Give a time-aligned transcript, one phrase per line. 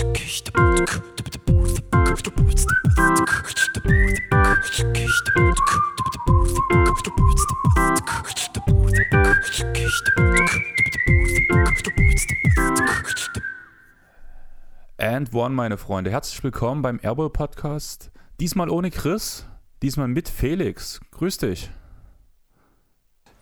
[0.00, 0.16] And
[15.34, 16.10] one, meine Freunde.
[16.10, 18.10] Herzlich willkommen beim Airball Podcast.
[18.40, 19.46] Diesmal ohne Chris,
[19.82, 20.98] diesmal mit Felix.
[21.10, 21.70] Grüß dich.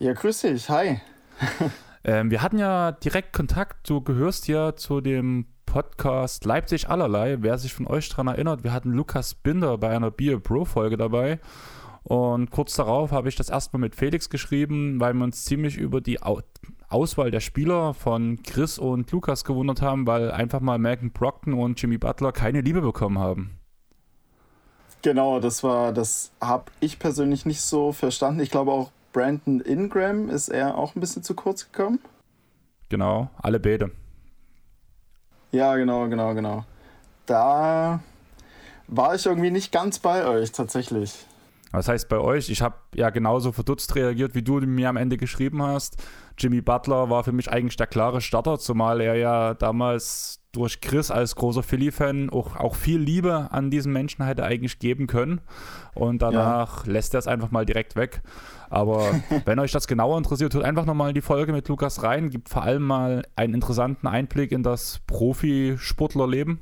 [0.01, 0.69] Ja, grüß dich.
[0.71, 1.01] Hi.
[2.03, 3.89] ähm, wir hatten ja direkt Kontakt.
[3.89, 7.37] Du gehörst ja zu dem Podcast Leipzig allerlei.
[7.41, 10.97] Wer sich von euch daran erinnert, wir hatten Lukas Binder bei einer Beer Bro Folge
[10.97, 11.41] dabei.
[12.05, 16.01] Und kurz darauf habe ich das erstmal mit Felix geschrieben, weil wir uns ziemlich über
[16.01, 16.21] die
[16.89, 21.81] Auswahl der Spieler von Chris und Lukas gewundert haben, weil einfach mal Malcolm Brockton und
[21.81, 23.59] Jimmy Butler keine Liebe bekommen haben.
[25.03, 28.41] Genau, das war, das habe ich persönlich nicht so verstanden.
[28.41, 32.01] Ich glaube auch Brandon Ingram ist er auch ein bisschen zu kurz gekommen.
[32.89, 33.91] Genau, alle beide.
[35.51, 36.65] Ja, genau, genau, genau.
[37.27, 38.01] Da
[38.87, 41.27] war ich irgendwie nicht ganz bei euch tatsächlich.
[41.73, 42.49] Was heißt bei euch?
[42.49, 46.03] Ich habe ja genauso verdutzt reagiert, wie du mir am Ende geschrieben hast.
[46.39, 51.11] Jimmy Butler war für mich eigentlich der klare Starter, zumal er ja damals durch Chris
[51.11, 55.41] als großer Philly-Fan auch, auch viel Liebe an diesen Menschen hätte eigentlich geben können.
[55.95, 56.93] Und danach ja.
[56.93, 58.23] lässt er es einfach mal direkt weg.
[58.71, 59.11] Aber
[59.45, 62.31] wenn euch das genauer interessiert, hört einfach nochmal die Folge mit Lukas rein.
[62.31, 66.61] Gibt vor allem mal einen interessanten Einblick in das Profisportlerleben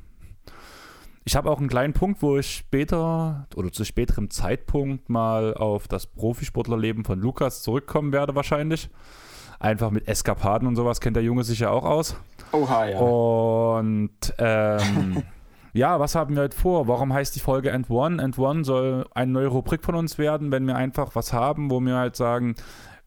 [1.27, 5.89] ich habe auch einen kleinen Punkt, wo ich später oder zu späterem Zeitpunkt mal auf
[5.89, 8.91] das Profisportlerleben von Lukas zurückkommen werde, wahrscheinlich.
[9.59, 12.15] Einfach mit Eskapaden und sowas kennt der Junge sich ja auch aus.
[12.57, 12.99] Oha, ja.
[12.99, 15.23] Und ähm,
[15.73, 16.89] ja, was haben wir heute vor?
[16.89, 18.23] Warum heißt die Folge End One?
[18.23, 21.81] End One soll eine neue Rubrik von uns werden, wenn wir einfach was haben, wo
[21.81, 22.55] wir halt sagen,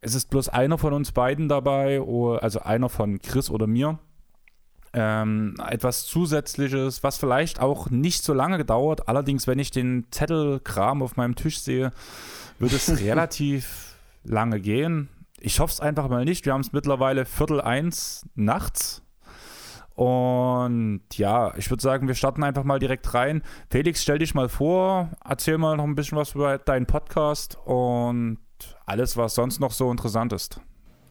[0.01, 1.99] es ist bloß einer von uns beiden dabei,
[2.41, 3.99] also einer von Chris oder mir
[4.93, 9.07] ähm, etwas Zusätzliches, was vielleicht auch nicht so lange dauert.
[9.07, 11.91] Allerdings, wenn ich den Zettelkram auf meinem Tisch sehe,
[12.57, 15.09] wird es relativ lange gehen.
[15.39, 16.45] Ich hoffe es einfach mal nicht.
[16.45, 19.03] Wir haben es mittlerweile Viertel eins nachts.
[19.99, 23.41] Und ja, ich würde sagen, wir starten einfach mal direkt rein.
[23.69, 28.37] Felix, stell dich mal vor, erzähl mal noch ein bisschen was über deinen Podcast und
[28.85, 30.61] alles, was sonst noch so interessant ist.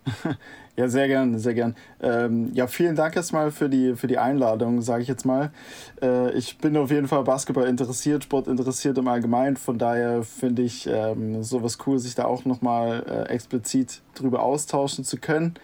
[0.78, 1.74] Ja, sehr gern, sehr gern.
[2.00, 5.50] Ähm, ja, vielen Dank erstmal für die, für die Einladung, sage ich jetzt mal.
[6.00, 9.56] Äh, ich bin auf jeden Fall Basketball interessiert, Sport interessiert im Allgemeinen.
[9.56, 15.02] Von daher finde ich ähm, sowas cool, sich da auch nochmal äh, explizit drüber austauschen
[15.02, 15.54] zu können.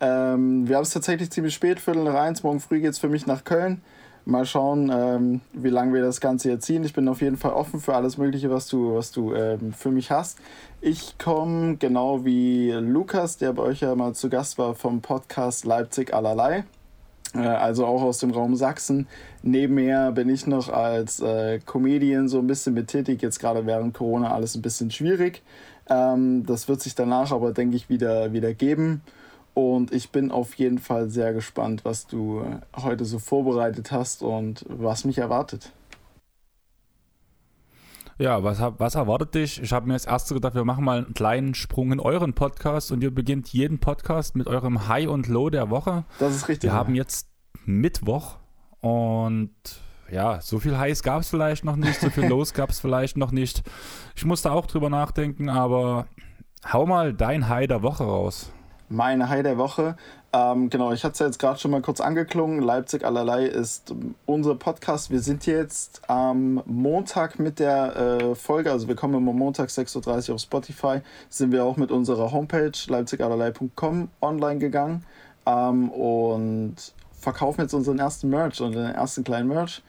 [0.00, 2.42] Ähm, wir haben es tatsächlich ziemlich spät, Viertel nach eins.
[2.42, 3.82] Morgen früh geht es für mich nach Köln.
[4.26, 6.82] Mal schauen, ähm, wie lange wir das Ganze hier ziehen.
[6.82, 9.90] Ich bin auf jeden Fall offen für alles Mögliche, was du, was du ähm, für
[9.90, 10.38] mich hast.
[10.80, 15.66] Ich komme genau wie Lukas, der bei euch ja mal zu Gast war vom Podcast
[15.66, 16.64] Leipzig allerlei.
[17.34, 19.08] Äh, also auch aus dem Raum Sachsen.
[19.42, 23.20] Nebenher bin ich noch als äh, Comedian so ein bisschen mit tätig.
[23.20, 25.42] Jetzt gerade während Corona alles ein bisschen schwierig.
[25.90, 29.02] Ähm, das wird sich danach aber, denke ich, wieder, wieder geben.
[29.54, 32.44] Und ich bin auf jeden Fall sehr gespannt, was du
[32.76, 35.72] heute so vorbereitet hast und was mich erwartet.
[38.18, 39.60] Ja, was, was erwartet dich?
[39.60, 42.92] Ich habe mir als erstes gedacht, wir machen mal einen kleinen Sprung in euren Podcast
[42.92, 46.04] und ihr beginnt jeden Podcast mit eurem High und Low der Woche.
[46.20, 46.70] Das ist richtig.
[46.70, 46.76] Wir ja.
[46.76, 47.28] haben jetzt
[47.64, 48.36] Mittwoch
[48.80, 49.50] und
[50.10, 53.16] ja, so viel Highs gab es vielleicht noch nicht, so viel Lows gab es vielleicht
[53.16, 53.62] noch nicht.
[54.14, 56.06] Ich musste auch drüber nachdenken, aber
[56.72, 58.52] hau mal dein High der Woche raus.
[58.94, 59.96] Meine High der Woche.
[60.32, 62.60] Ähm, genau, ich hatte es ja jetzt gerade schon mal kurz angeklungen.
[62.60, 63.92] Leipzig allerlei ist
[64.24, 65.10] unser Podcast.
[65.10, 70.28] Wir sind jetzt am Montag mit der äh, Folge, also wir kommen immer Montag 6.30
[70.28, 75.04] Uhr auf Spotify, sind wir auch mit unserer Homepage leipzigallerlei.com online gegangen
[75.46, 76.76] ähm, und
[77.18, 79.82] verkaufen jetzt unseren ersten Merch und den ersten kleinen Merch.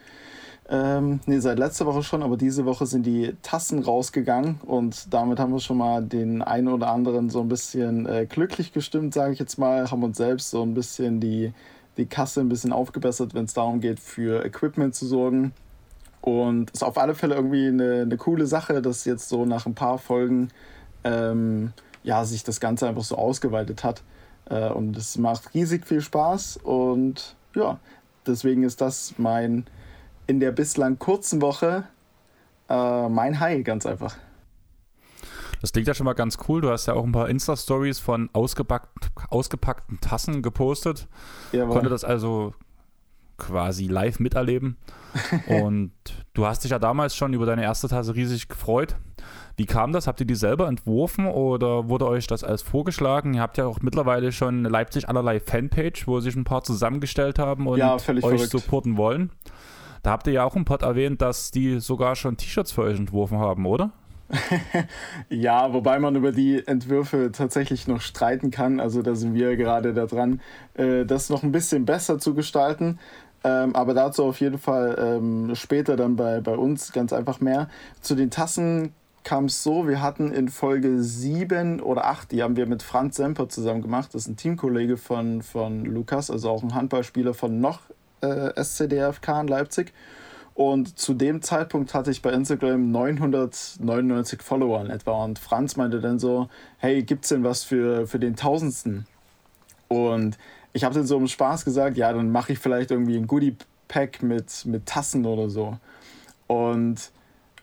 [0.68, 5.40] Ähm, nee, seit letzter Woche schon, aber diese Woche sind die Tassen rausgegangen und damit
[5.40, 9.34] haben wir schon mal den einen oder anderen so ein bisschen äh, glücklich gestimmt, sage
[9.34, 11.54] ich jetzt mal, haben uns selbst so ein bisschen die,
[11.98, 15.54] die Kasse ein bisschen aufgebessert, wenn es darum geht, für Equipment zu sorgen.
[16.22, 19.68] Und es ist auf alle Fälle irgendwie eine, eine coole Sache, dass jetzt so nach
[19.68, 20.50] ein paar Folgen
[21.04, 21.74] ähm,
[22.04, 24.02] ja, sich das Ganze einfach so ausgeweitet hat.
[24.50, 27.80] Äh, und es macht riesig viel Spaß und ja,
[28.26, 29.68] deswegen ist das mein
[30.28, 31.86] in der bislang kurzen Woche
[32.70, 34.16] äh, mein High, ganz einfach.
[35.62, 36.62] Das klingt ja schon mal ganz cool.
[36.62, 41.08] Du hast ja auch ein paar Insta-Stories von ausgepackt, ausgepackten Tassen gepostet.
[41.52, 41.74] Jawohl.
[41.74, 42.54] Konnte das also
[43.38, 44.78] quasi live miterleben.
[45.48, 45.92] Und
[46.34, 48.96] du hast dich ja damals schon über deine erste Tasse riesig gefreut.
[49.58, 50.08] Wie kam das?
[50.08, 53.34] Habt ihr die selber entworfen oder wurde euch das als vorgeschlagen?
[53.34, 57.40] Ihr habt ja auch mittlerweile schon eine Leipzig allerlei Fanpage, wo sich ein paar zusammengestellt
[57.40, 58.52] haben und Ja, euch verrückt.
[58.52, 59.32] supporten wollen.
[60.06, 63.00] Da habt ihr ja auch im Pod erwähnt, dass die sogar schon T-Shirts für euch
[63.00, 63.90] entworfen haben, oder?
[65.30, 68.80] Ja, wobei man über die Entwürfe tatsächlich noch streiten kann.
[68.80, 70.42] Also da sind wir gerade daran,
[70.76, 73.00] äh, das noch ein bisschen besser zu gestalten.
[73.44, 77.68] Ähm, aber dazu auf jeden Fall ähm, später dann bei, bei uns ganz einfach mehr.
[78.02, 78.94] Zu den Tassen
[79.24, 83.16] kam es so, wir hatten in Folge 7 oder 8, die haben wir mit Franz
[83.16, 84.14] Semper zusammen gemacht.
[84.14, 87.80] Das ist ein Teamkollege von, von Lukas, also auch ein Handballspieler von noch
[88.22, 89.94] äh, SCDFK in Leipzig.
[90.54, 95.24] Und zu dem Zeitpunkt hatte ich bei Instagram 999 Follower in etwa.
[95.24, 96.48] Und Franz meinte dann so,
[96.78, 99.06] hey, gibt's denn was für, für den Tausendsten?
[99.90, 100.38] Und
[100.72, 104.24] ich habe dann so im Spaß gesagt, ja, dann mache ich vielleicht irgendwie ein Goodie-Pack
[104.24, 105.78] mit, mit Tassen oder so.
[106.48, 107.12] Und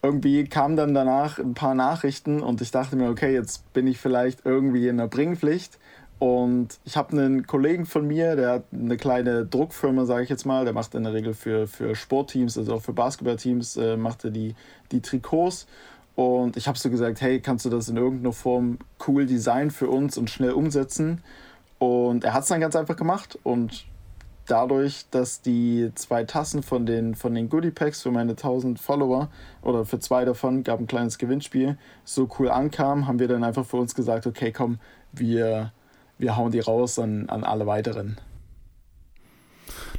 [0.03, 3.99] irgendwie kamen dann danach ein paar Nachrichten und ich dachte mir, okay, jetzt bin ich
[3.99, 5.79] vielleicht irgendwie in der Bringpflicht.
[6.23, 10.47] Und ich habe einen Kollegen von mir, der hat eine kleine Druckfirma, sage ich jetzt
[10.47, 10.65] mal.
[10.65, 14.31] Der macht in der Regel für, für Sportteams, also auch für Basketballteams, äh, macht er
[14.31, 14.55] die,
[14.93, 15.67] die Trikots.
[16.15, 18.79] Und ich habe so gesagt, hey, kannst du das in irgendeiner Form
[19.09, 21.25] cool designen für uns und schnell umsetzen?
[21.81, 23.37] Und er hat es dann ganz einfach gemacht.
[23.43, 23.85] Und
[24.47, 29.29] dadurch, dass die zwei Tassen von den, von den Goodie Packs für meine 1000 Follower
[29.61, 33.67] oder für zwei davon, gab ein kleines Gewinnspiel, so cool ankam, haben wir dann einfach
[33.67, 34.79] für uns gesagt, okay, komm,
[35.11, 35.73] wir,
[36.23, 38.17] wir hauen die raus an, an alle weiteren.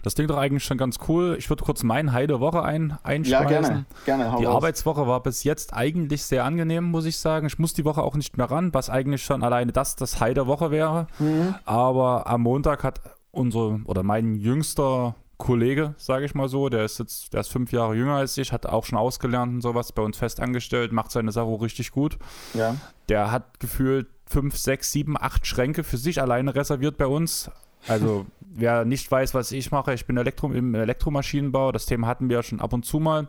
[0.04, 1.36] Das klingt doch eigentlich schon ganz cool.
[1.40, 3.48] Ich würde kurz meine Heidewoche ein, Ja, einschmeißen.
[3.48, 3.86] gerne.
[4.06, 4.56] Gerne, hau Die raus.
[4.56, 7.48] Arbeitswoche war bis jetzt eigentlich sehr angenehm, muss ich sagen.
[7.48, 10.34] Ich muss die Woche auch nicht mehr ran, was eigentlich schon alleine das das High
[10.34, 11.08] der Woche wäre.
[11.20, 11.56] Mhm.
[11.66, 13.00] Aber am Montag hat
[13.32, 17.72] unser oder mein jüngster Kollege, sage ich mal so, der ist jetzt, der ist fünf
[17.72, 21.12] Jahre jünger als ich, hat auch schon ausgelernt und sowas, bei uns fest angestellt, macht
[21.12, 22.18] seine Sache richtig gut.
[22.54, 22.76] Ja.
[23.10, 27.52] Der hat gefühlt fünf, sechs, sieben, acht Schränke für sich alleine reserviert bei uns.
[27.88, 31.72] Also wer nicht weiß, was ich mache, ich bin Elektro im Elektromaschinenbau.
[31.72, 33.28] Das Thema hatten wir ja schon ab und zu mal.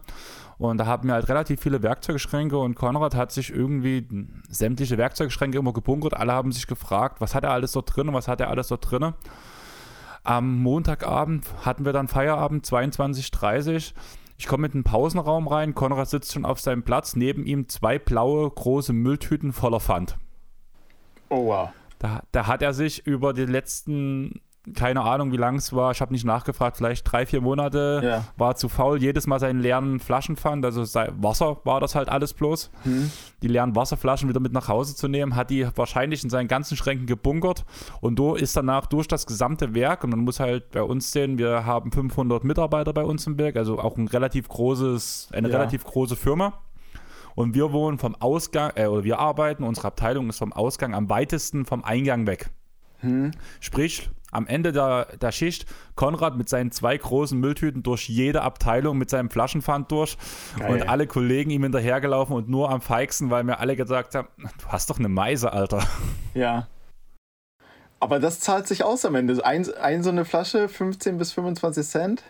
[0.56, 4.06] Und da haben wir halt relativ viele Werkzeugschränke und Konrad hat sich irgendwie
[4.48, 6.14] sämtliche Werkzeugschränke immer gebunkert.
[6.14, 8.68] Alle haben sich gefragt, was hat er alles dort drin und was hat er alles
[8.68, 9.12] dort drin.
[10.22, 13.92] Am Montagabend hatten wir dann Feierabend, 22.30
[14.38, 15.74] Ich komme in den Pausenraum rein.
[15.74, 17.14] Konrad sitzt schon auf seinem Platz.
[17.14, 20.16] Neben ihm zwei blaue, große Mülltüten voller Pfand.
[21.34, 21.68] Oh wow.
[21.98, 24.40] Da, da hat er sich über die letzten,
[24.74, 28.24] keine Ahnung, wie lang es war, ich habe nicht nachgefragt, vielleicht drei, vier Monate, Ja.
[28.36, 32.34] war zu faul, jedes Mal seinen leeren Flaschenpfand, also sei, Wasser war das halt alles
[32.34, 33.10] bloß, Hm.
[33.42, 36.76] die leeren Wasserflaschen wieder mit nach Hause zu nehmen, hat die wahrscheinlich in seinen ganzen
[36.76, 37.64] Schränken gebunkert
[38.00, 41.38] und do, ist danach durch das gesamte Werk und man muss halt bei uns sehen,
[41.38, 45.56] wir haben 500 Mitarbeiter bei uns im Werk, also auch ein relativ großes, eine Ja.
[45.58, 46.54] relativ große Firma.
[47.34, 51.08] Und wir wohnen vom Ausgang, äh, oder wir arbeiten, unsere Abteilung ist vom Ausgang am
[51.08, 52.50] weitesten vom Eingang weg.
[53.00, 53.32] Hm.
[53.60, 58.98] Sprich, am Ende der, der Schicht Konrad mit seinen zwei großen Mülltüten durch jede Abteilung
[58.98, 60.16] mit seinem Flaschenpfand durch
[60.58, 60.72] Geil.
[60.72, 64.66] und alle Kollegen ihm hinterhergelaufen und nur am feigsten, weil mir alle gesagt haben, du
[64.68, 65.82] hast doch eine Meise, Alter.
[66.34, 66.66] Ja.
[68.00, 69.44] Aber das zahlt sich aus am Ende.
[69.46, 72.22] Ein, ein so eine Flasche, 15 bis 25 Cent.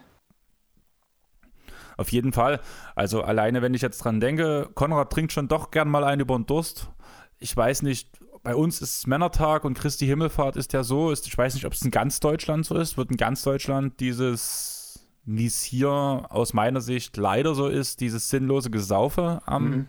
[1.97, 2.61] Auf jeden Fall.
[2.95, 6.37] Also alleine, wenn ich jetzt dran denke, Konrad trinkt schon doch gern mal einen über
[6.37, 6.91] den Durst.
[7.39, 8.09] Ich weiß nicht,
[8.43, 11.65] bei uns ist es Männertag und Christi Himmelfahrt ist ja so, ist, ich weiß nicht,
[11.65, 15.91] ob es in ganz Deutschland so ist, wird in ganz Deutschland dieses, wie es hier
[15.91, 19.89] aus meiner Sicht leider so ist, dieses sinnlose Gesaufe am Mhm.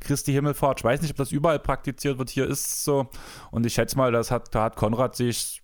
[0.00, 0.80] Christi Himmelfahrt.
[0.80, 3.08] Ich weiß nicht, ob das überall praktiziert wird, hier ist es so.
[3.52, 5.61] Und ich schätze mal, das hat, da hat Konrad sich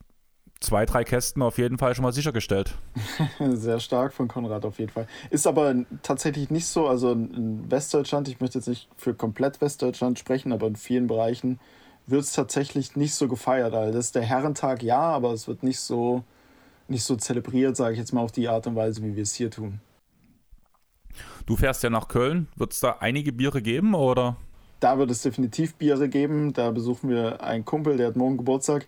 [0.60, 2.74] zwei, drei Kästen auf jeden Fall schon mal sichergestellt.
[3.38, 5.06] Sehr stark von Konrad auf jeden Fall.
[5.30, 10.18] Ist aber tatsächlich nicht so, also in Westdeutschland, ich möchte jetzt nicht für komplett Westdeutschland
[10.18, 11.60] sprechen, aber in vielen Bereichen
[12.06, 13.74] wird es tatsächlich nicht so gefeiert.
[13.74, 16.24] Also das ist der Herrentag, ja, aber es wird nicht so,
[16.88, 19.34] nicht so zelebriert, sage ich jetzt mal auf die Art und Weise, wie wir es
[19.34, 19.80] hier tun.
[21.46, 22.48] Du fährst ja nach Köln.
[22.56, 24.36] Wird es da einige Biere geben oder?
[24.80, 26.52] Da wird es definitiv Biere geben.
[26.52, 28.86] Da besuchen wir einen Kumpel, der hat morgen Geburtstag.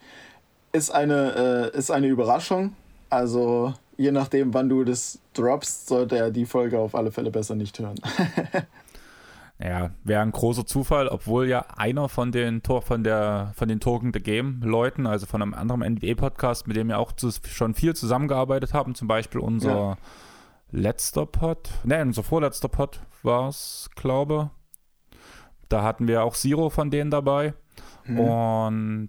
[0.72, 2.74] Ist eine, äh, ist eine Überraschung.
[3.08, 7.54] Also je nachdem, wann du das droppst, sollte er die Folge auf alle Fälle besser
[7.54, 7.96] nicht hören.
[9.62, 13.78] Ja, wäre ein großer Zufall, obwohl ja einer von den Tor von der von den
[13.78, 17.30] Token the Game Leuten, also von einem anderen NBA Podcast, mit dem wir auch zu,
[17.46, 19.96] schon viel zusammengearbeitet haben, zum Beispiel unser Ja.
[20.70, 24.48] letzter Pod, ne, unser vorletzter Pod war es, glaube.
[25.68, 27.52] Da hatten wir auch Zero von denen dabei
[28.06, 28.18] Mhm.
[28.18, 29.08] und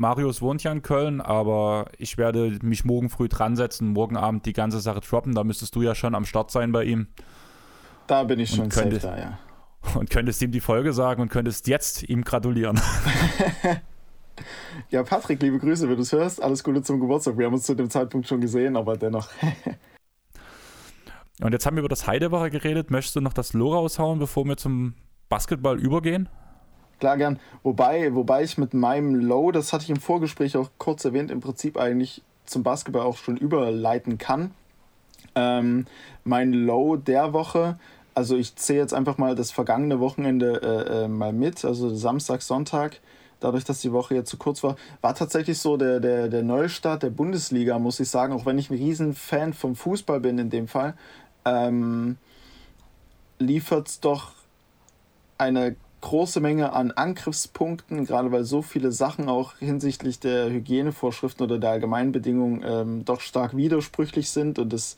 [0.00, 4.46] Marius wohnt ja in Köln, aber ich werde mich morgen früh dran setzen, morgen Abend
[4.46, 5.34] die ganze Sache droppen.
[5.34, 7.08] Da müsstest du ja schon am Start sein bei ihm.
[8.06, 9.38] Da bin ich Und schon safe könnte- da, ja.
[9.94, 12.80] und könntest ihm die Folge sagen und könntest jetzt ihm gratulieren.
[14.88, 16.42] ja, Patrick, liebe Grüße, wenn du es hörst.
[16.42, 17.36] Alles Gute zum Geburtstag.
[17.36, 19.28] Wir haben uns zu dem Zeitpunkt schon gesehen, aber dennoch.
[21.42, 22.90] und jetzt haben wir über das Heidebacher geredet.
[22.90, 24.94] Möchtest du noch das Loh raushauen, bevor wir zum
[25.28, 26.30] Basketball übergehen?
[27.00, 27.40] Klar, gern.
[27.62, 31.40] Wobei, wobei ich mit meinem Low, das hatte ich im Vorgespräch auch kurz erwähnt, im
[31.40, 34.52] Prinzip eigentlich zum Basketball auch schon überleiten kann.
[35.34, 35.86] Ähm,
[36.24, 37.78] mein Low der Woche,
[38.14, 42.42] also ich zähle jetzt einfach mal das vergangene Wochenende äh, äh, mal mit, also Samstag,
[42.42, 43.00] Sonntag,
[43.38, 47.02] dadurch, dass die Woche jetzt zu kurz war, war tatsächlich so der, der, der Neustart
[47.02, 50.68] der Bundesliga, muss ich sagen, auch wenn ich ein Riesenfan vom Fußball bin in dem
[50.68, 50.94] Fall,
[51.46, 52.18] ähm,
[53.38, 54.32] liefert es doch
[55.38, 61.58] eine große Menge an Angriffspunkten, gerade weil so viele Sachen auch hinsichtlich der Hygienevorschriften oder
[61.58, 64.58] der Allgemeinbedingungen ähm, doch stark widersprüchlich sind.
[64.58, 64.96] Und es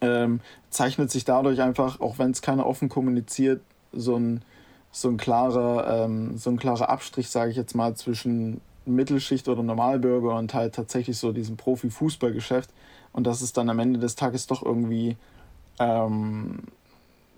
[0.00, 0.40] ähm,
[0.70, 3.60] zeichnet sich dadurch einfach, auch wenn es keiner offen kommuniziert,
[3.92, 4.42] so ein,
[4.90, 9.62] so ein klarer, ähm, so ein klarer Abstrich, sage ich jetzt mal, zwischen Mittelschicht oder
[9.62, 12.70] Normalbürger und halt tatsächlich so diesem Profi-Fußballgeschäft.
[13.12, 15.16] Und dass es dann am Ende des Tages doch irgendwie
[15.78, 16.64] ähm,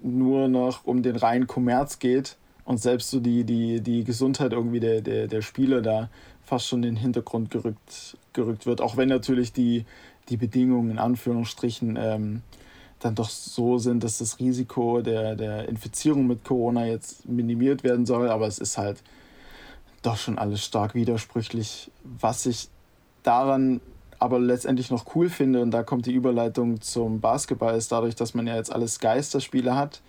[0.02, 4.80] nur noch um den reinen Kommerz geht und selbst so die, die, die Gesundheit irgendwie
[4.80, 6.08] der, der, der Spieler da
[6.44, 9.84] fast schon in den Hintergrund gerückt, gerückt wird, auch wenn natürlich die,
[10.28, 12.42] die Bedingungen in Anführungsstrichen ähm,
[13.00, 18.06] dann doch so sind, dass das Risiko der, der Infizierung mit Corona jetzt minimiert werden
[18.06, 19.02] soll, aber es ist halt
[20.02, 22.68] doch schon alles stark widersprüchlich, was ich
[23.22, 23.80] daran
[24.18, 28.34] aber letztendlich noch cool finde, und da kommt die Überleitung zum Basketball, ist dadurch, dass
[28.34, 30.00] man ja jetzt alles Geisterspiele hat,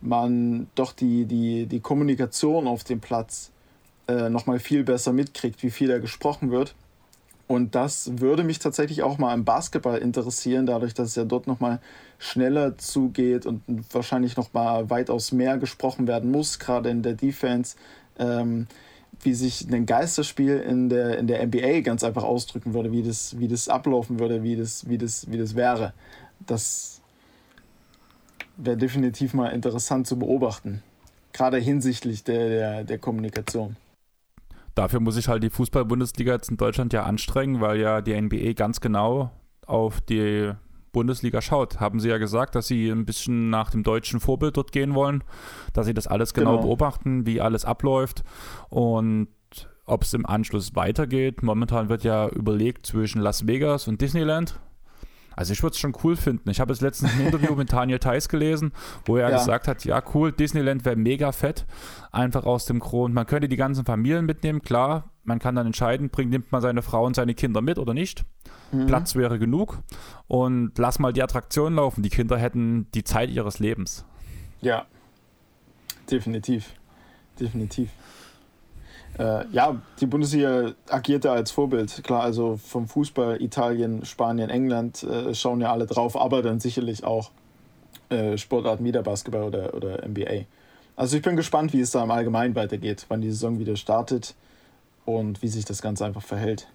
[0.00, 3.50] man doch die, die, die Kommunikation auf dem Platz
[4.08, 6.74] äh, nochmal viel besser mitkriegt, wie viel da gesprochen wird.
[7.46, 11.48] Und das würde mich tatsächlich auch mal im Basketball interessieren, dadurch, dass es ja dort
[11.48, 11.80] nochmal
[12.18, 17.76] schneller zugeht und wahrscheinlich nochmal weitaus mehr gesprochen werden muss, gerade in der Defense.
[18.18, 18.68] Ähm,
[19.22, 23.38] wie sich ein Geisterspiel in der, in der NBA ganz einfach ausdrücken würde, wie das,
[23.38, 25.92] wie das ablaufen würde, wie das, wie das, wie das wäre.
[26.46, 26.99] Das
[28.64, 30.82] wäre definitiv mal interessant zu beobachten.
[31.32, 33.76] Gerade hinsichtlich der, der, der Kommunikation.
[34.74, 38.52] Dafür muss sich halt die Fußball-Bundesliga jetzt in Deutschland ja anstrengen, weil ja die NBA
[38.52, 39.30] ganz genau
[39.66, 40.52] auf die
[40.92, 41.80] Bundesliga schaut.
[41.80, 45.22] Haben sie ja gesagt, dass sie ein bisschen nach dem deutschen Vorbild dort gehen wollen,
[45.72, 46.62] dass sie das alles genau, genau.
[46.62, 48.22] beobachten, wie alles abläuft
[48.68, 49.28] und
[49.84, 51.42] ob es im Anschluss weitergeht.
[51.42, 54.60] Momentan wird ja überlegt zwischen Las Vegas und Disneyland.
[55.40, 56.50] Also ich würde es schon cool finden.
[56.50, 58.72] Ich habe jetzt letztens ein Interview mit Daniel Theiss gelesen,
[59.06, 59.38] wo er ja.
[59.38, 61.64] gesagt hat, ja cool, Disneyland wäre mega fett.
[62.12, 65.08] Einfach aus dem Grund, man könnte die ganzen Familien mitnehmen, klar.
[65.24, 68.22] Man kann dann entscheiden, bringt, nimmt man seine Frau und seine Kinder mit oder nicht.
[68.70, 68.84] Mhm.
[68.84, 69.78] Platz wäre genug.
[70.28, 72.02] Und lass mal die Attraktion laufen.
[72.02, 74.04] Die Kinder hätten die Zeit ihres Lebens.
[74.60, 74.84] Ja,
[76.10, 76.74] definitiv.
[77.40, 77.88] Definitiv.
[79.18, 82.02] Äh, ja, die Bundesliga agierte als Vorbild.
[82.04, 87.04] Klar, also vom Fußball Italien, Spanien, England äh, schauen ja alle drauf, aber dann sicherlich
[87.04, 87.30] auch
[88.08, 90.44] äh, Sportarten wie der Basketball oder, oder NBA.
[90.96, 94.34] Also ich bin gespannt, wie es da im Allgemeinen weitergeht, wann die Saison wieder startet
[95.04, 96.68] und wie sich das Ganze einfach verhält.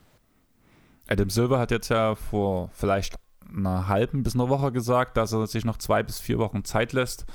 [1.08, 3.16] Adam Silver hat jetzt ja vor vielleicht
[3.56, 6.94] einer halben bis einer Woche gesagt, dass er sich noch zwei bis vier Wochen Zeit
[6.94, 7.26] lässt,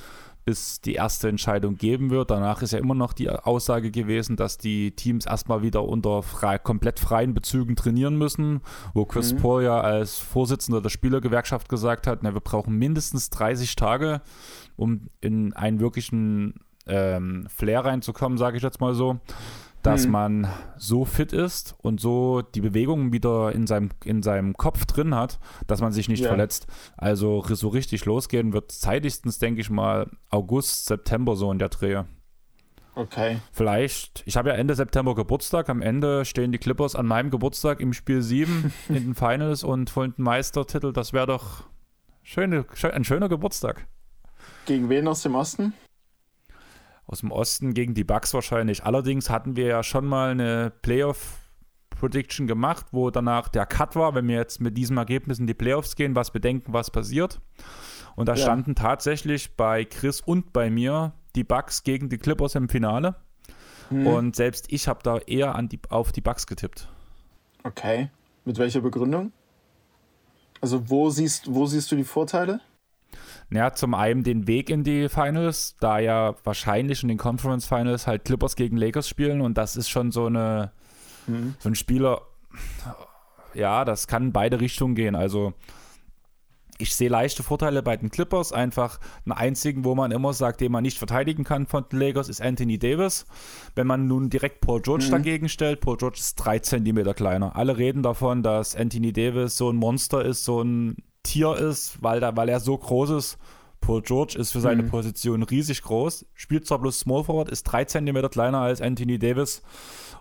[0.50, 2.32] bis die erste Entscheidung geben wird.
[2.32, 6.58] Danach ist ja immer noch die Aussage gewesen, dass die Teams erstmal wieder unter frei,
[6.58, 8.60] komplett freien Bezügen trainieren müssen,
[8.92, 9.36] wo Chris mhm.
[9.36, 14.22] Paul ja als Vorsitzender der Spielergewerkschaft gesagt hat, na, wir brauchen mindestens 30 Tage,
[14.74, 16.54] um in einen wirklichen
[16.88, 19.20] ähm, Flair reinzukommen, sage ich jetzt mal so
[19.82, 20.12] dass mhm.
[20.12, 25.14] man so fit ist und so die Bewegungen wieder in seinem, in seinem Kopf drin
[25.14, 26.28] hat, dass man sich nicht ja.
[26.28, 26.66] verletzt.
[26.96, 32.02] Also so richtig losgehen wird zeitigstens, denke ich mal, August, September so in der Dreh.
[32.94, 33.38] Okay.
[33.52, 35.68] Vielleicht, ich habe ja Ende September Geburtstag.
[35.68, 39.94] Am Ende stehen die Clippers an meinem Geburtstag im Spiel 7 in den Finals und
[39.96, 40.92] holen den Meistertitel.
[40.92, 41.64] Das wäre doch
[42.22, 43.86] schöne, ein schöner Geburtstag.
[44.66, 45.72] Gegen wen aus dem Osten?
[47.10, 48.84] Aus dem Osten gegen die Bucks wahrscheinlich.
[48.84, 51.38] Allerdings hatten wir ja schon mal eine Playoff
[51.90, 55.54] Prediction gemacht, wo danach der Cut war, wenn wir jetzt mit diesem Ergebnis in die
[55.54, 57.40] Playoffs gehen, was bedenken, was passiert.
[58.14, 58.42] Und da ja.
[58.42, 63.16] standen tatsächlich bei Chris und bei mir die Bucks gegen die Clippers im Finale.
[63.88, 64.06] Hm.
[64.06, 66.88] Und selbst ich habe da eher an die, auf die Bucks getippt.
[67.64, 68.08] Okay.
[68.44, 69.32] Mit welcher Begründung?
[70.60, 72.60] Also wo siehst, wo siehst du die Vorteile?
[73.52, 78.06] Ja, zum einen den Weg in die Finals, da ja wahrscheinlich in den Conference Finals
[78.06, 80.70] halt Clippers gegen Lakers spielen und das ist schon so eine
[81.26, 81.56] mhm.
[81.58, 82.22] so ein Spieler,
[83.54, 85.16] ja, das kann in beide Richtungen gehen.
[85.16, 85.54] Also
[86.80, 88.52] ich sehe leichte Vorteile bei den Clippers.
[88.52, 92.28] Einfach einen einzigen, wo man immer sagt, den man nicht verteidigen kann von den Lakers,
[92.28, 93.26] ist Anthony Davis.
[93.74, 95.10] Wenn man nun direkt Paul George mhm.
[95.10, 97.54] dagegen stellt, Paul George ist drei Zentimeter kleiner.
[97.56, 102.20] Alle reden davon, dass Anthony Davis so ein Monster ist, so ein Tier ist, weil,
[102.20, 103.38] da, weil er so groß ist.
[103.80, 104.90] Paul George ist für seine mhm.
[104.90, 109.62] Position riesig groß, spielt zwar bloß Small Forward, ist drei Zentimeter kleiner als Anthony Davis.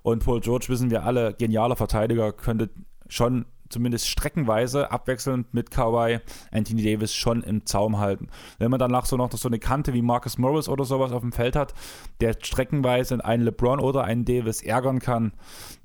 [0.01, 2.69] Und Paul George, wissen wir alle, genialer Verteidiger, könnte
[3.09, 6.19] schon zumindest streckenweise abwechselnd mit Kawhi
[6.51, 8.27] Anthony Davis schon im Zaum halten.
[8.57, 11.31] Wenn man danach so noch so eine Kante wie Marcus Morris oder sowas auf dem
[11.31, 11.73] Feld hat,
[12.21, 15.33] der streckenweise einen LeBron oder einen Davis ärgern kann,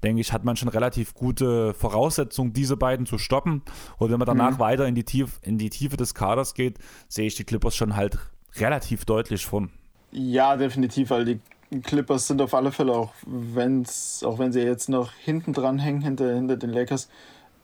[0.02, 3.62] denke ich, hat man schon relativ gute Voraussetzungen, diese beiden zu stoppen.
[3.98, 4.58] Und wenn man danach mhm.
[4.58, 7.96] weiter in die, Tief, in die Tiefe des Kaders geht, sehe ich die Clippers schon
[7.96, 8.18] halt
[8.56, 9.70] relativ deutlich von.
[10.12, 11.40] Ja, definitiv, weil die
[11.82, 16.02] Clippers sind auf alle Fälle, auch, wenn's, auch wenn sie jetzt noch hinten dran hängen,
[16.02, 17.08] hinter, hinter den Lakers,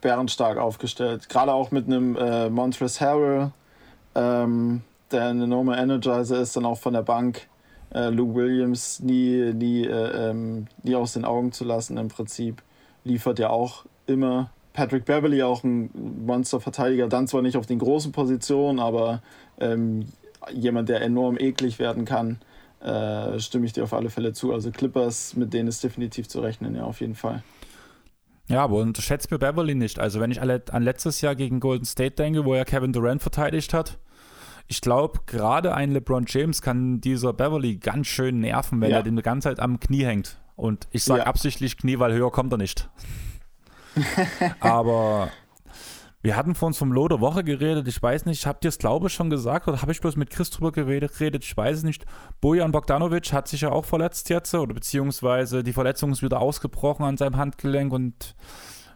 [0.01, 1.29] bärenstark aufgestellt.
[1.29, 3.51] Gerade auch mit einem äh, Montrezl Harrell,
[4.15, 7.47] ähm, der ein enormer Energizer ist, dann auch von der Bank.
[7.93, 12.63] Äh, Luke Williams nie, nie, äh, ähm, nie aus den Augen zu lassen im Prinzip.
[13.05, 14.51] Liefert ja auch immer.
[14.73, 15.91] Patrick Beverly auch ein
[16.25, 19.21] Monsterverteidiger, dann zwar nicht auf den großen Positionen, aber
[19.59, 20.07] ähm,
[20.53, 22.39] jemand, der enorm eklig werden kann,
[22.81, 24.53] äh, stimme ich dir auf alle Fälle zu.
[24.53, 27.43] Also Clippers, mit denen ist definitiv zu rechnen, ja, auf jeden Fall.
[28.51, 29.99] Ja, aber unterschätzt mir Beverly nicht.
[30.01, 33.73] Also, wenn ich an letztes Jahr gegen Golden State denke, wo er Kevin Durant verteidigt
[33.73, 33.99] hat,
[34.67, 38.99] ich glaube, gerade ein LeBron James kann dieser Beverly ganz schön nerven, wenn ja.
[38.99, 40.41] er den die ganze Zeit am Knie hängt.
[40.57, 41.27] Und ich sage ja.
[41.27, 42.89] absichtlich Knie, weil höher kommt er nicht.
[44.61, 45.31] aber
[46.23, 47.89] wir hatten vor uns vom Low Woche geredet.
[47.89, 50.31] Ich weiß nicht, habt ihr es, glaube ich, schon gesagt oder habe ich bloß mit
[50.31, 51.45] Chris drüber geredet?
[51.45, 52.05] Ich weiß es nicht.
[52.41, 57.05] Bojan Bogdanovic hat sich ja auch verletzt jetzt oder beziehungsweise die Verletzung ist wieder ausgebrochen
[57.05, 58.35] an seinem Handgelenk und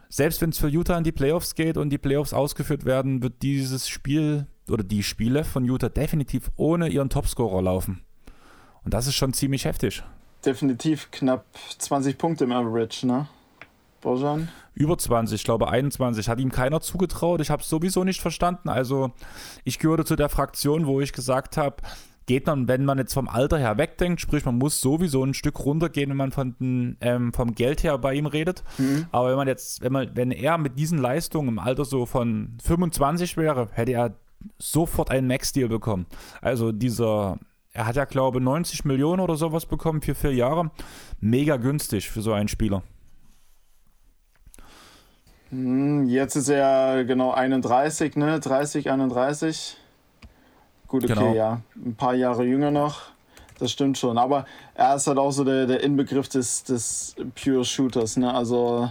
[0.07, 3.41] selbst wenn es für Utah in die Playoffs geht und die Playoffs ausgeführt werden, wird
[3.41, 8.03] dieses Spiel oder die Spiele von Utah definitiv ohne ihren Topscorer laufen.
[8.83, 10.03] Und das ist schon ziemlich heftig.
[10.45, 11.45] Definitiv knapp
[11.79, 13.27] 20 Punkte im Average, ne?
[14.05, 14.47] Bojan?
[14.73, 16.29] Über 20, ich glaube 21.
[16.29, 17.41] Hat ihm keiner zugetraut.
[17.41, 18.69] Ich habe es sowieso nicht verstanden.
[18.69, 19.11] Also
[19.63, 21.77] ich gehörte zu der Fraktion, wo ich gesagt habe,
[22.27, 25.59] geht man, wenn man jetzt vom Alter her wegdenkt, sprich man muss sowieso ein Stück
[25.59, 28.63] runtergehen, wenn man von den, ähm, vom Geld her bei ihm redet.
[28.77, 29.07] Mhm.
[29.11, 32.57] Aber wenn man jetzt, wenn man, wenn er mit diesen Leistungen im Alter so von
[32.63, 34.15] 25 wäre, hätte er
[34.59, 36.05] sofort einen Max-Deal bekommen.
[36.41, 37.39] Also dieser,
[37.71, 40.71] er hat ja glaube 90 Millionen oder sowas bekommen für vier Jahre.
[41.19, 42.83] Mega günstig für so einen Spieler.
[45.49, 48.39] Hm, jetzt ist er genau 31, ne?
[48.39, 49.77] 30, 31.
[50.87, 51.33] Gut, okay, genau.
[51.33, 51.61] ja.
[51.75, 53.01] Ein paar Jahre jünger noch.
[53.59, 54.17] Das stimmt schon.
[54.17, 58.33] Aber er ist halt auch so der, der Inbegriff des, des Pure Shooters, ne?
[58.33, 58.89] Also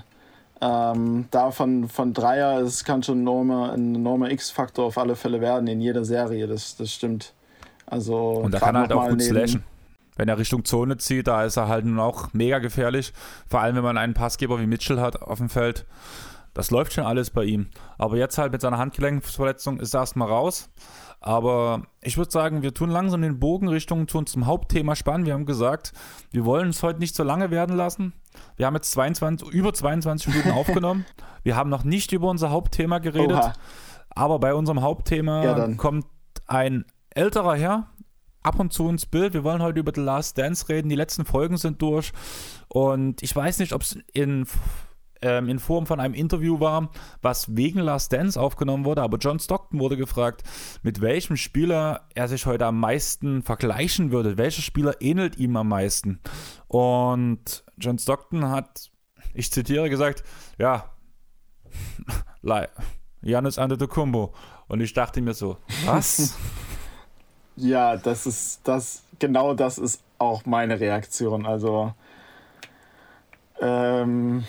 [0.60, 5.16] ähm, da von, von Dreier, es kann schon ein enormer, ein enormer X-Faktor auf alle
[5.16, 6.46] Fälle werden in jeder Serie.
[6.46, 7.34] Das, das stimmt.
[7.86, 9.62] Also, Und da kann er halt auch gut slashen.
[10.16, 13.12] Wenn er Richtung Zone zieht, da ist er halt nun auch mega gefährlich.
[13.48, 15.84] Vor allem, wenn man einen Passgeber wie Mitchell hat auf dem Feld.
[16.54, 17.68] Das läuft schon alles bei ihm.
[17.98, 20.70] Aber jetzt halt mit seiner Handgelenksverletzung ist er erstmal raus.
[21.20, 25.26] Aber ich würde sagen, wir tun langsam den Bogen Richtung zu unserem Hauptthema spannen.
[25.26, 25.92] Wir haben gesagt,
[26.30, 28.12] wir wollen es heute nicht so lange werden lassen.
[28.56, 31.06] Wir haben jetzt 22, über 22 Minuten aufgenommen.
[31.42, 33.38] Wir haben noch nicht über unser Hauptthema geredet.
[33.38, 33.52] Oha.
[34.10, 36.06] Aber bei unserem Hauptthema ja, kommt
[36.46, 37.88] ein älterer Herr
[38.42, 39.32] ab und zu ins Bild.
[39.32, 40.88] Wir wollen heute über The Last Dance reden.
[40.88, 42.12] Die letzten Folgen sind durch.
[42.68, 44.46] Und ich weiß nicht, ob es in
[45.24, 46.90] ähm, in Form von einem Interview war,
[47.22, 49.02] was wegen Last Dance aufgenommen wurde.
[49.02, 50.42] Aber John Stockton wurde gefragt,
[50.82, 54.36] mit welchem Spieler er sich heute am meisten vergleichen würde.
[54.36, 56.20] Welcher Spieler ähnelt ihm am meisten?
[56.68, 58.90] Und John Stockton hat,
[59.32, 60.22] ich zitiere, gesagt,
[60.58, 60.90] ja,
[63.22, 64.34] Janis Antetokounmpo.
[64.68, 65.56] Und ich dachte mir so,
[65.86, 66.36] was?
[67.56, 71.46] ja, das ist das, genau das ist auch meine Reaktion.
[71.46, 71.94] Also,
[73.60, 74.44] ähm,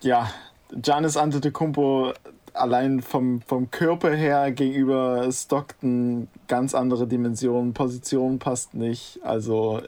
[0.00, 0.30] ja,
[0.72, 2.12] Giannis Antetokounmpo
[2.54, 9.20] allein vom, vom Körper her gegenüber Stockton ganz andere Dimensionen, Position passt nicht.
[9.22, 9.82] Also,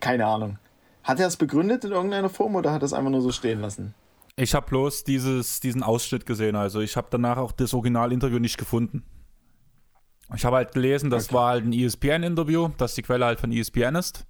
[0.00, 0.58] keine Ahnung.
[1.02, 3.60] Hat er es begründet in irgendeiner Form oder hat er es einfach nur so stehen
[3.60, 3.94] lassen?
[4.36, 6.56] Ich habe bloß dieses, diesen Ausschnitt gesehen.
[6.56, 9.04] Also, ich habe danach auch das Originalinterview nicht gefunden.
[10.34, 11.34] Ich habe halt gelesen, das okay.
[11.34, 14.26] war halt ein ESPN-Interview, dass die Quelle halt von ESPN ist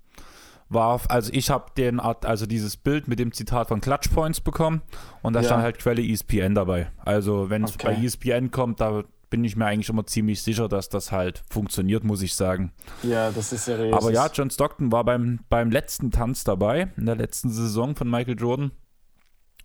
[0.70, 4.40] war, also ich habe den Art, also dieses Bild mit dem Zitat von Clutch Points
[4.40, 4.82] bekommen
[5.20, 5.46] und da ja.
[5.46, 6.90] stand halt Quelle ESPN dabei.
[6.98, 7.88] Also wenn es okay.
[7.88, 12.04] bei ESPN kommt, da bin ich mir eigentlich immer ziemlich sicher, dass das halt funktioniert,
[12.04, 12.72] muss ich sagen.
[13.02, 13.94] Ja, das ist seriös.
[13.94, 18.10] Aber ja, John Stockton war beim, beim letzten Tanz dabei, in der letzten Saison von
[18.10, 18.72] Michael Jordan.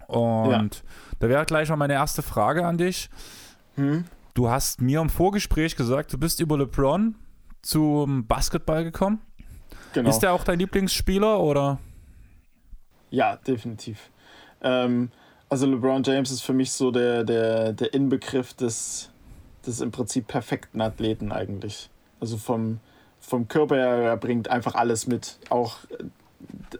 [0.08, 0.82] Und ja.
[1.20, 3.10] da wäre gleich mal meine erste Frage an dich.
[3.76, 4.06] Hm?
[4.36, 7.15] Du hast mir im Vorgespräch gesagt, du bist über LeBron
[7.62, 9.20] zum Basketball gekommen.
[9.93, 10.10] Genau.
[10.10, 11.80] Ist der auch dein Lieblingsspieler oder?
[13.10, 14.10] Ja, definitiv.
[14.62, 15.10] Ähm,
[15.49, 19.10] also LeBron James ist für mich so der, der, der Inbegriff des,
[19.65, 21.89] des im Prinzip perfekten Athleten eigentlich.
[22.19, 22.80] Also vom,
[23.19, 25.38] vom Körper her, er bringt einfach alles mit.
[25.49, 26.04] Auch äh,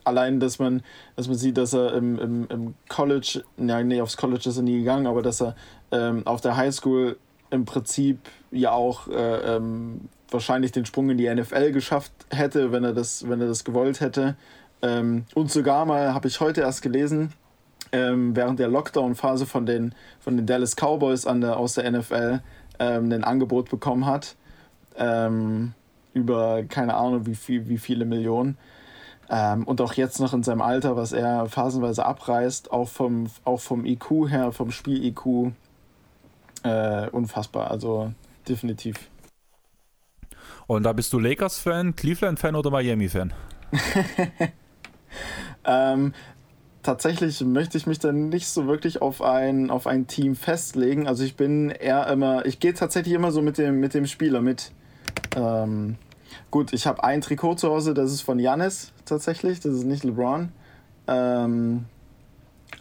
[0.03, 0.83] allein, dass man,
[1.15, 4.63] dass man sieht, dass er im, im, im College, ja, nee, aufs College ist er
[4.63, 5.55] nie gegangen, aber dass er
[5.91, 7.17] ähm, auf der Highschool
[7.51, 8.19] im Prinzip
[8.51, 13.27] ja auch äh, ähm, wahrscheinlich den Sprung in die NFL geschafft hätte, wenn er das,
[13.27, 14.35] wenn er das gewollt hätte.
[14.81, 17.33] Ähm, und sogar mal, habe ich heute erst gelesen,
[17.91, 22.41] ähm, während der Lockdown-Phase von den, von den Dallas Cowboys an der, aus der NFL
[22.79, 24.35] ähm, ein Angebot bekommen hat.
[24.97, 25.73] Ähm,
[26.13, 28.57] über keine Ahnung wie, viel, wie viele Millionen.
[29.29, 33.59] Ähm, und auch jetzt noch in seinem Alter, was er phasenweise abreißt, auch vom, auch
[33.59, 35.51] vom IQ her, vom Spiel-IQ,
[36.63, 37.71] äh, unfassbar.
[37.71, 38.11] Also
[38.47, 39.09] definitiv.
[40.67, 43.34] Und da bist du Lakers-Fan, Cleveland-Fan oder Miami-Fan?
[45.65, 46.13] ähm,
[46.82, 51.08] tatsächlich möchte ich mich dann nicht so wirklich auf ein, auf ein Team festlegen.
[51.08, 54.41] Also ich bin eher immer, ich gehe tatsächlich immer so mit dem, mit dem Spieler
[54.41, 54.71] mit.
[55.36, 55.97] Ähm,
[56.51, 60.04] gut, ich habe ein Trikot zu Hause, das ist von Janis tatsächlich, das ist nicht
[60.04, 60.51] LeBron.
[61.08, 61.86] Ähm,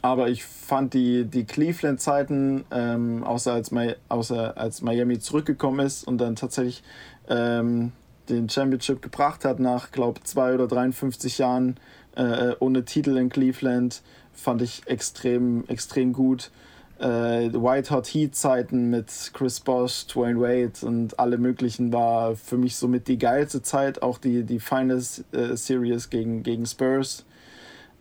[0.01, 3.71] aber ich fand die, die Cleveland-Zeiten, ähm, außer, als
[4.09, 6.83] außer als Miami zurückgekommen ist und dann tatsächlich
[7.29, 7.91] ähm,
[8.29, 11.77] den Championship gebracht hat nach, glaube ich, zwei oder 53 Jahren
[12.15, 14.01] äh, ohne Titel in Cleveland,
[14.33, 16.51] fand ich extrem, extrem gut.
[16.97, 22.57] Äh, White Hot Heat Zeiten mit Chris Bosh, Dwayne Wade und alle möglichen war für
[22.57, 27.25] mich somit die geilste Zeit, auch die, die Finals äh, Series gegen, gegen Spurs.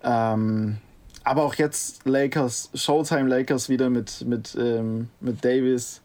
[0.05, 0.77] Ähm,
[1.25, 6.03] aber auch jetzt Lakers, Showtime Lakers wieder mit, mit, ähm, mit Davis.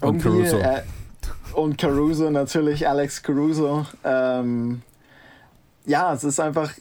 [0.00, 0.58] Und Caruso.
[0.58, 0.82] Äh,
[1.52, 3.86] und Caruso natürlich, Alex Caruso.
[4.04, 4.82] Ähm,
[5.84, 6.72] ja, es ist einfach,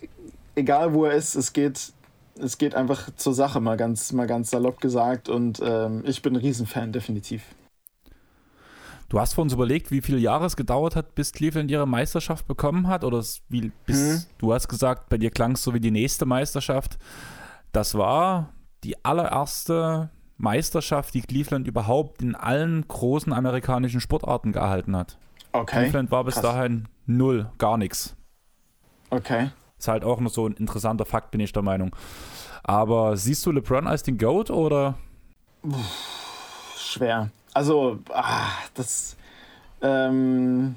[0.55, 1.93] egal wo er ist, es geht,
[2.39, 5.29] es geht einfach zur Sache, mal ganz, mal ganz salopp gesagt.
[5.29, 7.43] Und ähm, ich bin ein Riesenfan, definitiv.
[9.07, 12.47] Du hast vor uns überlegt, wie viele Jahre es gedauert hat, bis Cleveland ihre Meisterschaft
[12.47, 13.03] bekommen hat?
[13.03, 14.23] Oder wie, bis, hm.
[14.39, 16.97] du hast gesagt, bei dir klang es so wie die nächste Meisterschaft.
[17.71, 18.49] Das war
[18.83, 25.17] die allererste Meisterschaft, die Cleveland überhaupt in allen großen amerikanischen Sportarten gehalten hat.
[25.51, 25.83] Okay.
[25.83, 26.43] Cleveland war bis Krass.
[26.43, 28.15] dahin null, gar nichts.
[29.09, 29.49] Okay.
[29.77, 31.95] Ist halt auch noch so ein interessanter Fakt, bin ich der Meinung.
[32.63, 34.95] Aber siehst du LeBron als den GOAT oder?
[36.77, 37.29] Schwer.
[37.53, 39.15] Also, ah, das.
[39.81, 40.75] Ähm,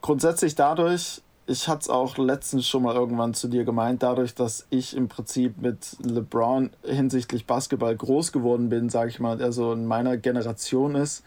[0.00, 4.66] grundsätzlich dadurch, ich hatte es auch letztens schon mal irgendwann zu dir gemeint, dadurch, dass
[4.70, 9.72] ich im Prinzip mit LeBron hinsichtlich Basketball groß geworden bin, sage ich mal, der so
[9.72, 11.22] in meiner Generation ist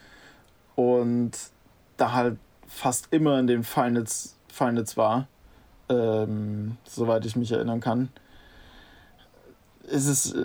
[0.75, 1.31] und
[1.97, 5.27] da halt fast immer in den Finals, Finals war
[5.89, 8.09] ähm, soweit ich mich erinnern kann.
[9.83, 10.35] Ist, es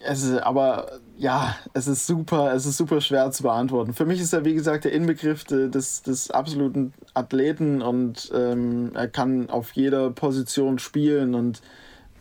[0.00, 3.94] ist, aber ja, es ist super, es ist super schwer zu beantworten.
[3.94, 9.08] Für mich ist er, wie gesagt, der Inbegriff des, des absoluten Athleten und ähm, er
[9.08, 11.62] kann auf jeder Position spielen und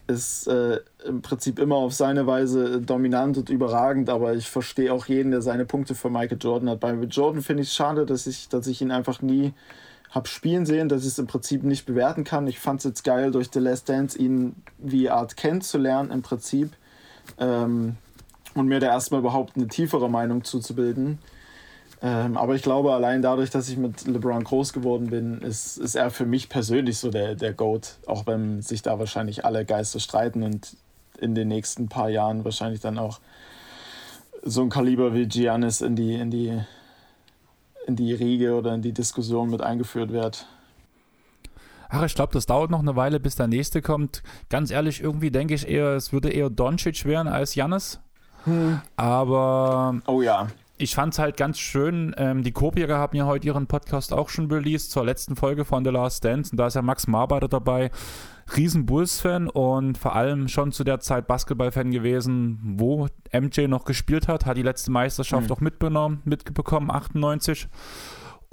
[0.07, 5.07] ist äh, im Prinzip immer auf seine Weise dominant und überragend, aber ich verstehe auch
[5.07, 6.79] jeden, der seine Punkte für Michael Jordan hat.
[6.79, 9.53] Bei Jordan finde ich es schade, dass ich, dass ich ihn einfach nie
[10.11, 12.47] habe spielen sehen, dass ich es im Prinzip nicht bewerten kann.
[12.47, 16.71] Ich fand es jetzt geil, durch The Last Dance ihn wie Art kennenzulernen im Prinzip
[17.39, 17.97] ähm,
[18.53, 21.19] und mir da erstmal überhaupt eine tiefere Meinung zuzubilden.
[22.01, 25.95] Ähm, aber ich glaube, allein dadurch, dass ich mit LeBron groß geworden bin, ist, ist
[25.95, 29.99] er für mich persönlich so der, der GOAT, auch wenn sich da wahrscheinlich alle Geister
[29.99, 30.75] streiten und
[31.19, 33.19] in den nächsten paar Jahren wahrscheinlich dann auch
[34.43, 36.61] so ein Kaliber wie Giannis in die, in die
[37.85, 40.47] in die Riege oder in die Diskussion mit eingeführt wird.
[41.89, 44.23] Ach, ich glaube, das dauert noch eine Weile, bis der nächste kommt.
[44.49, 47.99] Ganz ehrlich, irgendwie denke ich eher, es würde eher Doncic werden als Jannis.
[48.45, 48.81] Hm.
[48.95, 49.95] Aber.
[50.07, 50.47] Oh ja.
[50.77, 52.13] Ich fand es halt ganz schön.
[52.17, 55.85] Ähm, die Kopierer haben ja heute ihren Podcast auch schon released zur letzten Folge von
[55.85, 56.51] The Last Dance.
[56.51, 57.91] Und da ist ja Max Marbader dabei
[58.55, 64.27] riesen Bulls-Fan und vor allem schon zu der Zeit Basketball-Fan gewesen, wo MJ noch gespielt
[64.27, 65.55] hat, hat die letzte Meisterschaft mhm.
[65.55, 67.67] auch mitbekommen, mitbekommen, 98.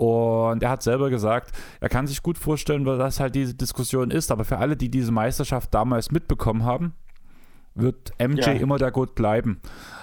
[0.02, 4.10] Und er hat selber gesagt, er kann sich gut vorstellen, weil das halt diese Diskussion
[4.10, 6.94] ist, aber für alle, die diese Meisterschaft damals mitbekommen haben,
[7.76, 8.52] wird MJ ja.
[8.54, 9.60] immer der Gott bleiben.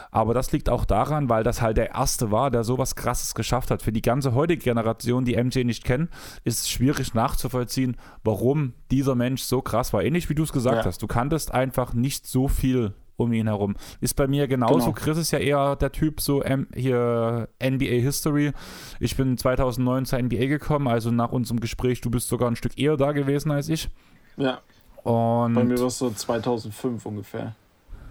[0.10, 3.72] Aber das liegt auch daran, weil das halt der erste war, der sowas krasses geschafft
[3.72, 3.82] hat.
[3.82, 6.08] Für die ganze heutige Generation, die MJ nicht kennen,
[6.46, 10.02] ist es schwierig nachzuvollziehen, warum dieser Mensch so krass war.
[10.02, 10.86] Ähnlich wie du es gesagt ja.
[10.86, 11.02] hast.
[11.02, 13.76] Du kanntest einfach nicht so viel um ihn herum.
[14.02, 14.92] Ist bei mir genauso.
[14.92, 14.92] Genau.
[14.94, 18.54] Chris ist ja eher der Typ, so ähm, hier NBA History.
[19.00, 22.78] Ich bin 2009 zur NBA gekommen, also nach unserem Gespräch, du bist sogar ein Stück
[22.78, 23.90] eher da gewesen als ich.
[24.38, 24.62] Ja.
[25.04, 27.56] Und bei mir war es so 2005 ungefähr.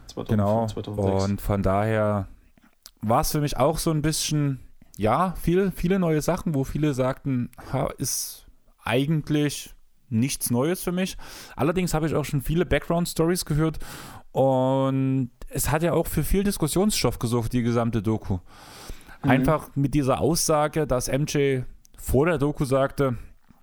[0.08, 0.66] 2005, genau.
[0.66, 1.24] 2006.
[1.24, 2.28] Und von daher
[3.00, 4.60] war es für mich auch so ein bisschen,
[4.96, 8.46] ja, viele, viele neue Sachen, wo viele sagten, ha, ist
[8.82, 9.74] eigentlich
[10.10, 11.16] nichts Neues für mich.
[11.56, 13.78] Allerdings habe ich auch schon viele Background-Stories gehört
[14.32, 18.38] und es hat ja auch für viel Diskussionsstoff gesorgt, die gesamte Doku.
[19.22, 19.30] Mhm.
[19.30, 21.60] Einfach mit dieser Aussage, dass MJ
[21.96, 23.16] vor der Doku sagte,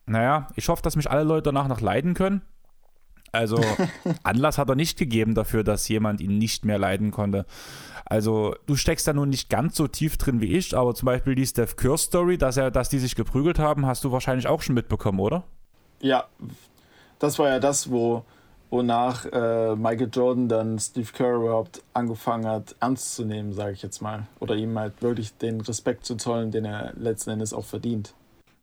[0.06, 2.42] naja, ich hoffe, dass mich alle Leute danach noch leiden können.
[3.32, 3.60] Also
[4.24, 7.46] Anlass hat er nicht gegeben dafür, dass jemand ihn nicht mehr leiden konnte.
[8.06, 11.36] Also du steckst da nun nicht ganz so tief drin wie ich, aber zum Beispiel
[11.36, 14.62] die Steph Curse Story, dass er, dass die sich geprügelt haben, hast du wahrscheinlich auch
[14.62, 15.44] schon mitbekommen, oder?
[16.02, 16.26] Ja,
[17.20, 18.26] das war ja das, wo
[18.70, 23.82] wonach äh, Michael Jordan dann Steve Kerr überhaupt angefangen hat, ernst zu nehmen, sage ich
[23.82, 24.28] jetzt mal.
[24.40, 28.14] Oder ihm halt wirklich den Respekt zu zollen, den er letzten Endes auch verdient.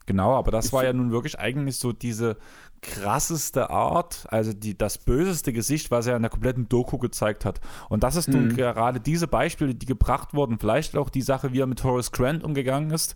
[0.06, 2.36] Genau, aber das ich war ja nun wirklich eigentlich so diese
[2.80, 7.60] krasseste Art, also die, das böseste Gesicht, was er in der kompletten Doku gezeigt hat.
[7.88, 8.56] Und das ist nun mhm.
[8.56, 12.42] gerade diese Beispiele, die gebracht wurden, vielleicht auch die Sache, wie er mit Horace Grant
[12.42, 13.14] umgegangen ist,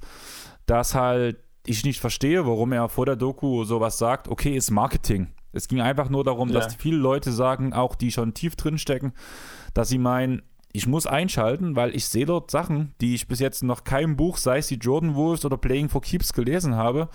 [0.66, 5.32] dass halt ich nicht verstehe, warum er vor der Doku sowas sagt, okay, ist Marketing.
[5.56, 6.54] Es ging einfach nur darum, ja.
[6.60, 9.12] dass viele Leute sagen, auch die schon tief drin stecken,
[9.74, 10.42] dass sie meinen,
[10.72, 14.36] ich muss einschalten, weil ich sehe dort Sachen, die ich bis jetzt noch keinem Buch,
[14.36, 17.08] sei es die Jordan Wolves oder Playing for Keeps, gelesen habe.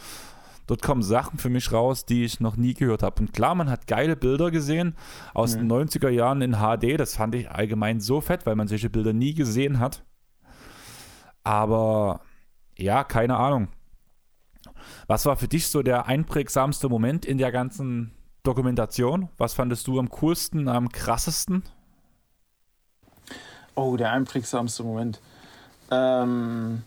[0.68, 3.22] Dort kommen Sachen für mich raus, die ich noch nie gehört habe.
[3.22, 4.96] Und klar, man hat geile Bilder gesehen
[5.34, 5.68] aus mhm.
[5.68, 7.00] den 90er Jahren in HD.
[7.00, 10.04] Das fand ich allgemein so fett, weil man solche Bilder nie gesehen hat.
[11.44, 12.22] Aber
[12.78, 13.68] ja, keine Ahnung.
[15.08, 19.30] Was war für dich so der einprägsamste Moment in der ganzen Dokumentation?
[19.38, 21.64] Was fandest du am coolsten, am krassesten?
[23.76, 25.22] Oh, der einprägsamste Moment.
[25.92, 26.84] Ähm,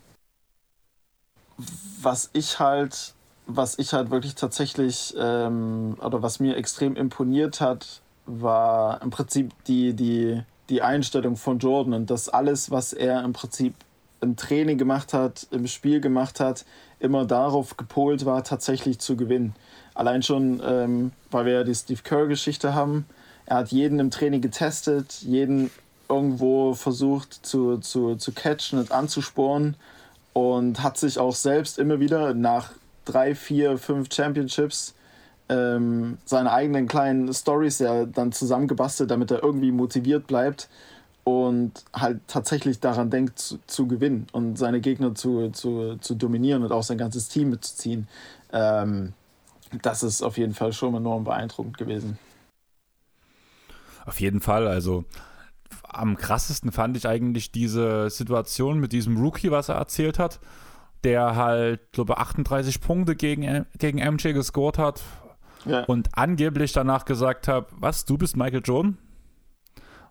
[2.03, 3.15] was ich halt,
[3.47, 9.53] was ich halt wirklich tatsächlich, ähm, oder was mir extrem imponiert hat, war im Prinzip
[9.65, 13.75] die, die, die Einstellung von Jordan und das alles, was er im Prinzip
[14.21, 16.65] im Training gemacht hat, im Spiel gemacht hat,
[16.99, 19.55] immer darauf gepolt war, tatsächlich zu gewinnen.
[19.95, 23.07] Allein schon, ähm, weil wir ja die Steve Kerr-Geschichte haben.
[23.47, 25.71] Er hat jeden im Training getestet, jeden
[26.09, 29.77] irgendwo versucht zu, zu, zu catchen und anzusporen
[30.33, 32.73] und hat sich auch selbst immer wieder nach
[33.05, 34.95] drei, vier, fünf Championships
[35.49, 40.69] ähm, seine eigenen kleinen Stories ja dann zusammengebastelt, damit er irgendwie motiviert bleibt
[41.23, 46.63] und halt tatsächlich daran denkt zu, zu gewinnen und seine Gegner zu, zu, zu dominieren
[46.63, 48.09] und auch sein ganzes Team mitzuziehen.
[48.53, 49.13] Ähm,
[49.83, 52.19] das ist auf jeden Fall schon enorm beeindruckend gewesen.
[54.07, 55.05] Auf jeden Fall, also
[55.89, 60.41] am krassesten fand ich eigentlich diese Situation mit diesem Rookie, was er erzählt hat,
[61.05, 65.03] der halt, glaube ich, 38 Punkte gegen, gegen MJ gescored hat
[65.65, 65.85] ja.
[65.85, 68.99] und angeblich danach gesagt hat, was, du bist Michael Jordan?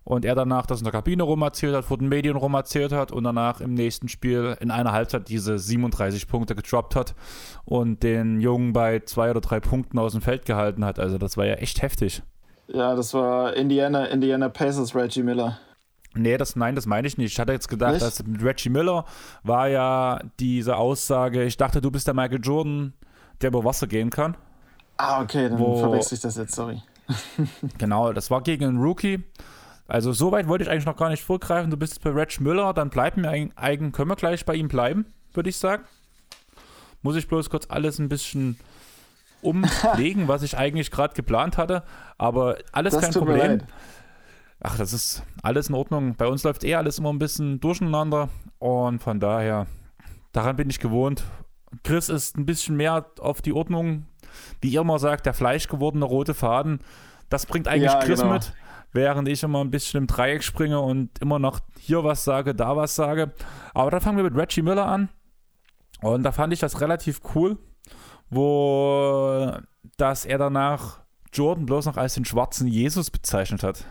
[0.04, 2.92] Und er danach das in der Kabine rum erzählt hat, vor den Medien rum erzählt
[2.92, 7.16] hat und danach im nächsten Spiel in einer Halbzeit diese 37 Punkte gedroppt hat
[7.64, 11.00] und den Jungen bei zwei oder drei Punkten aus dem Feld gehalten hat.
[11.00, 12.22] Also das war ja echt heftig.
[12.68, 15.60] Ja, das war Indiana, Indiana Pacers Reggie Miller.
[16.16, 17.32] Nee, das, nein, das meine ich nicht.
[17.32, 18.06] Ich hatte jetzt gedacht, nicht?
[18.06, 19.06] dass mit Reggie Miller
[19.44, 22.94] war ja diese Aussage, ich dachte, du bist der Michael Jordan,
[23.42, 24.38] der über Wasser gehen kann.
[24.98, 26.82] Ah, okay, dann wo, verwechsel ich das jetzt, sorry.
[27.78, 29.24] genau, das war gegen einen Rookie
[29.88, 31.70] also so weit wollte ich eigentlich noch gar nicht vorgreifen.
[31.70, 34.68] Du bist jetzt bei Reg Müller, dann bleiben wir eigen, können wir gleich bei ihm
[34.68, 35.84] bleiben, würde ich sagen.
[37.02, 38.58] Muss ich bloß kurz alles ein bisschen
[39.42, 41.84] umlegen, was ich eigentlich gerade geplant hatte.
[42.18, 43.62] Aber alles das kein Problem.
[44.62, 46.16] Ach, das ist alles in Ordnung.
[46.16, 48.30] Bei uns läuft eh alles immer ein bisschen durcheinander.
[48.60, 49.68] Und von daher,
[50.32, 51.26] daran bin ich gewohnt.
[51.84, 54.06] Chris ist ein bisschen mehr auf die Ordnung.
[54.62, 56.80] Wie ihr immer sagt, der fleischgewordene rote Faden.
[57.30, 58.34] Das bringt eigentlich ja, Chris genau.
[58.34, 58.54] mit
[58.94, 62.78] während ich immer ein bisschen im Dreieck springe und immer noch hier was sage, da
[62.78, 63.34] was sage.
[63.74, 65.10] Aber da fangen wir mit Reggie Miller an.
[66.02, 67.58] Und da fand ich das relativ cool,
[68.30, 69.52] wo
[69.98, 71.00] dass er danach
[71.34, 73.86] Jordan bloß noch als den schwarzen Jesus bezeichnet hat.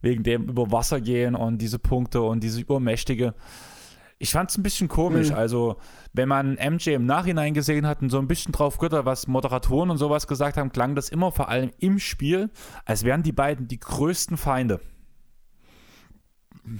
[0.00, 3.34] Wegen dem über Wasser gehen und diese Punkte und diese übermächtige.
[4.22, 5.30] Ich fand es ein bisschen komisch.
[5.30, 5.34] Mhm.
[5.34, 5.78] Also,
[6.12, 9.90] wenn man MJ im Nachhinein gesehen hat und so ein bisschen drauf gehört was Moderatoren
[9.90, 12.48] und sowas gesagt haben, klang das immer vor allem im Spiel,
[12.84, 14.80] als wären die beiden die größten Feinde.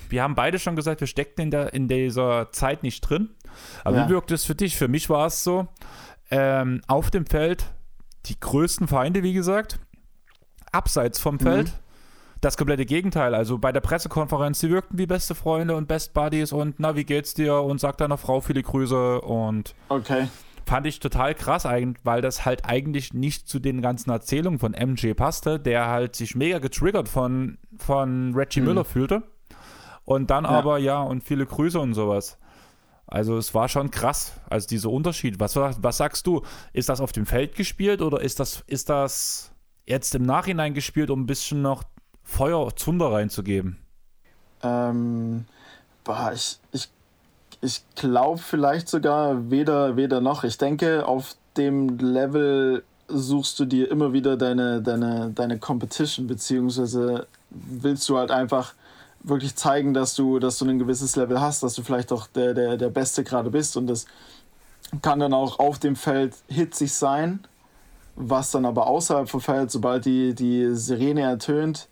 [0.08, 3.30] Wir haben beide schon gesagt, wir steckten in, der, in dieser Zeit nicht drin.
[3.82, 4.06] Aber ja.
[4.06, 4.76] wie wirkt es für dich?
[4.76, 5.66] Für mich war es so,
[6.30, 7.66] ähm, auf dem Feld
[8.26, 9.80] die größten Feinde, wie gesagt.
[10.70, 11.38] Abseits vom mhm.
[12.42, 13.34] Das komplette Gegenteil.
[13.36, 17.04] Also bei der Pressekonferenz, sie wirkten wie beste Freunde und Best Buddies und na, wie
[17.04, 17.54] geht's dir?
[17.62, 20.26] Und sagt deiner Frau viele Grüße und Okay.
[20.66, 24.72] fand ich total krass eigentlich, weil das halt eigentlich nicht zu den ganzen Erzählungen von
[24.72, 28.66] MJ passte, der halt sich mega getriggert von, von Reggie Mhm.
[28.66, 29.22] Miller fühlte.
[30.04, 30.50] Und dann Ja.
[30.50, 32.38] aber, ja, und viele Grüße und sowas.
[33.06, 35.38] Also es war schon krass, also dieser Unterschied.
[35.38, 36.42] Was, was sagst du?
[36.72, 39.52] Ist das auf dem Feld gespielt oder ist das, ist das
[39.86, 41.84] jetzt im Nachhinein gespielt, um ein bisschen noch
[42.24, 43.78] Feuer, Zunder reinzugeben?
[44.62, 45.44] Ähm,
[46.04, 46.88] boah, ich, ich,
[47.60, 50.44] ich glaube vielleicht sogar weder, weder noch.
[50.44, 57.26] Ich denke, auf dem Level suchst du dir immer wieder deine, deine, deine Competition, beziehungsweise
[57.50, 58.74] willst du halt einfach
[59.22, 62.54] wirklich zeigen, dass du, dass du ein gewisses Level hast, dass du vielleicht auch der,
[62.54, 64.06] der, der Beste gerade bist und das
[65.00, 67.40] kann dann auch auf dem Feld hitzig sein,
[68.16, 71.88] was dann aber außerhalb vom Feld, sobald die, die Sirene ertönt,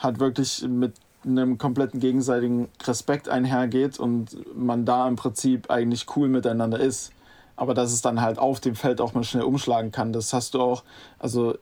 [0.00, 6.28] halt wirklich mit einem kompletten gegenseitigen Respekt einhergeht und man da im Prinzip eigentlich cool
[6.28, 7.12] miteinander ist.
[7.56, 10.54] Aber dass es dann halt auf dem Feld auch mal schnell umschlagen kann, das hast
[10.54, 10.82] du auch,
[11.18, 11.56] also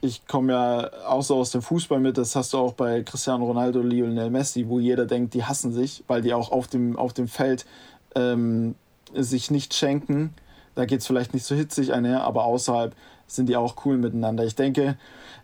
[0.00, 3.46] ich komme ja auch so aus dem Fußball mit, das hast du auch bei Cristiano
[3.46, 7.14] Ronaldo, Lionel Messi, wo jeder denkt, die hassen sich, weil die auch auf dem, auf
[7.14, 7.66] dem Feld
[8.14, 8.74] ähm,
[9.14, 10.34] sich nicht schenken.
[10.74, 12.94] Da geht es vielleicht nicht so hitzig einher, aber außerhalb
[13.26, 14.44] sind die auch cool miteinander.
[14.44, 14.96] Ich denke,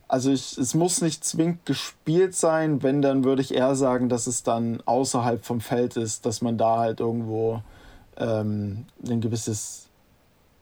[0.09, 4.27] also ich, es muss nicht zwingend gespielt sein, wenn, dann würde ich eher sagen, dass
[4.27, 7.63] es dann außerhalb vom Feld ist, dass man da halt irgendwo
[8.17, 9.89] ähm, ein gewisses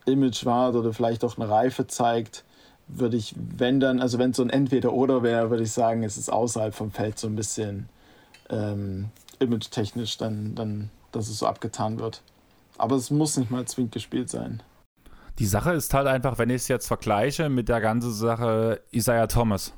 [0.06, 2.44] Image wahrt oder vielleicht auch eine Reife zeigt,
[2.88, 6.16] würde ich, wenn dann, also wenn es so ein Entweder-Oder wäre, würde ich sagen, es
[6.16, 7.88] ist außerhalb vom Feld so ein bisschen
[8.50, 12.22] ähm, image-technisch, dann, dann, dass es so abgetan wird.
[12.78, 14.62] Aber es muss nicht mal zwingend gespielt sein.
[15.38, 19.26] Die Sache ist halt einfach, wenn ich es jetzt vergleiche mit der ganzen Sache Isaiah
[19.26, 19.74] Thomas,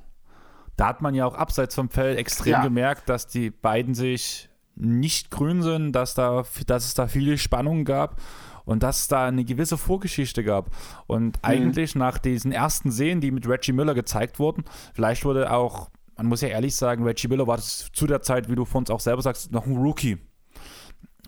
[0.77, 2.63] da hat man ja auch abseits vom Feld extrem Ja.
[2.63, 7.85] gemerkt, dass die beiden sich nicht grün sind, dass, da, dass es da viele Spannungen
[7.85, 8.21] gab
[8.65, 10.71] und dass es da eine gewisse Vorgeschichte gab.
[11.07, 15.91] Und eigentlich nach diesen ersten Szenen, die mit Reggie Miller gezeigt wurden, vielleicht wurde auch,
[16.17, 18.91] man muss ja ehrlich sagen, Reggie Miller war zu der Zeit, wie du von uns
[18.91, 20.19] auch selber sagst, noch ein Rookie.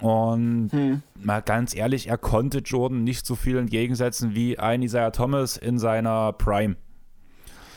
[0.01, 1.03] Und Hm.
[1.23, 5.79] mal ganz ehrlich, er konnte Jordan nicht so viel entgegensetzen wie ein Isaiah Thomas in
[5.79, 6.77] seiner Prime.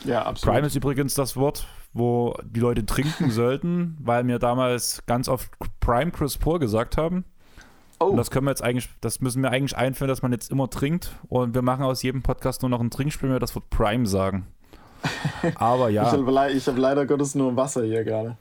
[0.04, 0.54] Ja, absolut.
[0.54, 5.50] Prime ist übrigens das Wort, wo die Leute trinken sollten, weil mir damals ganz oft
[5.80, 7.24] Prime Chris Paul gesagt haben.
[8.00, 10.50] oh, Und das können wir jetzt eigentlich, das müssen wir eigentlich einführen, dass man jetzt
[10.50, 11.12] immer trinkt.
[11.28, 14.06] Und wir machen aus jedem Podcast nur noch ein Trinkspiel, wenn wir das Wort Prime
[14.06, 14.46] sagen.
[15.54, 18.36] Aber ich ja, habe le ich hab leider Gottes nur Wasser hier gerade.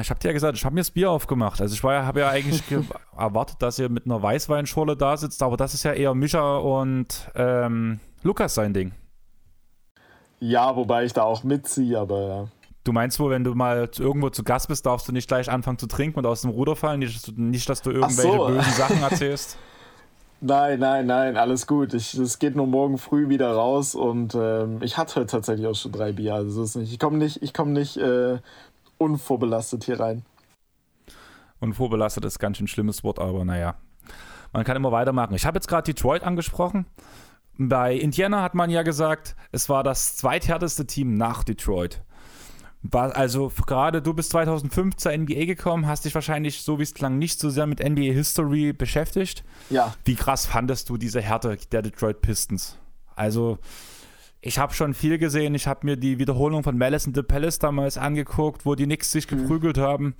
[0.00, 1.60] Ich habe dir ja gesagt, ich habe mir das Bier aufgemacht.
[1.60, 2.82] Also ich war ja, habe ja eigentlich ge-
[3.16, 7.30] erwartet, dass ihr mit einer Weißweinschorle da sitzt, aber das ist ja eher Mischa und
[7.34, 8.92] ähm, Lukas sein Ding.
[10.40, 12.48] Ja, wobei ich da auch mitziehe, aber ja.
[12.84, 15.78] Du meinst wohl, wenn du mal irgendwo zu Gast bist, darfst du nicht gleich anfangen
[15.78, 17.00] zu trinken und aus dem Ruder fallen?
[17.00, 18.46] Nicht, dass du, nicht, dass du irgendwelche so.
[18.46, 19.58] bösen Sachen erzählst?
[20.42, 21.94] Nein, nein, nein, alles gut.
[21.94, 25.92] Es geht nur morgen früh wieder raus und ähm, ich hatte heute tatsächlich auch schon
[25.92, 26.34] drei Bier.
[26.34, 26.92] Also nicht.
[26.92, 28.38] Ich komme nicht, ich komm nicht äh,
[28.98, 30.24] unvorbelastet hier rein.
[31.60, 33.76] Und vorbelastet ist ganz schön schlimmes Wort, aber naja.
[34.52, 35.34] Man kann immer weitermachen.
[35.34, 36.86] Ich habe jetzt gerade Detroit angesprochen.
[37.58, 42.02] Bei Indiana hat man ja gesagt, es war das zweithärteste Team nach Detroit.
[42.82, 46.94] War, also gerade du bist 2005 zur NBA gekommen, hast dich wahrscheinlich, so wie es
[46.94, 49.42] klang, nicht so sehr mit NBA History beschäftigt.
[49.70, 52.78] Ja, Wie krass fandest du diese Härte der Detroit Pistons?
[53.16, 53.58] Also,
[54.46, 55.54] ich habe schon viel gesehen.
[55.54, 59.10] Ich habe mir die Wiederholung von Malice in the Palace damals angeguckt, wo die Knicks
[59.10, 60.14] sich geprügelt haben.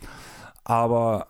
[0.64, 1.28] Aber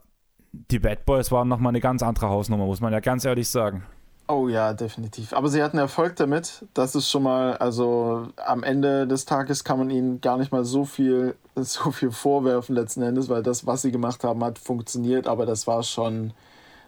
[0.52, 3.84] die Bad Boys waren nochmal eine ganz andere Hausnummer, muss man ja ganz ehrlich sagen.
[4.28, 5.34] Oh ja, definitiv.
[5.34, 6.64] Aber sie hatten Erfolg damit.
[6.72, 10.64] Das ist schon mal, also am Ende des Tages kann man ihnen gar nicht mal
[10.64, 15.28] so viel, so viel vorwerfen letzten Endes, weil das, was sie gemacht haben, hat funktioniert,
[15.28, 16.32] aber das war schon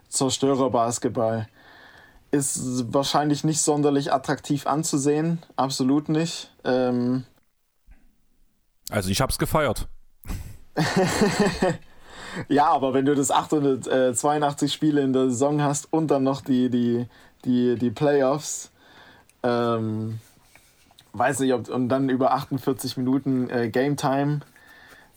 [0.09, 1.47] Zerstörer-Basketball.
[2.30, 6.50] Ist wahrscheinlich nicht sonderlich attraktiv anzusehen, absolut nicht.
[6.64, 7.24] Ähm,
[8.90, 9.88] Also, ich habe es gefeiert.
[12.48, 16.70] Ja, aber wenn du das 882 Spiele in der Saison hast und dann noch die,
[16.70, 17.06] die,
[17.44, 18.70] die, die Playoffs,
[19.42, 20.20] ähm,
[21.12, 24.40] weiß nicht, ob, und dann über 48 Minuten äh, Game Time,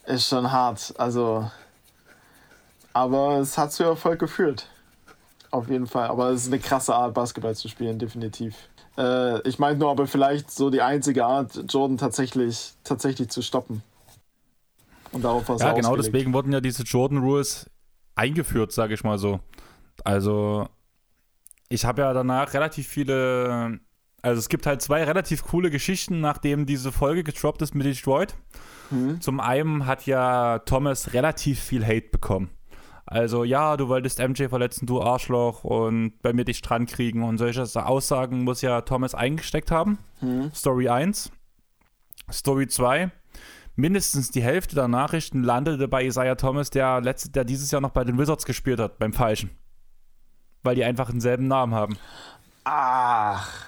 [0.05, 0.93] ist schon hart.
[0.97, 1.49] Also,
[2.93, 4.67] aber es hat zu Erfolg geführt.
[5.51, 6.07] Auf jeden Fall.
[6.07, 8.55] Aber es ist eine krasse Art, Basketball zu spielen, definitiv.
[8.97, 13.83] Äh, ich meine nur, aber vielleicht so die einzige Art, Jordan tatsächlich, tatsächlich zu stoppen.
[15.11, 16.13] Und darauf war es Ja, genau ausgelegt.
[16.15, 17.69] deswegen wurden ja diese Jordan Rules
[18.15, 19.41] eingeführt, sage ich mal so.
[20.05, 20.67] Also,
[21.67, 23.79] ich habe ja danach relativ viele
[24.23, 28.35] Also es gibt halt zwei relativ coole Geschichten, nachdem diese Folge getroppt ist mit Detroit.
[28.91, 29.19] Mhm.
[29.19, 32.49] Zum einen hat ja Thomas relativ viel Hate bekommen.
[33.05, 37.37] Also ja, du wolltest MJ verletzen, du Arschloch und bei mir dich dran kriegen und
[37.37, 39.97] solche Aussagen muss ja Thomas eingesteckt haben.
[40.21, 40.51] Mhm.
[40.53, 41.31] Story 1.
[42.31, 43.11] Story 2.
[43.75, 47.91] Mindestens die Hälfte der Nachrichten landete bei Isaiah Thomas, der, letzte, der dieses Jahr noch
[47.91, 49.49] bei den Wizards gespielt hat, beim Falschen.
[50.63, 51.97] Weil die einfach denselben Namen haben.
[52.63, 53.65] Ach.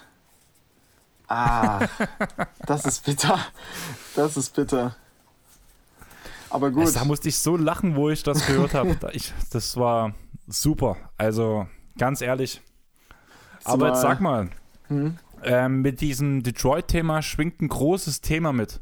[1.27, 1.89] Ach.
[2.65, 3.39] das ist bitter.
[4.15, 4.95] Das ist bitter.
[6.53, 6.83] Aber gut.
[6.83, 8.95] Also, da musste ich so lachen, wo ich das gehört habe.
[9.51, 10.13] das war
[10.47, 10.95] super.
[11.17, 12.61] Also, ganz ehrlich.
[13.63, 14.49] Aber jetzt sag mal,
[14.87, 15.17] hm?
[15.43, 18.81] ähm, mit diesem Detroit-Thema schwingt ein großes Thema mit.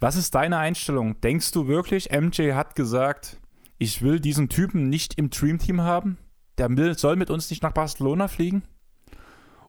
[0.00, 1.20] Was ist deine Einstellung?
[1.20, 3.38] Denkst du wirklich, MJ hat gesagt,
[3.78, 6.18] ich will diesen Typen nicht im Dream-Team haben?
[6.58, 8.64] Der will, soll mit uns nicht nach Barcelona fliegen?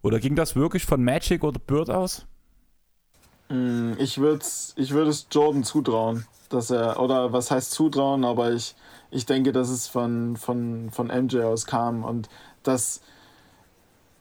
[0.01, 2.25] Oder ging das wirklich von Magic oder Bird aus?
[3.49, 4.43] Hm, ich würde
[4.75, 8.75] ich würd es Jordan zutrauen dass er, oder was heißt zutrauen, aber ich,
[9.11, 12.29] ich denke, dass es von, von, von MJ aus kam und
[12.63, 13.01] dass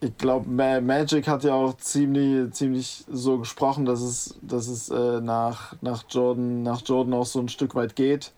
[0.02, 5.20] ich glaube, Magic hat ja auch ziemlich, ziemlich so gesprochen, dass es, dass es äh,
[5.20, 8.32] nach, nach, Jordan, nach Jordan auch so ein Stück weit geht.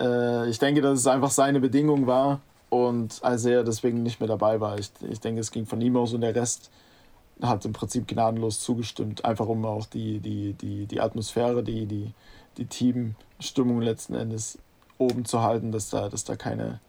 [0.00, 2.40] Äh, ich denke, dass es einfach seine Bedingung war
[2.70, 4.78] und Isaiah deswegen nicht mehr dabei war.
[4.78, 6.70] Ich, ich denke, es ging von ihm aus und der Rest
[7.42, 12.14] hat im Prinzip gnadenlos zugestimmt, einfach um auch die, die, die, die Atmosphäre, die, die,
[12.58, 14.58] die Teamstimmung letzten Endes
[14.98, 16.80] oben zu halten, dass da, dass da keine,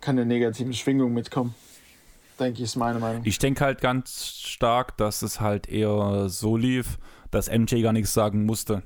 [0.00, 1.54] keine negativen Schwingungen mitkommen.
[2.38, 3.22] Denke ich, ist meine Meinung.
[3.24, 6.98] Ich denke halt ganz stark, dass es halt eher so lief,
[7.30, 8.82] dass MJ gar nichts sagen musste.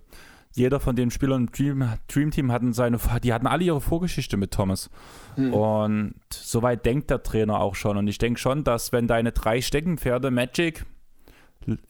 [0.53, 4.37] Jeder von den Spielern im Dream, Dream Team hatten seine, die hatten alle ihre Vorgeschichte
[4.37, 4.91] mit Thomas.
[5.37, 5.55] Hm.
[5.55, 7.97] Und soweit denkt der Trainer auch schon.
[7.97, 10.85] Und ich denke schon, dass wenn deine drei Steckenpferde Magic,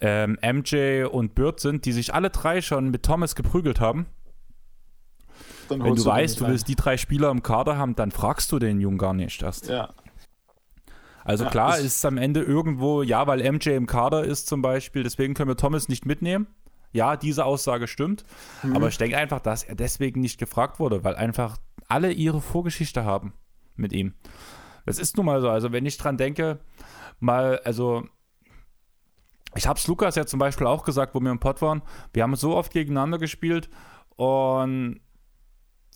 [0.01, 4.07] ähm, MJ und Bird sind, die sich alle drei schon mit Thomas geprügelt haben.
[5.69, 8.59] Dann Wenn du weißt, du willst die drei Spieler im Kader haben, dann fragst du
[8.59, 9.69] den Jungen gar nicht erst.
[9.69, 9.95] Ja.
[11.25, 14.63] Also ja, klar ist es am Ende irgendwo, ja, weil MJ im Kader ist zum
[14.63, 16.49] Beispiel, deswegen können wir Thomas nicht mitnehmen.
[16.93, 18.25] Ja, diese Aussage stimmt.
[18.63, 18.75] Mhm.
[18.75, 23.05] Aber ich denke einfach, dass er deswegen nicht gefragt wurde, weil einfach alle ihre Vorgeschichte
[23.05, 23.33] haben
[23.77, 24.15] mit ihm.
[24.87, 25.49] Das ist nun mal so.
[25.49, 26.59] Also wenn ich dran denke,
[27.21, 28.09] mal, also
[29.55, 31.83] ich habe es Lukas ja zum Beispiel auch gesagt, wo wir im Pod waren.
[32.13, 33.69] Wir haben so oft gegeneinander gespielt
[34.17, 35.01] und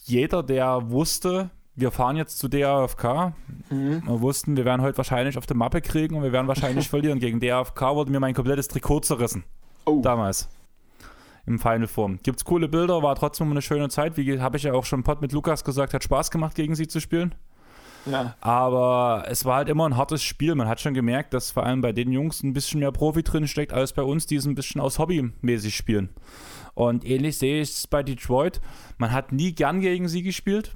[0.03, 3.33] jeder, der wusste, wir fahren jetzt zu DAFK,
[3.71, 4.03] mhm.
[4.07, 7.19] wir wussten, wir werden heute wahrscheinlich auf der Mappe kriegen und wir werden wahrscheinlich verlieren.
[7.19, 9.45] Gegen DAFK wurde mir mein komplettes Trikot zerrissen.
[9.87, 10.01] Oh.
[10.03, 10.49] Damals.
[11.47, 12.19] Im Final Form.
[12.23, 14.17] Gibt es coole Bilder, war trotzdem eine schöne Zeit.
[14.17, 16.75] Wie habe ich ja auch schon im Pod mit Lukas gesagt, hat Spaß gemacht, gegen
[16.75, 17.35] sie zu spielen.
[18.07, 18.35] Ja.
[18.41, 20.55] Aber es war halt immer ein hartes Spiel.
[20.55, 23.49] Man hat schon gemerkt, dass vor allem bei den Jungs ein bisschen mehr Profi drin
[23.49, 26.11] steckt, als bei uns, die es ein bisschen aus Hobby mäßig spielen.
[26.75, 28.61] Und ähnlich sehe ich es bei Detroit.
[28.99, 30.75] Man hat nie gern gegen sie gespielt.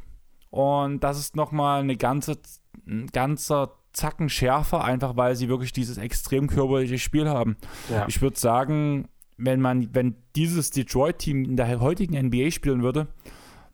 [0.50, 2.38] Und das ist nochmal eine ganze,
[2.86, 7.56] ein ganzer Zacken schärfer, einfach weil sie wirklich dieses extrem körperliche Spiel haben.
[7.90, 8.06] Ja.
[8.06, 13.08] Ich würde sagen, wenn man, wenn dieses Detroit-Team in der heutigen NBA spielen würde,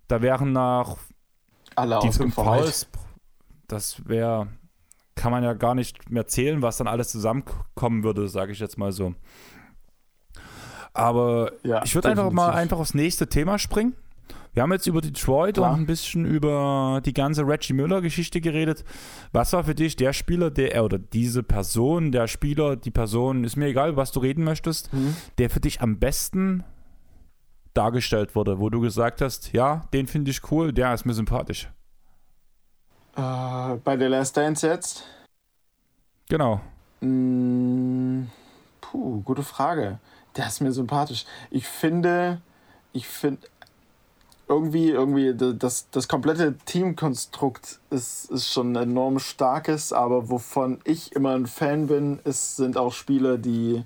[0.09, 0.97] da wären nach
[1.77, 2.87] alle die fünf Fouls
[3.69, 4.49] das wäre,
[5.15, 8.79] kann man ja gar nicht mehr zählen, was dann alles zusammenkommen würde, sage ich jetzt
[8.79, 9.15] mal so.
[10.93, 13.95] Aber ja, ich würde einfach mal einfach aufs nächste Thema springen.
[14.55, 15.73] Wir haben jetzt über Detroit Klar.
[15.73, 18.85] und ein bisschen über die ganze Reggie Müller-Geschichte geredet.
[19.33, 23.43] Was war für dich der Spieler, der, äh, oder diese Person, der Spieler, die Person,
[23.43, 25.17] ist mir egal, was du reden möchtest, mhm.
[25.39, 26.63] der für dich am besten
[27.75, 31.69] dargestellt wurde, wo du gesagt hast, ja, den finde ich cool, der ist mir sympathisch.
[33.17, 35.05] Äh, bei The Last Dance jetzt?
[36.29, 36.61] Genau.
[37.01, 38.25] Mm,
[38.81, 39.99] puh, gute Frage.
[40.37, 41.27] Der ist mir sympathisch.
[41.51, 42.41] Ich finde,
[42.93, 43.47] ich finde
[44.49, 51.35] irgendwie, irgendwie das, das komplette Teamkonstrukt ist, ist schon enorm starkes, aber wovon ich immer
[51.35, 53.85] ein Fan bin, ist, sind auch Spieler, die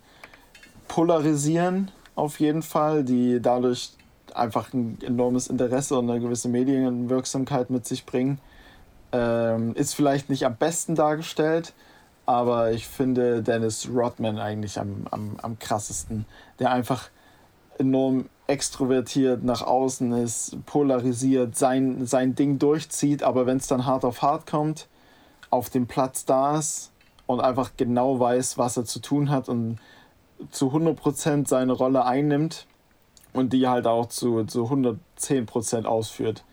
[0.89, 3.93] polarisieren auf jeden Fall, die dadurch
[4.35, 8.41] einfach ein enormes Interesse und eine gewisse Medienwirksamkeit mit sich bringen.
[9.13, 11.73] Ähm, ist vielleicht nicht am besten dargestellt,
[12.27, 16.27] aber ich finde Dennis Rodman eigentlich am, am, am krassesten,
[16.59, 17.09] der einfach
[17.79, 24.05] enorm extrovertiert nach außen ist, polarisiert, sein, sein Ding durchzieht, aber wenn es dann hart
[24.05, 24.89] auf hart kommt,
[25.51, 26.93] auf dem Platz da ist
[27.27, 29.79] und einfach genau weiß, was er zu tun hat und
[30.51, 32.67] zu 100% seine Rolle einnimmt
[33.33, 36.45] und die halt auch zu, zu 110% ausführt.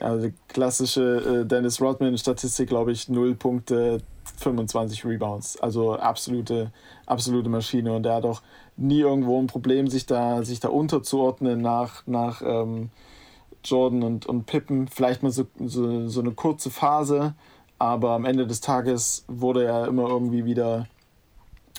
[0.00, 4.02] Also klassische äh, Dennis Rodman-Statistik, glaube ich, 0 Punkte,
[4.38, 5.58] 25 Rebounds.
[5.60, 6.70] Also absolute,
[7.06, 7.94] absolute Maschine.
[7.94, 8.42] Und der hat auch
[8.76, 12.90] nie irgendwo ein Problem, sich da, sich da unterzuordnen nach, nach ähm,
[13.64, 14.88] Jordan und, und Pippen.
[14.88, 17.34] Vielleicht mal so, so, so eine kurze Phase,
[17.78, 20.86] aber am Ende des Tages wurde er immer irgendwie wieder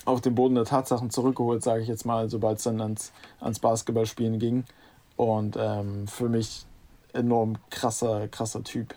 [0.04, 3.58] auf den Boden der Tatsachen zurückgeholt, sage ich jetzt mal, sobald es dann ans, ans
[3.58, 4.64] Basketballspielen ging.
[5.16, 6.64] Und ähm, für mich
[7.12, 8.94] enorm krasser, krasser Typ.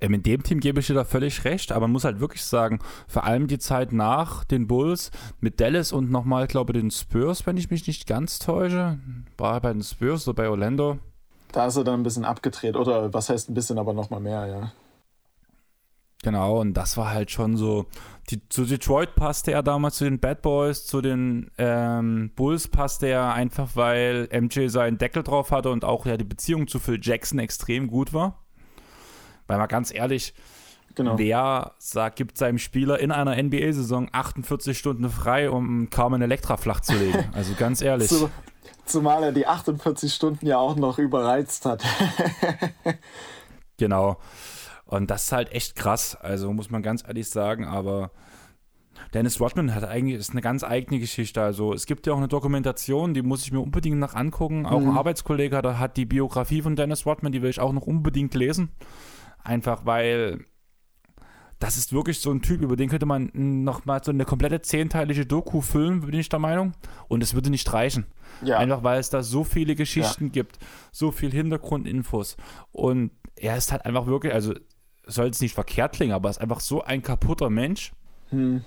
[0.00, 2.44] Ähm, in dem Team gebe ich dir da völlig recht, aber man muss halt wirklich
[2.44, 5.10] sagen, vor allem die Zeit nach den Bulls
[5.40, 8.98] mit Dallas und nochmal, glaube ich, den Spurs, wenn ich mich nicht ganz täusche,
[9.38, 10.98] war er bei den Spurs oder bei Orlando.
[11.52, 14.46] Da ist er dann ein bisschen abgedreht, oder was heißt ein bisschen, aber nochmal mehr,
[14.46, 14.72] ja.
[16.22, 17.86] Genau, und das war halt schon so.
[18.30, 23.06] Die, zu Detroit passte er damals zu den Bad Boys, zu den ähm, Bulls passte
[23.06, 26.98] er einfach, weil MJ seinen Deckel drauf hatte und auch ja die Beziehung zu Phil
[27.02, 28.44] Jackson extrem gut war.
[29.46, 30.32] Weil mal ganz ehrlich,
[30.94, 31.18] genau.
[31.18, 36.56] wer sagt, gibt seinem Spieler in einer NBA-Saison 48 Stunden frei, um kaum ein Elektra
[36.56, 37.24] flach zu legen?
[37.34, 38.08] Also ganz ehrlich.
[38.08, 38.30] Zu,
[38.86, 41.84] zumal er die 48 Stunden ja auch noch überreizt hat.
[43.76, 44.16] genau.
[44.86, 48.10] Und das ist halt echt krass, also muss man ganz ehrlich sagen, aber
[49.12, 51.42] Dennis Rodman hat eigentlich ist eine ganz eigene Geschichte.
[51.42, 54.66] Also es gibt ja auch eine Dokumentation, die muss ich mir unbedingt noch angucken.
[54.66, 54.90] Auch mhm.
[54.90, 58.34] ein Arbeitskollege hat, hat die Biografie von Dennis Rodman, die will ich auch noch unbedingt
[58.34, 58.70] lesen.
[59.42, 60.44] Einfach weil
[61.60, 65.24] das ist wirklich so ein Typ, über den könnte man nochmal so eine komplette zehnteilige
[65.24, 66.72] Doku füllen, bin ich der Meinung.
[67.08, 68.06] Und es würde nicht reichen.
[68.42, 68.58] Ja.
[68.58, 70.30] Einfach weil es da so viele Geschichten ja.
[70.30, 70.58] gibt,
[70.92, 72.36] so viel Hintergrundinfos.
[72.72, 74.54] Und er ist halt einfach wirklich, also
[75.06, 77.92] soll es nicht verkehrt klingen, aber ist einfach so ein kaputter Mensch,
[78.30, 78.64] hm.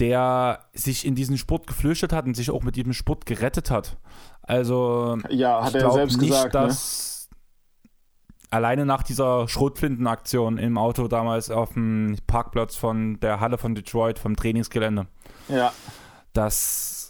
[0.00, 3.96] der sich in diesen Sport geflüchtet hat und sich auch mit diesem Sport gerettet hat.
[4.42, 6.60] Also, ja, hat er selbst nicht, gesagt, ne?
[6.60, 7.88] dass ne?
[8.50, 14.18] alleine nach dieser Schrotflintenaktion im Auto damals auf dem Parkplatz von der Halle von Detroit,
[14.18, 15.06] vom Trainingsgelände.
[15.48, 15.72] Ja.
[16.32, 17.03] Das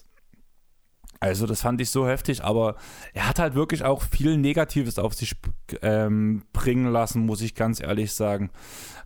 [1.24, 2.76] also das fand ich so heftig, aber
[3.14, 5.34] er hat halt wirklich auch viel Negatives auf sich
[5.80, 8.50] ähm, bringen lassen, muss ich ganz ehrlich sagen.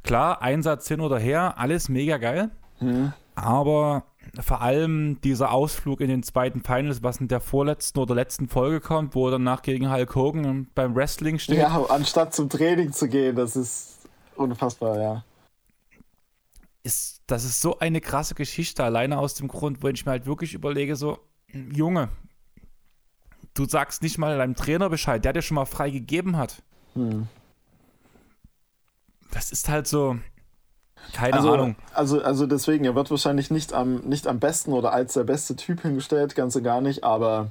[0.02, 2.50] Klar, Einsatz hin oder her, alles mega geil,
[2.80, 3.12] mhm.
[3.36, 4.02] aber
[4.40, 8.80] vor allem dieser Ausflug in den zweiten Finals, was in der vorletzten oder letzten Folge
[8.80, 11.58] kommt, wo er danach gegen Hulk Hogan beim Wrestling steht.
[11.58, 15.24] Ja, anstatt zum Training zu gehen, das ist unfassbar, ja.
[16.82, 20.26] Ist, das ist so eine krasse Geschichte, alleine aus dem Grund, wo ich mir halt
[20.26, 21.18] wirklich überlege, so,
[21.52, 22.08] Junge,
[23.54, 26.62] du sagst nicht mal deinem Trainer Bescheid, der dir schon mal frei gegeben hat.
[26.94, 27.26] Hm.
[29.30, 30.18] Das ist halt so.
[31.12, 31.76] Keine also, Ahnung.
[31.94, 35.56] Also, also deswegen, er wird wahrscheinlich nicht am, nicht am besten oder als der beste
[35.56, 37.50] Typ hingestellt, ganz und gar nicht, aber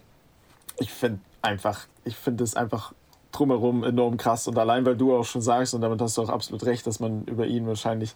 [0.79, 2.93] ich finde einfach, ich finde es einfach
[3.31, 4.47] drumherum enorm krass.
[4.47, 6.99] Und allein, weil du auch schon sagst, und damit hast du auch absolut recht, dass
[6.99, 8.15] man über ihn wahrscheinlich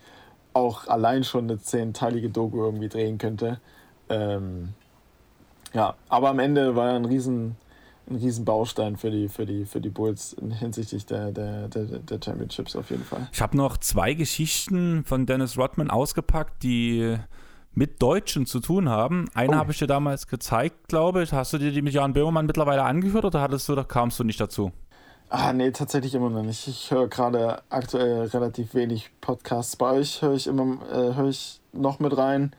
[0.53, 3.59] auch allein schon eine zehnteilige Doku irgendwie drehen könnte.
[4.09, 4.73] Ähm,
[5.73, 7.55] ja, aber am Ende war er ein riesen,
[8.09, 12.19] ein riesen Baustein für die, für die, für die Bulls hinsichtlich der, der, der, der
[12.23, 13.27] Championships auf jeden Fall.
[13.31, 17.17] Ich habe noch zwei Geschichten von Dennis Rodman ausgepackt, die
[17.73, 19.29] mit Deutschen zu tun haben.
[19.33, 19.59] Eine oh.
[19.59, 21.31] habe ich dir damals gezeigt, glaube ich.
[21.31, 24.23] Hast du dir die mit Jan Böhmermann mittlerweile angehört oder hattest du, da kamst du
[24.23, 24.71] nicht dazu?
[25.29, 26.67] Ah, nee, tatsächlich immer noch nicht.
[26.67, 29.77] Ich höre gerade aktuell relativ wenig Podcasts.
[29.77, 32.51] Bei euch höre ich immer, äh, höre ich noch mit rein.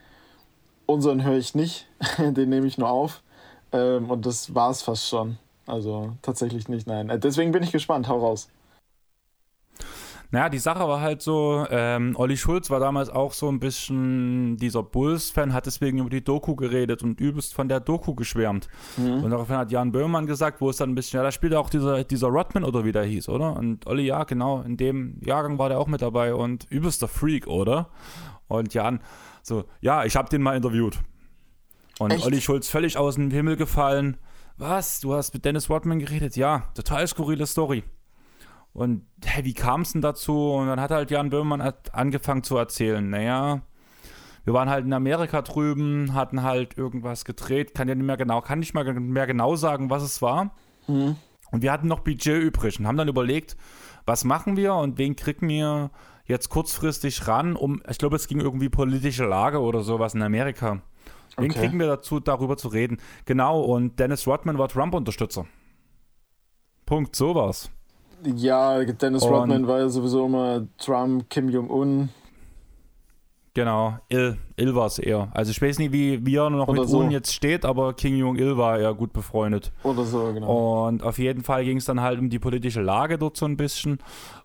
[0.92, 1.86] Unseren höre ich nicht,
[2.18, 3.22] den nehme ich nur auf.
[3.72, 5.38] Ähm, und das war es fast schon.
[5.66, 7.08] Also tatsächlich nicht, nein.
[7.08, 8.48] Äh, deswegen bin ich gespannt, hau raus.
[10.32, 14.56] Naja, die Sache war halt so, ähm, Olli Schulz war damals auch so ein bisschen
[14.56, 18.66] dieser Bulls-Fan, hat deswegen über die Doku geredet und übelst von der Doku geschwärmt.
[18.96, 19.24] Mhm.
[19.24, 21.68] Und daraufhin hat Jan Böhmermann gesagt, wo es dann ein bisschen, ja, da spielt auch
[21.68, 23.54] dieser, dieser Rodman oder wie der hieß, oder?
[23.56, 27.46] Und Olli, ja, genau, in dem Jahrgang war der auch mit dabei und übelster Freak,
[27.46, 27.90] oder?
[28.48, 29.00] Und Jan,
[29.42, 30.98] so, ja, ich habe den mal interviewt.
[31.98, 32.24] Und Echt?
[32.24, 34.16] Olli Schulz völlig aus dem Himmel gefallen.
[34.56, 35.00] Was?
[35.00, 36.36] Du hast mit Dennis Rodman geredet?
[36.36, 37.84] Ja, total skurrile Story.
[38.72, 40.52] Und hä, wie kam es denn dazu?
[40.52, 43.08] Und dann hat halt Jan Böhmermann angefangen zu erzählen.
[43.08, 43.62] Naja,
[44.44, 48.40] wir waren halt in Amerika drüben, hatten halt irgendwas gedreht, kann ja nicht mehr genau,
[48.40, 50.54] kann nicht mal mehr genau sagen, was es war.
[50.88, 51.16] Mhm.
[51.50, 53.56] Und wir hatten noch Budget übrig und haben dann überlegt,
[54.06, 55.90] was machen wir und wen kriegen wir
[56.32, 60.80] jetzt kurzfristig ran, um, ich glaube, es ging irgendwie politische Lage oder sowas in Amerika.
[61.36, 61.60] Wen okay.
[61.60, 62.98] kriegen wir dazu, darüber zu reden?
[63.24, 65.46] Genau, und Dennis Rodman war Trump-Unterstützer.
[66.84, 67.70] Punkt, sowas.
[68.24, 72.08] Ja, Dennis und Rodman war ja sowieso immer Trump, Kim Jong-un.
[73.54, 75.28] Genau, Il, Il war es eher.
[75.34, 77.00] Also ich weiß nicht, wie, wie er noch Oder mit so.
[77.00, 79.72] Un jetzt steht, aber King Jong-il war ja gut befreundet.
[79.82, 80.86] Oder so, genau.
[80.88, 83.58] Und auf jeden Fall ging es dann halt um die politische Lage dort so ein
[83.58, 83.98] bisschen.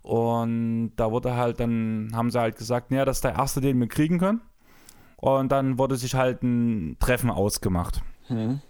[0.07, 3.77] Und da wurde halt dann, haben sie halt gesagt, naja, das ist der erste, den
[3.77, 4.39] wir kriegen können.
[5.17, 8.01] Und dann wurde sich halt ein Treffen ausgemacht.
[8.27, 8.61] Hm.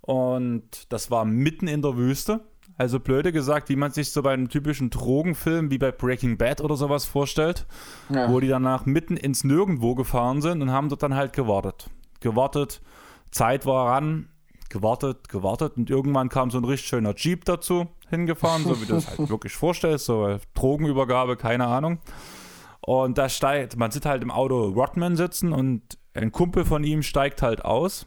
[0.00, 2.40] Und das war mitten in der Wüste.
[2.78, 6.62] Also blöde gesagt, wie man sich so bei einem typischen Drogenfilm wie bei Breaking Bad
[6.62, 7.66] oder sowas vorstellt,
[8.08, 8.30] Ja.
[8.32, 11.90] wo die danach mitten ins Nirgendwo gefahren sind und haben dort dann halt gewartet.
[12.20, 12.80] Gewartet,
[13.30, 14.30] Zeit war ran,
[14.70, 18.96] gewartet, gewartet und irgendwann kam so ein richtig schöner Jeep dazu hingefahren, so wie du
[18.96, 21.98] es halt wirklich vorstellst, so Drogenübergabe, keine Ahnung.
[22.80, 27.02] Und da steigt, man sieht halt im Auto Rodman sitzen und ein Kumpel von ihm
[27.02, 28.06] steigt halt aus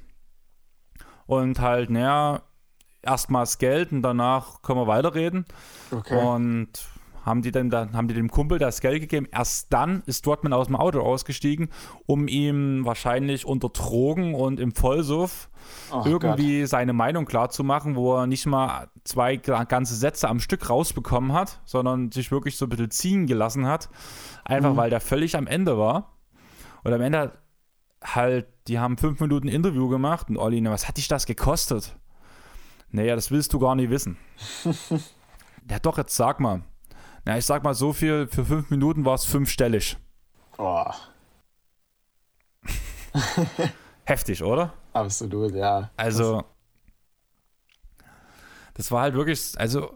[1.25, 2.43] und halt, naja,
[3.01, 5.45] erstmals Geld und danach können wir weiterreden.
[5.91, 6.15] Okay.
[6.15, 6.69] Und
[7.27, 9.27] haben die dann, haben die dem Kumpel das Geld gegeben.
[9.31, 11.69] Erst dann ist Rodman aus dem Auto ausgestiegen,
[12.07, 15.49] um ihm wahrscheinlich unter Drogen und im Vollsuff
[15.91, 20.69] Ach irgendwie seine Meinung klarzumachen, wo er nicht mal zwei ga- ganze Sätze am Stück
[20.69, 23.89] rausbekommen hat, sondern sich wirklich so ein bisschen ziehen gelassen hat.
[24.45, 24.77] Einfach Mhm.
[24.77, 26.13] weil der völlig am Ende war.
[26.83, 27.33] Und am Ende
[28.03, 31.97] halt, die haben fünf Minuten Interview gemacht und Olli, was hat dich das gekostet?
[32.89, 34.15] Naja, das willst du gar nicht wissen.
[35.69, 36.61] ja, doch, jetzt sag mal.
[37.27, 39.97] Na, ich sag mal so viel, für fünf Minuten war es fünfstellig.
[40.57, 40.85] Oh,
[44.05, 44.73] Heftig, oder?
[44.93, 45.91] absolut, ja.
[45.97, 46.45] Also,
[48.75, 49.91] das war halt wirklich, also,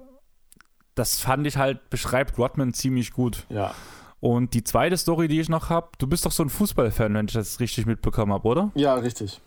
[0.96, 3.46] das fand ich halt, beschreibt Rodman ziemlich gut.
[3.48, 3.74] Ja.
[4.20, 7.28] Und die zweite Story, die ich noch habe, du bist doch so ein Fußballfan, wenn
[7.28, 8.72] ich das richtig mitbekommen habe, oder?
[8.76, 9.40] Ja, richtig.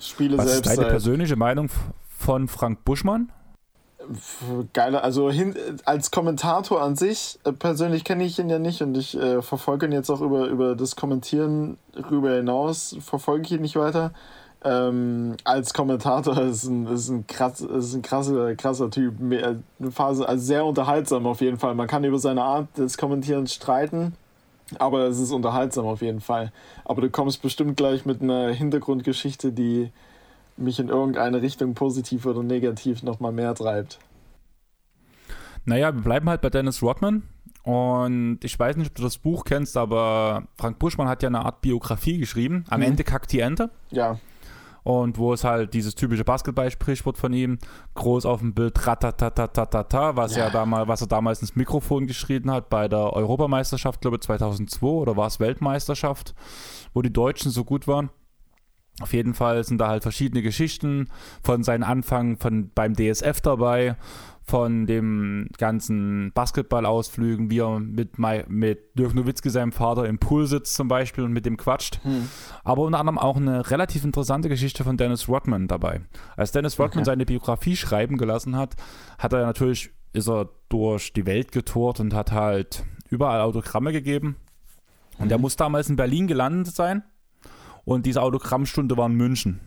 [0.00, 1.68] Spiele Was ist selbst deine seit persönliche Meinung
[2.08, 3.30] von Frank Buschmann?
[4.72, 5.54] Geiler, also hin,
[5.84, 9.86] als Kommentator an sich, äh, persönlich kenne ich ihn ja nicht und ich äh, verfolge
[9.86, 11.78] ihn jetzt auch über, über das Kommentieren
[12.10, 14.12] rüber hinaus, verfolge ich ihn nicht weiter.
[14.64, 19.14] Ähm, als Kommentator ist ein, ist ein, krass, ist ein krasser, krasser Typ.
[19.20, 21.74] Eine Phase, also sehr unterhaltsam auf jeden Fall.
[21.74, 24.14] Man kann über seine Art des Kommentierens streiten,
[24.78, 26.52] aber es ist unterhaltsam auf jeden Fall.
[26.84, 29.90] Aber du kommst bestimmt gleich mit einer Hintergrundgeschichte, die
[30.58, 33.98] mich in irgendeine Richtung positiv oder negativ nochmal mehr treibt.
[35.64, 37.22] Naja, wir bleiben halt bei Dennis Rodman.
[37.64, 41.44] Und ich weiß nicht, ob du das Buch kennst, aber Frank Buschmann hat ja eine
[41.44, 42.64] Art Biografie geschrieben.
[42.68, 42.86] Am Mhm.
[42.86, 43.70] Ende kackt die Ente.
[43.90, 44.18] Ja,
[44.84, 47.58] Und wo es halt dieses typische Basketball-Sprichwort von ihm,
[47.94, 50.44] groß auf dem Bild, ratatatatata, was, Ja.
[50.44, 50.50] ja.
[50.50, 55.16] damals, was er damals ins Mikrofon geschrien hat bei der Europameisterschaft, glaube ich 2002 oder
[55.16, 56.36] war es Weltmeisterschaft,
[56.94, 58.10] wo die Deutschen so gut waren.
[59.00, 61.08] Auf jeden Fall sind da halt verschiedene Geschichten
[61.42, 63.96] von seinem Anfang von, beim DSF dabei,
[64.42, 70.46] von dem ganzen Basketballausflügen, wie er mit, Mai- mit Dirk Nowitzki, seinem Vater, im Pool
[70.46, 72.00] sitzt zum Beispiel und mit dem quatscht.
[72.04, 72.28] hm.
[72.64, 76.00] Aber unter anderem auch eine relativ interessante Geschichte von Dennis Rodman dabei.
[76.36, 77.04] Als Dennis Rodman Okay.
[77.06, 78.76] seine Biografie schreiben gelassen hat,
[79.18, 84.36] hat er natürlich, ist er durch die Welt getourt und hat halt überall Autogramme gegeben.
[85.18, 85.42] Und er Mhm.
[85.42, 87.02] muss damals in Berlin gelandet sein.
[87.86, 89.60] Und diese Autogrammstunde war in München.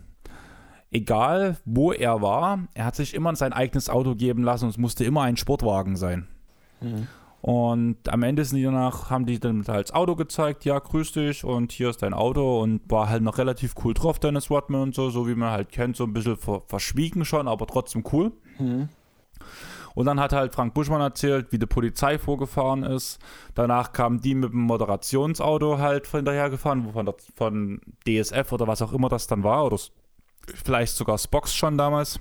[0.92, 4.78] Egal, wo er war, er hat sich immer sein eigenes Auto geben lassen und es
[4.78, 6.28] musste immer ein Sportwagen sein.
[6.80, 7.06] Hm.
[7.40, 11.12] Und am Ende sind die danach, haben die dann halt das Auto gezeigt, ja, grüß
[11.12, 14.82] dich und hier ist dein Auto und war halt noch relativ cool drauf, Dennis Rodman
[14.82, 18.04] und so, so wie man halt kennt, so ein bisschen ver verschwiegen schon, aber trotzdem
[18.12, 18.32] cool.
[18.58, 18.90] Hm.
[19.94, 23.18] Und dann hat halt Frank Buschmann erzählt, wie die Polizei vorgefahren ist.
[23.54, 28.82] Danach kamen die mit dem Moderationsauto halt hinterher gefahren, von, der, von DSF oder was
[28.82, 29.78] auch immer das dann war, oder
[30.54, 32.20] vielleicht sogar Spox schon damals.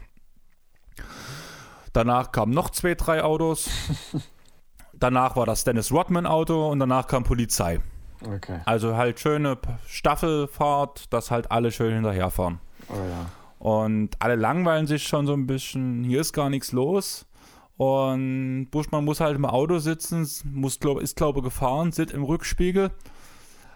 [1.93, 3.69] Danach kamen noch zwei, drei Autos.
[4.93, 7.79] danach war das Dennis Rodman Auto und danach kam Polizei.
[8.25, 8.59] Okay.
[8.65, 9.57] Also halt schöne
[9.87, 12.59] Staffelfahrt, dass halt alle schön hinterherfahren.
[12.89, 13.25] Oh ja.
[13.59, 16.03] Und alle langweilen sich schon so ein bisschen.
[16.03, 17.25] Hier ist gar nichts los.
[17.79, 22.23] Und Buschmann muss halt im Auto sitzen, muss, glaub, ist glaube ich gefahren, sitzt im
[22.23, 22.91] Rückspiegel.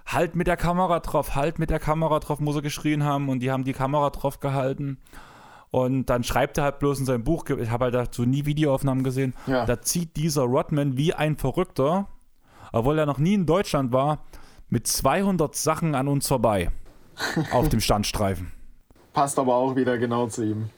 [0.05, 3.29] Halt mit der Kamera drauf, halt mit der Kamera drauf, muss er geschrien haben.
[3.29, 4.97] Und die haben die Kamera drauf gehalten.
[5.71, 9.05] Und dann schreibt er halt bloß in seinem Buch, ich habe halt dazu nie Videoaufnahmen
[9.05, 9.65] gesehen, Ja.
[9.65, 12.09] da zieht dieser Rodman wie ein Verrückter,
[12.73, 14.25] obwohl er noch nie in Deutschland war,
[14.67, 16.71] mit 200 Sachen an uns vorbei.
[17.53, 18.51] auf dem Standstreifen.
[19.13, 20.69] Passt aber auch wieder genau zu ihm.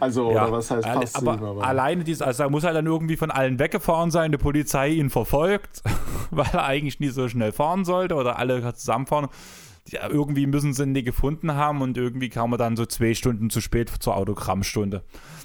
[0.00, 1.64] Also, oder was heißt passt aber, aber.
[1.64, 5.10] alleine dieses, also er muss halt dann irgendwie von allen weggefahren sein, die Polizei ihn
[5.10, 5.82] verfolgt,
[6.30, 9.28] weil er eigentlich nie so schnell fahren sollte oder alle zusammenfahren.
[9.88, 13.14] Ja, irgendwie müssen sie ihn nie gefunden haben und irgendwie kam er dann so zwei
[13.14, 15.02] Stunden zu spät zur Autogrammstunde.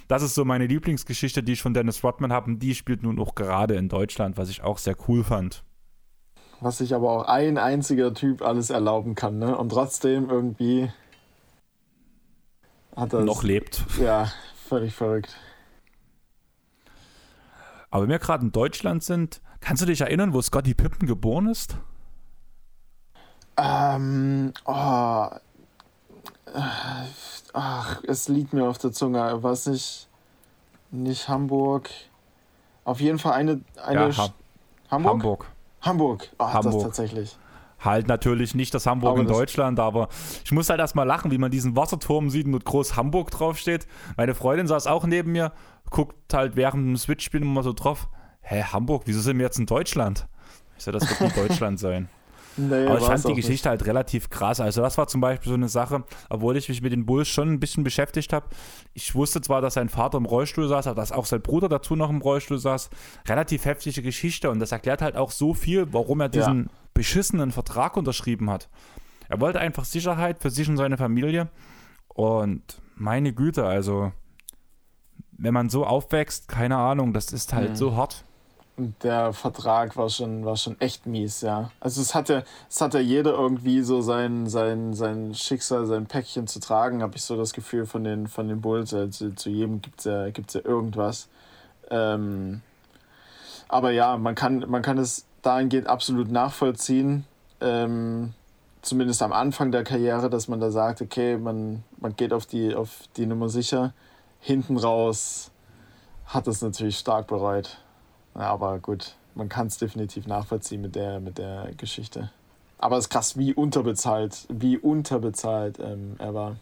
[0.08, 3.20] Das ist so meine Lieblingsgeschichte, die ich von Dennis Rodman habe und die spielt nun
[3.20, 5.64] auch gerade in Deutschland, was ich auch sehr cool fand.
[6.62, 9.58] was sich aber auch ein einziger Typ alles erlauben kann, ne?
[9.58, 10.89] Und trotzdem irgendwie
[12.96, 13.84] hat er noch lebt.
[14.00, 14.32] Ja,
[14.68, 15.36] völlig verrückt.
[17.89, 21.48] Aber wenn wir gerade in Deutschland sind, kannst du dich erinnern, wo Scotty Pippen geboren
[21.48, 21.78] ist?
[23.58, 25.30] Ähm, oh,
[27.54, 29.43] ach, es liegt mir auf der Zunge.
[29.43, 30.10] Was nicht,
[30.91, 31.89] nicht Hamburg.
[32.84, 34.34] Auf jeden Fall eine, eine ja, ha
[34.91, 35.14] Hamburg.
[35.14, 35.46] Hamburg.
[35.82, 36.30] Hamburg.
[36.38, 36.74] Ach, Hamburg.
[36.74, 37.38] das tatsächlich.
[37.86, 40.09] Halt natürlich nicht das Hamburg aber in das Deutschland, aber
[40.43, 43.88] ich muss halt erstmal lachen, wie man diesen Wasserturm sieht und groß Hamburg draufsteht.
[44.17, 45.51] Meine Freundin saß auch neben mir,
[45.91, 48.09] guckt halt während dem Switch-Spiel immer so drauf.
[48.41, 50.27] Hä, Hamburg, wieso sind wir jetzt in Deutschland?
[50.77, 52.09] Ich so, das wird nicht Deutschland sein.
[52.57, 53.65] Nee, aber ich fand die Geschichte nicht.
[53.65, 54.61] halt relativ krass.
[54.61, 57.51] Also das war zum Beispiel so eine Sache, obwohl ich mich mit den Bulls schon
[57.51, 58.47] ein bisschen beschäftigt habe.
[58.93, 61.95] Ich wusste zwar, dass sein Vater im Rollstuhl saß, aber dass auch sein Bruder dazu
[61.95, 62.89] noch im Rollstuhl saß.
[63.27, 66.69] Relativ heftige Geschichte und das erklärt halt auch so viel, warum er diesen ja.
[66.96, 68.70] Beschissenen Vertrag unterschrieben hat.
[69.30, 71.50] Er wollte einfach Sicherheit für sich und seine Familie
[72.08, 74.12] und meine Güte, also
[75.38, 77.76] wenn man so aufwächst, keine Ahnung, das ist halt mhm.
[77.76, 78.26] so hart
[78.78, 81.72] der Vertrag war schon, war schon echt mies, ja.
[81.80, 86.60] Also es hatte, es hatte jeder irgendwie so sein, sein, sein Schicksal, sein Päckchen zu
[86.60, 88.93] tragen, habe ich so das Gefühl von den, von den Bulls.
[88.93, 91.30] Also zu jedem gibt es ja, gibt's ja irgendwas.
[91.89, 92.62] Ähm,
[93.70, 97.26] aber ja, man kann, man kann es dahingehend absolut nachvollziehen.
[97.62, 98.34] Ähm,
[98.82, 102.76] zumindest am Anfang der Karriere, dass man da sagt, okay, man, man geht auf die,
[102.76, 103.93] auf die Nummer sicher.
[104.39, 105.52] Hinten raus
[106.26, 107.78] hat es natürlich stark bereut.
[108.36, 112.32] Ja, aber gut, man kann es definitiv nachvollziehen mit der, mit der Geschichte.
[112.78, 116.56] Aber es ist krass, wie unterbezahlt, wie unterbezahlt ähm, er war.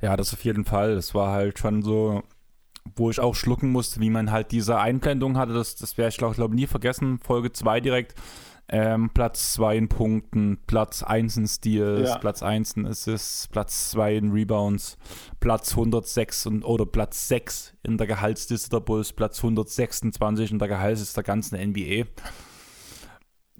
[0.00, 0.92] Ja, das auf jeden Fall.
[0.92, 2.22] Es war halt schon so,
[2.96, 5.52] wo ich auch schlucken musste, wie man halt diese Einblendung hatte.
[5.52, 7.18] Das, das werde ich, glaube glaub, nie vergessen.
[7.18, 8.14] Folge 2 direkt
[8.68, 12.18] ähm, Platz 2 in Punkten, Platz 1 in Steals, ja.
[12.18, 14.96] Platz 1 in Assists, Platz 2 in Rebounds,
[15.40, 20.68] Platz 106 und, oder Platz 6 in der Gehaltsliste der Bulls, Platz 126 in der
[20.68, 22.06] Gehaltsliste der ganzen NBA.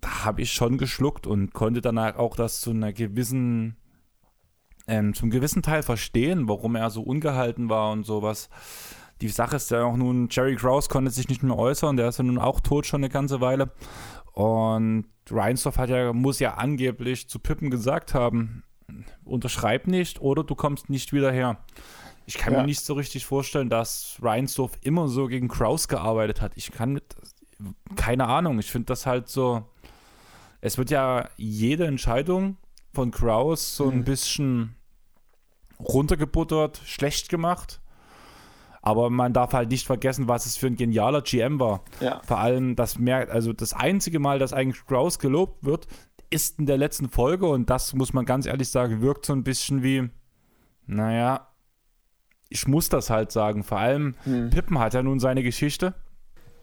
[0.01, 3.77] Da habe ich schon geschluckt und konnte dann auch das zu einer gewissen,
[4.87, 8.49] ähm, zum gewissen Teil verstehen, warum er so ungehalten war und sowas.
[9.23, 12.19] Die Sache ist ja auch nun, Jerry Krause konnte sich nicht mehr äußern, der ist
[12.19, 13.71] ja nun auch tot schon eine ganze Weile.
[14.33, 18.65] Und Reinsdorf hat ja, muss ja angeblich zu Pippen gesagt haben,
[19.25, 21.59] unterschreib nicht oder du kommst nicht wieder her.
[22.27, 22.61] Ich kann ja.
[22.61, 26.53] mir nicht so richtig vorstellen, dass Reinsdorf immer so gegen Kraus gearbeitet hat.
[26.57, 27.15] Ich kann mit,
[27.95, 29.63] keine Ahnung, ich finde das halt so,
[30.61, 32.57] es wird ja jede Entscheidung
[32.93, 34.05] von Kraus so ein mhm.
[34.05, 34.75] bisschen
[35.79, 37.81] runtergebuttert, schlecht gemacht.
[38.83, 41.85] Aber man darf halt nicht vergessen, was es für ein genialer GM war.
[42.01, 42.21] Ja.
[42.25, 45.87] Vor allem, das merkt, also das einzige Mal, dass eigentlich Grouse gelobt wird,
[46.31, 49.45] ist in der letzten Folge und das muss man ganz ehrlich sagen, wirkt so ein
[49.45, 50.11] bisschen wie,
[50.87, 51.49] naja,
[52.49, 53.63] ich muss das halt sagen.
[53.63, 54.51] Vor allem, hm.
[54.51, 55.95] Pippen hat ja nun seine Geschichte.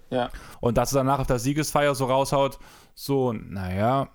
[0.10, 0.30] Ja.
[0.60, 2.60] Und dass er danach auf der Siegesfeier so raushaut,
[2.94, 4.10] so, naja,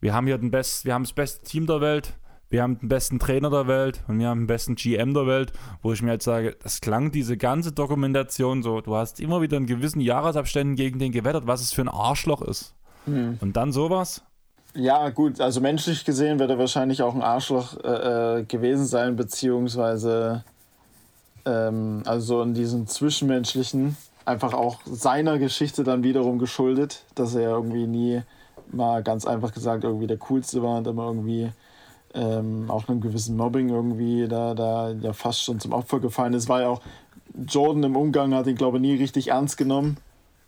[0.00, 2.18] wir haben hier den Best, wir haben das beste Team der Welt,
[2.50, 5.52] wir haben den besten Trainer der Welt und wir haben den besten GM der Welt,
[5.82, 9.56] wo ich mir jetzt sage, das klang diese ganze Dokumentation so, du hast immer wieder
[9.56, 12.74] in gewissen Jahresabständen gegen den gewettert, was es für ein Arschloch ist.
[13.06, 13.38] Mhm.
[13.40, 14.22] Und dann sowas?
[14.74, 19.16] Ja, gut, also menschlich gesehen wird er wahrscheinlich auch ein Arschloch äh, äh, gewesen sein,
[19.16, 20.44] beziehungsweise
[21.44, 27.86] ähm, also in diesem Zwischenmenschlichen einfach auch seiner Geschichte dann wiederum geschuldet, dass er irgendwie
[27.86, 28.22] nie
[28.70, 31.50] mal ganz einfach gesagt irgendwie der Coolste war und immer irgendwie
[32.14, 36.48] ähm, auch einem gewissen Mobbing irgendwie da, da ja fast schon zum Opfer gefallen ist.
[36.48, 36.82] War ja auch
[37.46, 39.96] Jordan im Umgang hat ihn, glaube ich, nie richtig ernst genommen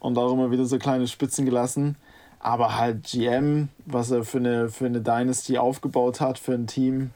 [0.01, 1.97] und auch immer wieder so kleine Spitzen gelassen.
[2.41, 7.11] Aber halt GM, was er für eine, für eine Dynasty aufgebaut hat, für ein Team,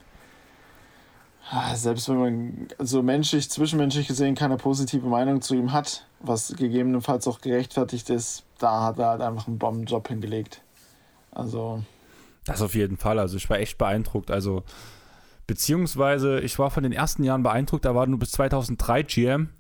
[1.51, 6.55] ah, selbst wenn man so menschlich, zwischenmenschlich gesehen keine positive Meinung zu ihm hat, was
[6.57, 10.63] gegebenenfalls auch gerechtfertigt ist, da hat er halt einfach einen Bombenjob hingelegt.
[11.33, 11.83] Also.
[12.47, 13.19] Das auf jeden Fall.
[13.19, 14.31] Also ich war echt beeindruckt.
[14.31, 14.63] Also
[15.47, 17.85] beziehungsweise ich war von den ersten Jahren beeindruckt.
[17.85, 19.51] Da war nur bis 2003 GM.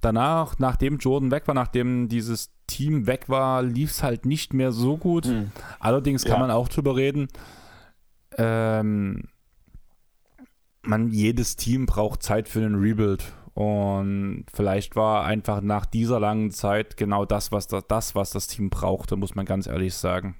[0.00, 4.72] Danach, nachdem Jordan weg war, nachdem dieses Team weg war, lief es halt nicht mehr
[4.72, 5.26] so gut.
[5.26, 5.50] Mhm.
[5.78, 6.40] Allerdings kann ja.
[6.40, 7.28] man auch drüber reden.
[8.36, 9.28] Ähm,
[10.82, 13.32] man, jedes Team braucht Zeit für einen Rebuild.
[13.54, 18.48] Und vielleicht war einfach nach dieser langen Zeit genau das, was das, das was das
[18.48, 20.36] Team brauchte, muss man ganz ehrlich sagen.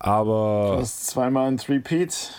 [0.00, 0.72] Aber.
[0.76, 2.32] Du hast zweimal ein Three-Peat.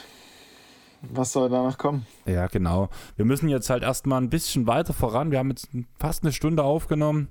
[1.04, 2.06] was soll danach kommen?
[2.26, 2.90] Ja, genau.
[3.16, 5.32] Wir müssen jetzt halt erstmal ein bisschen weiter voran.
[5.32, 7.30] Wir haben jetzt fast eine Stunde aufgenommen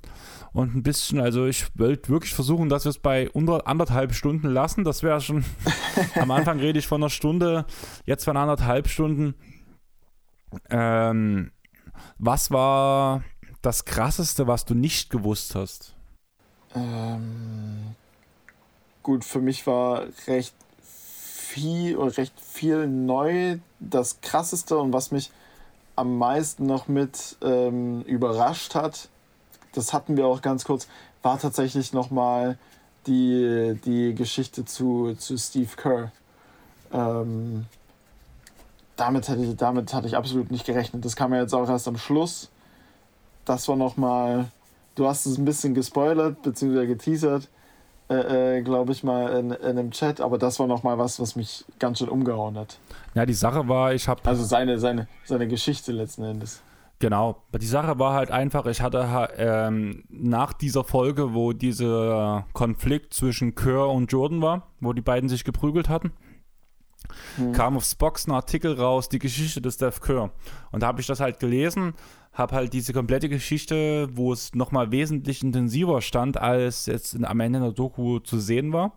[0.53, 4.49] und ein bisschen, also ich wollte wirklich versuchen, dass wir es bei unter anderthalb Stunden
[4.49, 4.85] lassen.
[4.85, 5.45] Das wäre schon,
[6.15, 7.67] am Anfang rede ich von einer Stunde,
[8.07, 9.35] jetzt von anderthalb Stunden.
[10.71, 11.51] Ähm,
[12.19, 13.23] was war
[13.63, 15.95] das Krasseste, was du nicht gewusst hast?
[16.75, 17.95] Ähm,
[19.11, 20.55] gut, für mich war recht
[20.85, 23.59] viel oder recht viel neu.
[23.81, 25.33] Das krasseste und was mich
[25.97, 29.09] am meisten noch mit ähm, überrascht hat,
[29.73, 30.87] das hatten wir auch ganz kurz,
[31.23, 32.57] war tatsächlich nochmal
[33.09, 36.13] die, die Geschichte zu, zu Steve Kerr.
[36.93, 37.67] Ähm,
[38.95, 41.05] damit, hätte ich, damit hatte ich absolut nicht gerechnet.
[41.05, 42.49] Das kam ja jetzt auch erst am Schluss.
[43.45, 44.53] Das war nochmal,
[44.95, 47.49] du hast es ein bisschen gespoilert, beziehungsweise geteasert
[48.11, 51.37] äh, äh, glaube ich mal, in, in einem Chat, aber das war nochmal was, was
[51.37, 52.79] mich ganz schön umgehauen hat.
[53.15, 54.21] Ja, die Sache war, ich habe.
[54.25, 56.61] Also seine, seine, seine Geschichte letzten Endes.
[56.99, 57.37] Genau.
[57.59, 59.07] Die Sache war halt einfach, ich hatte
[59.37, 65.29] ähm, nach dieser Folge, wo dieser Konflikt zwischen Kerr und Jordan war, wo die beiden
[65.29, 66.13] sich geprügelt hatten,
[67.37, 67.53] hm.
[67.53, 70.31] kam auf Spox ein Artikel raus, die Geschichte des Steph Kerr.
[70.73, 71.95] Und da habe ich das halt gelesen
[72.33, 77.41] habe halt diese komplette Geschichte, wo es nochmal wesentlich intensiver stand, als jetzt in, am
[77.41, 78.93] Ende der Doku zu sehen war.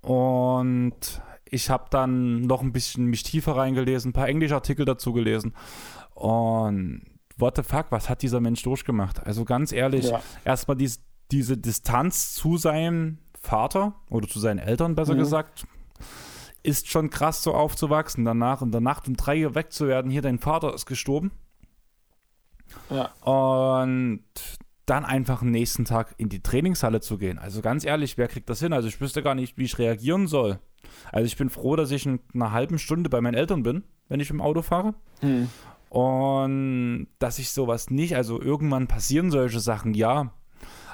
[0.00, 5.12] Und ich habe dann noch ein bisschen mich tiefer reingelesen, ein paar englische Artikel dazu
[5.12, 5.54] gelesen.
[6.14, 7.02] Und
[7.36, 9.24] what the fuck, was hat dieser Mensch durchgemacht?
[9.26, 10.20] Also ganz ehrlich, ja.
[10.44, 11.00] erstmal dies,
[11.32, 15.18] diese Distanz zu seinem Vater oder zu seinen Eltern, besser mhm.
[15.18, 15.66] gesagt,
[16.64, 18.24] ist schon krass so aufzuwachsen.
[18.24, 21.30] Danach in der Nacht um drei Uhr wegzuwerden, hier dein Vater ist gestorben.
[22.90, 23.12] Ja.
[23.22, 24.24] Und
[24.86, 27.38] dann einfach am nächsten Tag in die Trainingshalle zu gehen.
[27.38, 28.72] Also ganz ehrlich, wer kriegt das hin?
[28.72, 30.58] Also ich wüsste gar nicht, wie ich reagieren soll.
[31.12, 34.20] Also ich bin froh, dass ich in einer halben Stunde bei meinen Eltern bin, wenn
[34.20, 34.94] ich im Auto fahre.
[35.20, 35.48] Hm.
[35.88, 40.32] Und dass ich sowas nicht, also irgendwann passieren solche Sachen, ja.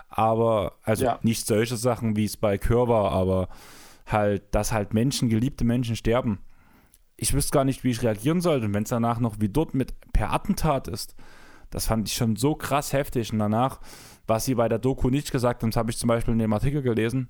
[0.08, 1.18] Aber, also ja.
[1.22, 3.48] nicht solche Sachen, wie es bei Kör war, aber
[4.12, 6.40] halt, dass halt Menschen, geliebte Menschen sterben.
[7.16, 8.66] Ich wüsste gar nicht, wie ich reagieren sollte.
[8.66, 11.14] Und wenn es danach noch wie dort mit per Attentat ist,
[11.70, 13.32] das fand ich schon so krass heftig.
[13.32, 13.80] Und danach,
[14.26, 16.52] was sie bei der Doku nicht gesagt haben, das habe ich zum Beispiel in dem
[16.52, 17.28] Artikel gelesen,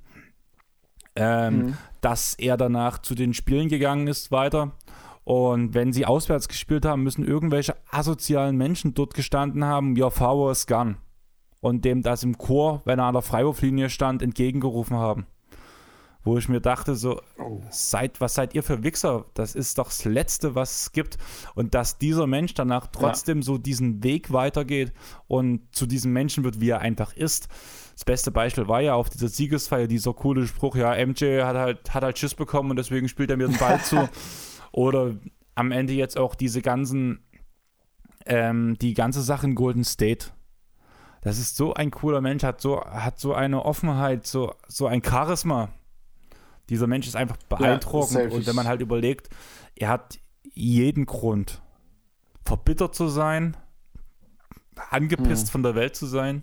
[1.17, 1.77] ähm, mhm.
[2.01, 4.73] dass er danach zu den Spielen gegangen ist weiter.
[5.25, 10.51] Und wenn sie auswärts gespielt haben, müssen irgendwelche asozialen Menschen dort gestanden haben, your power
[10.51, 10.97] is gone.
[11.61, 15.27] Und dem das im Chor, wenn er an der Freiwurflinie stand, entgegengerufen haben
[16.23, 17.63] wo ich mir dachte, so, oh.
[17.71, 19.25] seid, was seid ihr für Wichser?
[19.35, 21.17] Das ist doch das Letzte, was es gibt.
[21.55, 23.45] Und dass dieser Mensch danach trotzdem ja.
[23.45, 24.93] so diesen Weg weitergeht
[25.29, 27.49] und zu diesem Menschen wird, wie er einfach ist.
[27.95, 31.95] Das beste Beispiel war ja auf dieser Siegesfeier dieser coole Spruch, ja, MJ hat halt,
[31.95, 34.09] hat halt Schiss bekommen und deswegen spielt er mir den Ball zu.
[34.73, 35.17] Oder
[35.55, 37.25] am Ende jetzt auch diese ganzen,
[38.27, 40.29] ähm, die ganze Sache in Golden State.
[41.23, 45.03] Das ist so ein cooler Mensch, hat so, hat so eine Offenheit, so, so ein
[45.03, 45.71] Charisma
[46.71, 48.31] dieser Mensch ist einfach beeindruckend.
[48.31, 49.29] Ja, und wenn man halt überlegt,
[49.75, 50.19] er hat
[50.55, 51.61] jeden Grund,
[52.45, 53.57] verbittert zu sein,
[54.91, 55.53] angepisst hm.
[55.53, 56.43] von der Welt zu sein.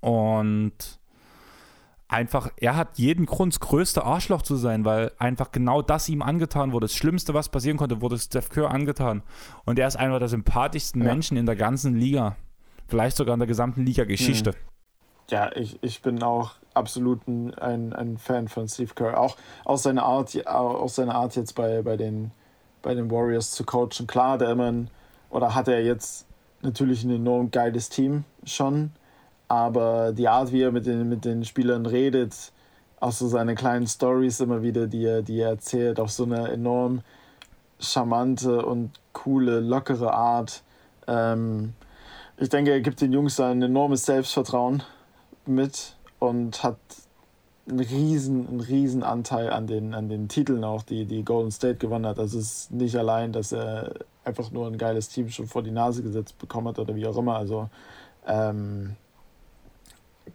[0.00, 1.00] Und
[2.08, 6.22] einfach, er hat jeden Grund, das größte Arschloch zu sein, weil einfach genau das ihm
[6.22, 6.84] angetan wurde.
[6.84, 9.22] Das Schlimmste, was passieren konnte, wurde Steph Kerr angetan.
[9.64, 11.08] Und er ist einer der sympathischsten ja.
[11.08, 12.36] Menschen in der ganzen Liga.
[12.86, 14.52] Vielleicht sogar in der gesamten Liga-Geschichte.
[14.52, 14.58] Hm.
[15.28, 19.18] Ja, ich, ich bin auch absolut ein, ein Fan von Steve Kerr.
[19.18, 22.30] Auch aus seiner Art, aus seiner Art jetzt bei, bei, den,
[22.82, 24.06] bei den Warriors zu coachen.
[24.06, 24.72] Klar, der immer
[25.30, 26.26] oder hat er jetzt
[26.62, 28.92] natürlich ein enorm geiles Team schon,
[29.48, 32.52] aber die Art, wie er mit den, mit den Spielern redet,
[33.00, 36.48] auch so seine kleinen Stories immer wieder, die er, die er erzählt, auf so eine
[36.50, 37.02] enorm
[37.80, 40.62] charmante und coole, lockere Art.
[41.08, 41.74] Ähm,
[42.38, 44.82] ich denke, er gibt den Jungs ein enormes Selbstvertrauen
[45.48, 46.78] mit und hat
[47.68, 51.76] einen riesen, einen riesen Anteil an den, an den Titeln auch, die, die Golden State
[51.76, 52.18] gewonnen hat.
[52.18, 53.92] Also es ist nicht allein, dass er
[54.24, 57.16] einfach nur ein geiles Team schon vor die Nase gesetzt bekommen hat oder wie auch
[57.16, 57.36] immer.
[57.36, 57.68] Also
[58.26, 58.96] ähm,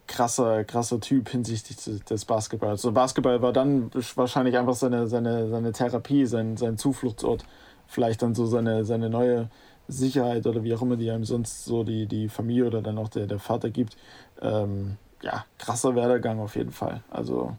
[0.07, 2.81] krasser, krasser Typ hinsichtlich des Basketballs.
[2.81, 7.45] Also Basketball war dann wahrscheinlich einfach seine, seine, seine Therapie, sein, sein Zufluchtsort.
[7.87, 9.49] Vielleicht dann so seine, seine neue
[9.91, 13.09] Sicherheit oder wie auch immer, die einem sonst so die, die Familie oder dann auch
[13.09, 13.97] der, der Vater gibt.
[14.41, 17.01] Ähm, ja, krasser Werdegang auf jeden Fall.
[17.09, 17.55] Also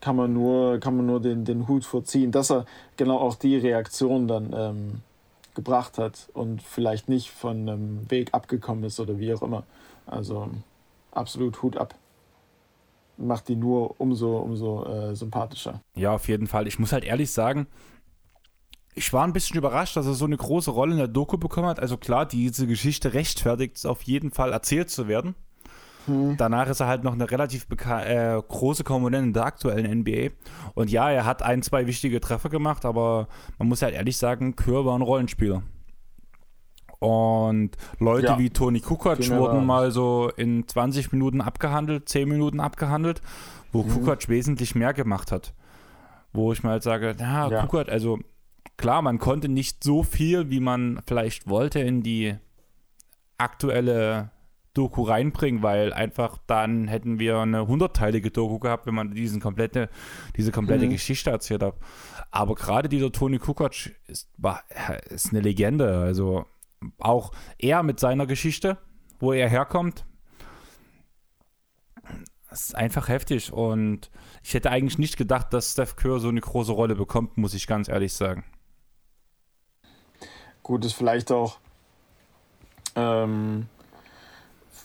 [0.00, 2.66] kann man nur, kann man nur den, den Hut vorziehen, dass er
[2.96, 5.00] genau auch die Reaktion dann ähm,
[5.54, 9.64] gebracht hat und vielleicht nicht von einem Weg abgekommen ist oder wie auch immer.
[10.06, 10.50] Also
[11.12, 11.94] absolut Hut ab.
[13.16, 15.80] Macht die nur umso, umso äh, sympathischer.
[15.94, 16.66] Ja, auf jeden Fall.
[16.66, 17.66] Ich muss halt ehrlich sagen,
[18.94, 21.68] ich war ein bisschen überrascht, dass er so eine große Rolle in der Doku bekommen
[21.68, 21.80] hat.
[21.80, 25.34] Also klar, diese Geschichte rechtfertigt es auf jeden Fall erzählt zu werden.
[26.06, 26.36] Hm.
[26.36, 30.30] Danach ist er halt noch eine relativ äh, große Komponente in der aktuellen NBA.
[30.74, 33.28] Und ja, er hat ein, zwei wichtige Treffer gemacht, aber
[33.58, 35.62] man muss halt ehrlich sagen, Kür war ein Rollenspieler.
[36.98, 38.38] Und Leute ja.
[38.38, 43.22] wie Toni Kukoc wurden mal so in 20 Minuten abgehandelt, 10 Minuten abgehandelt,
[43.72, 43.88] wo mhm.
[43.88, 45.52] Kukoc wesentlich mehr gemacht hat.
[46.32, 47.62] Wo ich mal halt sage, na, ja.
[47.62, 48.20] Kukoc, also
[48.76, 52.36] klar, man konnte nicht so viel, wie man vielleicht wollte, in die
[53.38, 54.30] aktuelle
[54.74, 59.90] Doku reinbringen, weil einfach dann hätten wir eine hundertteilige Doku gehabt, wenn man diesen komplette,
[60.36, 60.90] diese komplette mhm.
[60.90, 61.74] Geschichte erzählt hat.
[62.30, 64.62] Aber gerade dieser Toni Kukoc ist, war,
[65.10, 65.98] ist eine Legende.
[65.98, 66.46] Also
[66.98, 68.78] auch er mit seiner Geschichte,
[69.18, 70.06] wo er herkommt,
[72.50, 73.52] ist einfach heftig.
[73.52, 74.10] Und
[74.42, 77.66] ich hätte eigentlich nicht gedacht, dass Steph Kerr so eine große Rolle bekommt, muss ich
[77.66, 78.44] ganz ehrlich sagen.
[80.62, 81.58] Gut, ist vielleicht auch
[82.94, 83.66] ähm,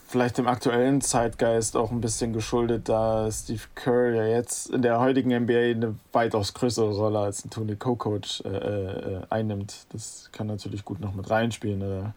[0.07, 4.99] vielleicht dem aktuellen Zeitgeist auch ein bisschen geschuldet, da Steve Kerr ja jetzt in der
[4.99, 9.85] heutigen NBA eine weitaus größere Rolle als ein Tony Kukoc äh, äh, einnimmt.
[9.89, 11.81] Das kann natürlich gut noch mit reinspielen.
[11.81, 12.09] Äh.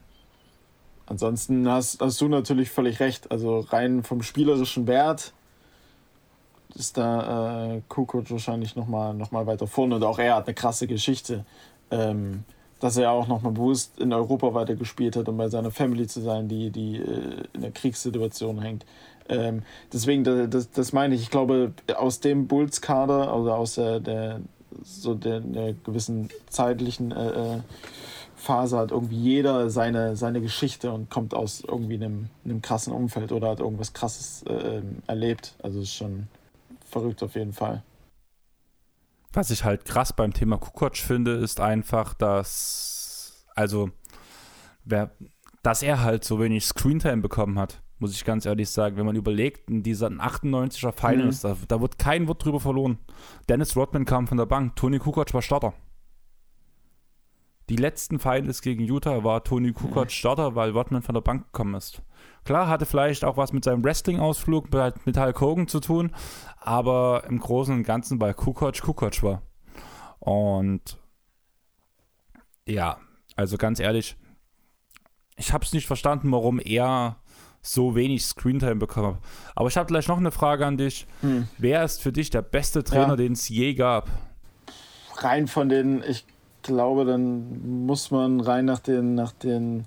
[1.07, 3.31] Ansonsten hast, hast du natürlich völlig recht.
[3.33, 5.33] Also rein vom spielerischen Wert
[6.75, 10.55] ist da äh, Kukoc wahrscheinlich nochmal noch mal weiter vorne und auch er hat eine
[10.55, 11.45] krasse Geschichte.
[11.91, 12.45] Ähm,
[12.81, 16.49] dass er auch nochmal bewusst in Europa weitergespielt hat, um bei seiner Family zu sein,
[16.49, 18.87] die, die äh, in der Kriegssituation hängt.
[19.29, 19.63] Ähm,
[19.93, 24.41] deswegen, das, das meine ich, ich glaube, aus dem Bulls-Kader, also aus der, der
[24.83, 27.59] so der, der gewissen zeitlichen äh, äh,
[28.35, 33.33] Phase hat irgendwie jeder seine, seine Geschichte und kommt aus irgendwie einem, einem krassen Umfeld
[33.33, 35.55] oder hat irgendwas krasses äh, ähm, erlebt.
[35.63, 36.29] Also ist schon
[36.91, 37.83] verrückt auf jeden Fall.
[39.33, 43.91] Was ich halt krass beim Thema Kukoc finde, ist einfach, dass, also,
[44.85, 45.13] wer,
[45.63, 48.97] dass er halt so wenig Screentime bekommen hat, muss ich ganz ehrlich sagen.
[48.97, 51.49] Wenn man überlegt, in dieser 98er Finals, mhm.
[51.49, 52.99] da, da wird kein Wort drüber verloren.
[53.49, 55.75] Dennis Rodman kam von der Bank, Tony Kukoc war Starter.
[57.71, 60.11] Die letzten Finals gegen Utah war Tony Kukoc.
[60.11, 62.03] Starter, weil Rodman von der Bank gekommen ist.
[62.45, 64.71] Klar, hatte vielleicht auch was mit seinem Wrestling-Ausflug
[65.05, 66.11] mit Hulk Hogan zu tun,
[66.59, 69.43] aber im Großen und Ganzen bei Kukoc Kukoc war.
[70.19, 70.99] Und
[72.67, 72.99] ja,
[73.37, 74.17] also ganz ehrlich,
[75.37, 77.21] ich habe es nicht verstanden, warum er
[77.63, 79.23] so wenig Screentime bekommen hat.
[79.55, 81.07] Aber ich habe gleich noch eine Frage an dich.
[81.21, 81.47] Hm.
[81.57, 83.17] Wer ist für dich der beste Trainer, ja.
[83.17, 84.11] den es je gab?
[85.19, 86.25] Rein von den, ich
[86.63, 89.87] glaube, dann muss man rein nach den, nach den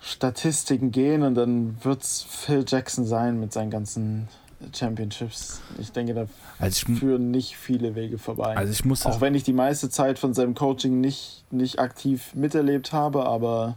[0.00, 4.28] Statistiken gehen und dann wird es Phil Jackson sein mit seinen ganzen
[4.74, 5.60] Championships.
[5.78, 6.26] Ich denke, da
[6.58, 8.56] also ich, führen nicht viele Wege vorbei.
[8.56, 12.34] Also ich muss auch wenn ich die meiste Zeit von seinem Coaching nicht, nicht aktiv
[12.34, 13.76] miterlebt habe, aber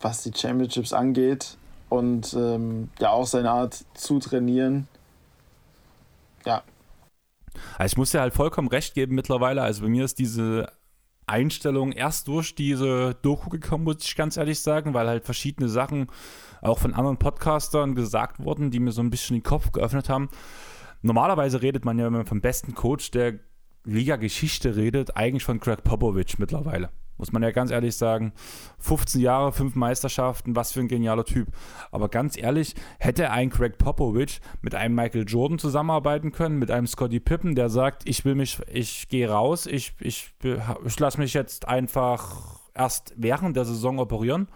[0.00, 1.56] was die Championships angeht
[1.88, 4.88] und ähm, ja auch seine Art zu trainieren,
[6.44, 6.62] ja.
[7.78, 9.62] Also ich muss dir halt vollkommen recht geben mittlerweile.
[9.62, 10.72] Also bei mir ist diese
[11.26, 16.06] Einstellung erst durch diese Doku gekommen, muss ich ganz ehrlich sagen, weil halt verschiedene Sachen
[16.62, 20.28] auch von anderen Podcastern gesagt wurden, die mir so ein bisschen den Kopf geöffnet haben.
[21.02, 23.40] Normalerweise redet man ja, wenn man vom besten Coach der
[23.84, 26.90] Liga-Geschichte redet, eigentlich von Craig Popovich mittlerweile.
[27.18, 28.32] Muss man ja ganz ehrlich sagen.
[28.78, 31.48] 15 Jahre, 5 Meisterschaften, was für ein genialer Typ.
[31.90, 36.86] Aber ganz ehrlich, hätte ein Craig Popovich mit einem Michael Jordan zusammenarbeiten können, mit einem
[36.86, 40.34] Scotty Pippen, der sagt, ich will mich, ich gehe raus, ich, ich,
[40.84, 44.48] ich lasse mich jetzt einfach erst während der Saison operieren.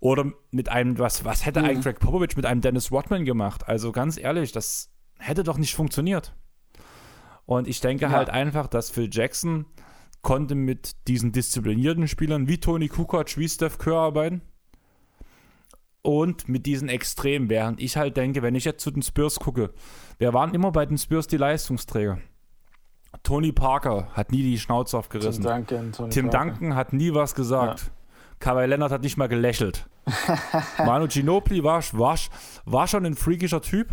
[0.00, 1.66] Oder mit einem, was, was hätte mhm.
[1.66, 3.66] ein Craig Popovich mit einem Dennis Rodman gemacht?
[3.66, 6.34] Also ganz ehrlich, das hätte doch nicht funktioniert.
[7.46, 8.10] Und ich denke ja.
[8.10, 9.66] halt einfach, dass Phil Jackson
[10.26, 14.42] konnte mit diesen disziplinierten Spielern wie Tony Kukoc, wie Steph Kerr arbeiten.
[16.02, 19.72] Und mit diesen Extremen, während ich halt denke, wenn ich jetzt zu den Spurs gucke,
[20.18, 22.18] wer waren immer bei den Spurs die Leistungsträger?
[23.22, 25.44] Tony Parker hat nie die Schnauze aufgerissen.
[25.44, 27.82] Tim Duncan, Tony Tim Duncan hat nie was gesagt.
[27.82, 27.86] Ja.
[28.40, 29.88] Kawhi Leonard hat nicht mal gelächelt.
[30.78, 32.18] Manu Ginobili war, war,
[32.64, 33.90] war schon ein freakischer Typ,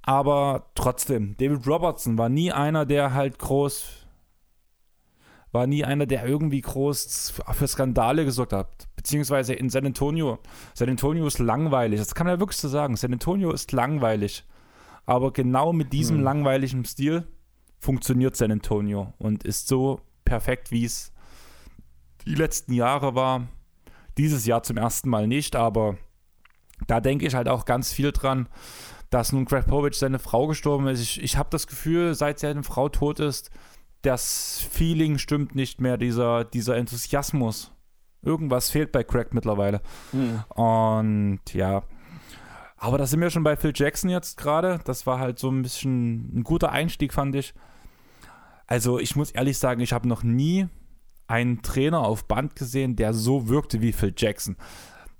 [0.00, 4.01] aber trotzdem, David Robertson war nie einer, der halt groß
[5.52, 8.88] war nie einer, der irgendwie groß für Skandale gesorgt hat.
[8.96, 10.38] Beziehungsweise in San Antonio.
[10.74, 12.00] San Antonio ist langweilig.
[12.00, 12.96] Das kann man ja wirklich so sagen.
[12.96, 14.44] San Antonio ist langweilig.
[15.04, 16.24] Aber genau mit diesem hm.
[16.24, 17.26] langweiligen Stil
[17.78, 21.12] funktioniert San Antonio und ist so perfekt, wie es
[22.24, 23.48] die letzten Jahre war.
[24.16, 25.96] Dieses Jahr zum ersten Mal nicht, aber
[26.86, 28.48] da denke ich halt auch ganz viel dran,
[29.10, 31.00] dass nun Greg Povich seine Frau gestorben ist.
[31.00, 33.50] Ich, ich habe das Gefühl, seit seine Frau tot ist,
[34.02, 37.72] das Feeling stimmt nicht mehr, dieser, dieser Enthusiasmus.
[38.22, 39.80] Irgendwas fehlt bei Craig mittlerweile.
[40.12, 40.44] Hm.
[40.50, 41.82] Und ja.
[42.76, 44.80] Aber da sind wir schon bei Phil Jackson jetzt gerade.
[44.84, 47.54] Das war halt so ein bisschen ein guter Einstieg, fand ich.
[48.66, 50.68] Also, ich muss ehrlich sagen, ich habe noch nie
[51.26, 54.56] einen Trainer auf Band gesehen, der so wirkte wie Phil Jackson.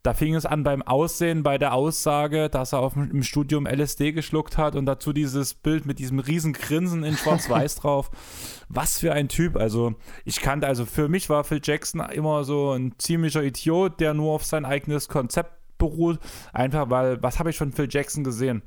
[0.03, 4.11] Da fing es an beim Aussehen, bei der Aussage, dass er auf, im Studium LSD
[4.11, 8.11] geschluckt hat und dazu dieses Bild mit diesem riesen Grinsen in Schwarz-Weiß drauf.
[8.69, 9.57] Was für ein Typ.
[9.57, 9.95] Also,
[10.25, 14.33] ich kannte, also für mich war Phil Jackson immer so ein ziemlicher Idiot, der nur
[14.33, 16.19] auf sein eigenes Konzept beruht.
[16.53, 18.63] Einfach weil, was habe ich von Phil Jackson gesehen?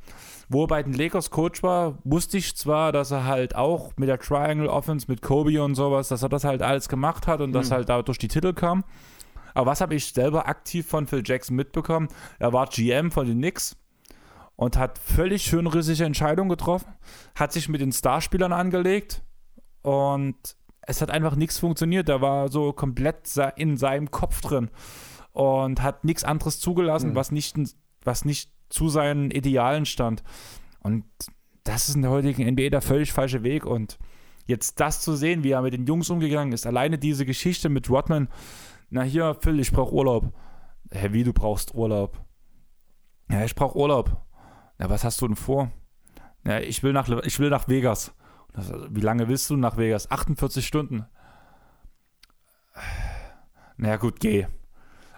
[0.47, 4.07] Wo er bei den Lakers Coach war, wusste ich zwar, dass er halt auch mit
[4.07, 7.49] der Triangle Offense, mit Kobe und sowas, dass er das halt alles gemacht hat und
[7.49, 7.53] mhm.
[7.53, 8.85] dass halt dadurch die Titel kam.
[9.55, 12.09] Aber was habe ich selber aktiv von Phil Jackson mitbekommen?
[12.37, 13.75] Er war GM von den Knicks
[14.55, 16.93] und hat völlig schönrissige Entscheidungen getroffen,
[17.33, 19.23] hat sich mit den Starspielern angelegt
[19.81, 20.35] und
[20.81, 22.07] es hat einfach nichts funktioniert.
[22.09, 24.69] Er war so komplett in seinem Kopf drin
[25.31, 27.15] und hat nichts anderes zugelassen, mhm.
[27.15, 27.57] was, nicht,
[28.03, 30.23] was nicht zu seinen Idealen stand.
[30.79, 31.05] Und
[31.63, 33.65] das ist in der heutigen NBA der völlig falsche Weg.
[33.65, 33.97] Und
[34.45, 37.89] jetzt das zu sehen, wie er mit den Jungs umgegangen ist, alleine diese Geschichte mit
[37.89, 38.29] Rodman,
[38.89, 40.33] na hier, Phil, ich brauche Urlaub.
[40.91, 42.23] Hä, wie, du brauchst Urlaub?
[43.29, 44.25] Ja, ich brauche Urlaub.
[44.77, 45.71] Na, was hast du denn vor?
[46.45, 48.13] Ja, ich will nach, ich will nach Vegas.
[48.53, 50.09] Das, wie lange willst du nach Vegas?
[50.09, 51.05] 48 Stunden.
[53.77, 54.47] Na ja, gut, geh.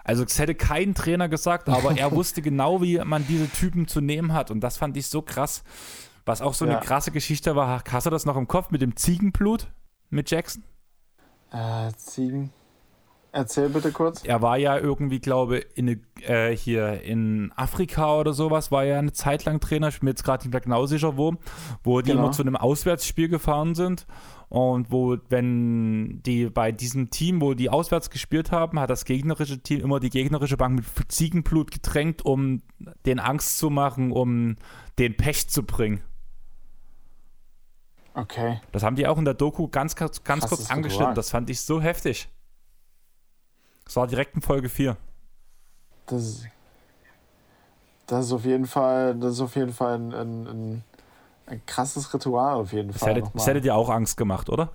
[0.04, 4.00] Also es hätte kein Trainer gesagt, aber er wusste genau, wie man diese Typen zu
[4.00, 4.50] nehmen hat.
[4.50, 5.62] Und das fand ich so krass.
[6.24, 6.72] Was auch so ja.
[6.72, 7.82] eine krasse Geschichte war.
[7.90, 9.70] Hast du das noch im Kopf mit dem Ziegenblut
[10.10, 10.64] mit Jackson?
[11.50, 12.52] Äh, Ziegen.
[13.30, 14.24] Erzähl bitte kurz.
[14.24, 19.12] Er war ja irgendwie, glaube ich, äh, hier in Afrika oder sowas, war ja eine
[19.12, 19.88] Zeit lang Trainer.
[19.88, 21.34] Ich bin mir jetzt gerade nicht mehr genau sicher, wo,
[21.84, 22.24] wo die genau.
[22.24, 24.06] immer zu einem Auswärtsspiel gefahren sind.
[24.48, 29.62] Und wo, wenn die bei diesem Team, wo die auswärts gespielt haben, hat das gegnerische
[29.62, 32.62] Team immer die gegnerische Bank mit Ziegenblut getränkt, um
[33.04, 34.56] den Angst zu machen, um
[34.98, 36.02] den Pech zu bringen.
[38.14, 38.58] Okay.
[38.72, 41.14] Das haben die auch in der Doku ganz, ganz, ganz kurz angeschnitten.
[41.14, 42.28] Das fand ich so heftig.
[43.88, 44.98] Das war direkt in Folge 4.
[46.06, 46.44] Das,
[48.06, 50.84] das ist auf jeden Fall, das ist auf jeden Fall ein, ein,
[51.46, 53.14] ein krasses Ritual auf jeden Fall.
[53.14, 54.72] Das hätte, das hätte dir auch Angst gemacht, oder?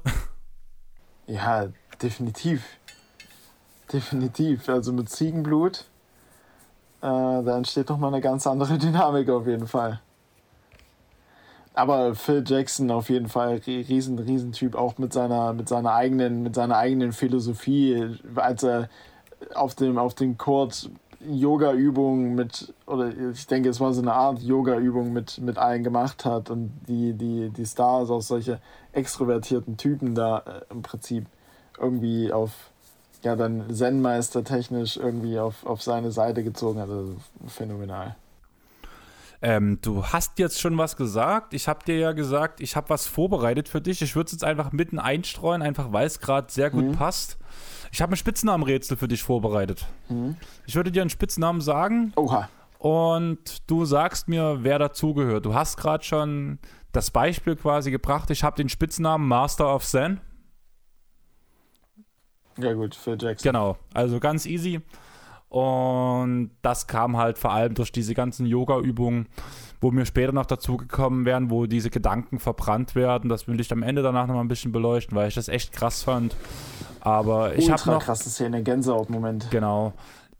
[1.28, 1.68] Ja,
[2.01, 2.66] definitiv.
[3.91, 4.68] Definitiv.
[4.68, 5.86] Also mit Ziegenblut,
[7.01, 10.01] äh, da entsteht nochmal eine ganz andere Dynamik auf jeden Fall.
[11.74, 16.43] Aber Phil Jackson auf jeden Fall riesen, riesen Typ, auch mit seiner, mit seiner eigenen,
[16.43, 18.89] mit seiner eigenen Philosophie, als er
[19.55, 20.89] auf dem, auf dem Court
[21.28, 26.26] Yoga-Übungen mit, oder ich denke, es war so eine Art Yoga-Übung mit, mit allen gemacht
[26.26, 28.59] hat und die, die, die Stars, auch solche
[28.91, 31.26] extrovertierten Typen da äh, im Prinzip
[31.80, 32.51] irgendwie auf,
[33.24, 36.89] ja, dann Zen-Meister technisch irgendwie auf, auf seine Seite gezogen hat.
[36.89, 37.15] Also
[37.47, 38.15] phänomenal.
[39.46, 41.54] Ähm, du hast jetzt schon was gesagt.
[41.54, 44.02] Ich habe dir ja gesagt, ich habe was vorbereitet für dich.
[44.02, 46.91] Ich würde es jetzt einfach mitten einstreuen, einfach weil es gerade sehr gut mhm.
[46.94, 47.38] passt.
[47.91, 49.86] Ich habe ein Spitznamenrätsel für dich vorbereitet.
[50.08, 50.38] Mhm.
[50.66, 52.14] Ich würde dir einen Spitznamen sagen.
[52.16, 52.48] Oha.
[52.80, 55.46] Und du sagst mir, wer dazugehört.
[55.46, 56.58] Du hast gerade schon
[56.94, 58.30] das Beispiel quasi gebracht.
[58.30, 60.22] Ich habe den Spitznamen Master of Zen.
[62.58, 63.52] Ja, gut, für Jackson.
[63.52, 64.80] Genau, also ganz easy.
[65.54, 69.28] Und das kam halt vor allem durch diese ganzen Yoga-Übungen,
[69.82, 73.30] wo mir später noch dazugekommen wären, wo diese Gedanken verbrannt werden.
[73.30, 75.72] Das will ich am Ende danach noch mal ein bisschen beleuchten, weil ich das echt
[75.72, 76.36] krass fand.
[77.01, 79.51] Aber ich habe noch krasse Szene, Gänsehaut-Moment.
[79.51, 79.93] Genau.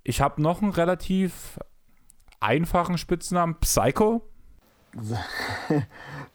[0.04, 1.60] Ich habe noch einen relativ
[2.40, 4.24] einfachen Spitznamen, Psycho.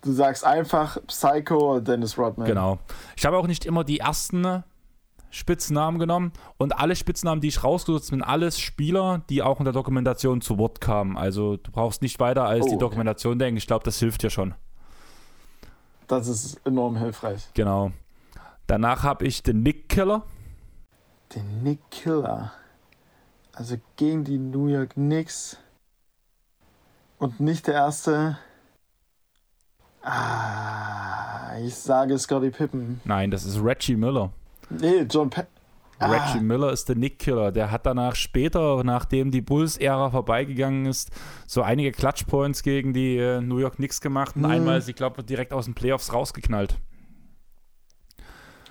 [0.03, 2.47] Du sagst einfach Psycho Dennis Rodman.
[2.47, 2.79] Genau.
[3.17, 4.63] Ich habe auch nicht immer die ersten
[5.31, 9.65] Spitznamen genommen und alle Spitznamen, die ich rausgesucht habe, sind alles Spieler, die auch in
[9.65, 11.17] der Dokumentation zu Wort kamen.
[11.17, 13.45] Also du brauchst nicht weiter als oh, die Dokumentation okay.
[13.45, 13.59] denken.
[13.59, 14.55] Ich glaube, das hilft dir schon.
[16.07, 17.49] Das ist enorm hilfreich.
[17.55, 17.93] Genau.
[18.67, 20.23] Danach habe ich den Nick Killer.
[21.35, 22.53] Den Nick Killer.
[23.53, 25.59] Also gegen die New York Knicks.
[27.19, 28.39] Und nicht der erste.
[30.03, 33.01] Ah, ich sage Scotty Pippen.
[33.05, 34.33] Nein, das ist Reggie Miller.
[34.71, 35.31] Nee, John
[36.01, 36.41] Reggie ah.
[36.41, 37.51] Miller ist der Nick-Killer.
[37.51, 41.11] Der hat danach später, nachdem die Bulls-Ära vorbeigegangen ist,
[41.47, 44.51] so einige Clutch-Points gegen die äh, New York Knicks gemacht und hm.
[44.51, 46.79] einmal, ich glaube, direkt aus den Playoffs rausgeknallt.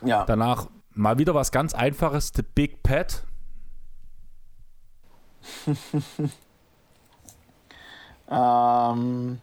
[0.03, 0.23] Ja.
[0.25, 3.23] Danach mal wieder was ganz Einfaches: The Big Pet.
[8.29, 9.41] ähm.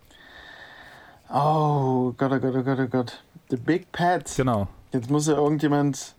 [1.31, 3.25] Oh Gott, oh Gott, oh Gott, oh Gott.
[3.51, 4.33] The Big Pet.
[4.37, 4.69] Genau.
[4.93, 6.15] Jetzt muss ja irgendjemand,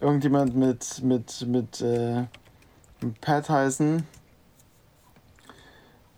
[0.00, 2.24] irgendjemand mit, mit, mit, äh,
[3.00, 4.04] mit Pat heißen.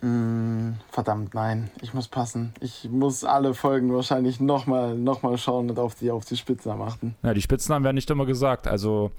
[0.01, 2.53] Hm, verdammt, nein, ich muss passen.
[2.59, 6.81] Ich muss alle Folgen wahrscheinlich nochmal noch mal schauen und auf die, auf die Spitznamen
[6.85, 7.15] achten.
[7.23, 8.67] Ja, die Spitznamen werden nicht immer gesagt.
[8.67, 9.11] Also,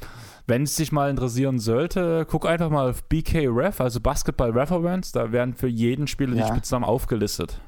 [0.47, 5.11] wenn es dich mal interessieren sollte, guck einfach mal auf BK Ref, also Basketball Reference.
[5.13, 6.45] Da werden für jeden Spieler Ja.
[6.45, 7.59] die Spitznamen aufgelistet.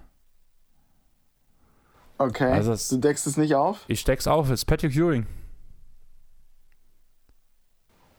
[2.18, 3.81] Okay, Also es- du deckst es nicht auf?
[3.89, 5.27] Ich steck's auf, es ist Patrick Ewing.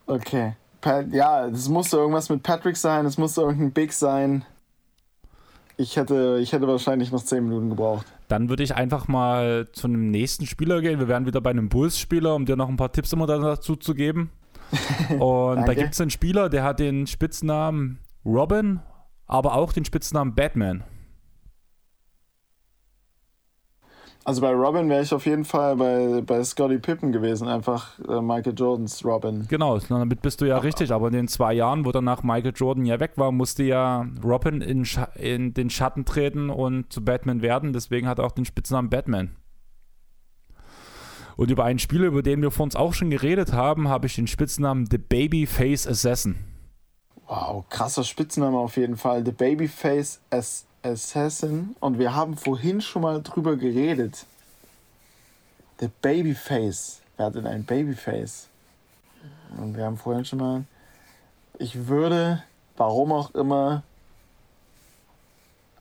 [0.08, 0.54] Okay.
[0.82, 4.46] Pat, ja, es musste irgendwas mit Patrick sein, es musste irgendein Big sein.
[5.76, 8.06] Ich hätte, ich hätte wahrscheinlich noch 10 Minuten gebraucht.
[8.30, 11.00] Dann würde ich einfach mal zu einem nächsten Spieler gehen.
[11.00, 13.94] Wir wären wieder bei einem Bulls-Spieler, um dir noch ein paar Tipps immer dazu zu
[13.94, 14.32] geben.
[15.20, 18.80] Und da gibt es einen Spieler, der hat den Spitznamen Robin,
[19.28, 20.84] aber auch den Spitznamen Batman.
[24.28, 28.20] Also bei Robin wäre ich auf jeden Fall bei, bei Scottie Pippen gewesen, einfach äh,
[28.20, 29.48] Michael Jordans Robin.
[29.48, 30.92] Genau, damit bist du ja richtig.
[30.92, 34.60] Aber in den zwei Jahren, wo danach Michael Jordan ja weg war, musste ja Robin
[34.60, 34.86] in,
[35.16, 37.72] in den Schatten treten und zu Batman werden.
[37.72, 39.38] Deswegen hat er auch den Spitznamen Batman.
[41.38, 44.16] Und über einen Spieler, über den wir vor uns auch schon geredet haben, habe ich
[44.16, 46.36] den Spitznamen The Babyface Assassin.
[47.30, 49.24] Wow, krasser Spitzname auf jeden Fall.
[49.24, 51.76] The Babyface Ass Assassin.
[51.80, 54.26] Und wir haben vorhin schon mal drüber geredet.
[55.80, 57.02] The Babyface.
[57.18, 58.48] Wer hat denn ein Babyface?
[59.58, 60.64] Und wir haben vorhin schon mal.
[61.60, 62.44] Ich würde,
[62.76, 63.84] warum auch immer,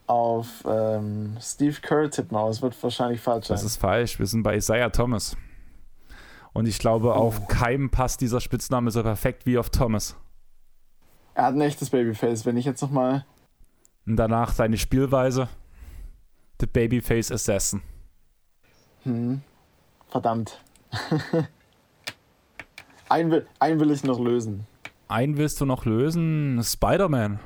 [0.07, 3.57] auf ähm, Steve Kerr tippen, aber es wird wahrscheinlich falsch sein.
[3.57, 4.19] Das ist falsch.
[4.19, 5.37] Wir sind bei Isaiah Thomas.
[6.53, 7.47] Und ich glaube, auf Oh.
[7.47, 10.15] keinem passt dieser Spitzname so perfekt wie auf Thomas.
[11.35, 12.47] er hat ein echtes Babyface.
[12.47, 13.25] Wenn ich jetzt nochmal.
[14.07, 15.49] Und danach seine Spielweise.
[16.61, 17.83] The Babyface Assassin.
[19.03, 19.41] Hm,
[20.09, 20.61] verdammt.
[23.09, 24.67] einen, will, einen will ich noch lösen.
[25.09, 26.61] Einen willst du noch lösen?
[26.63, 27.39] Spider-Man.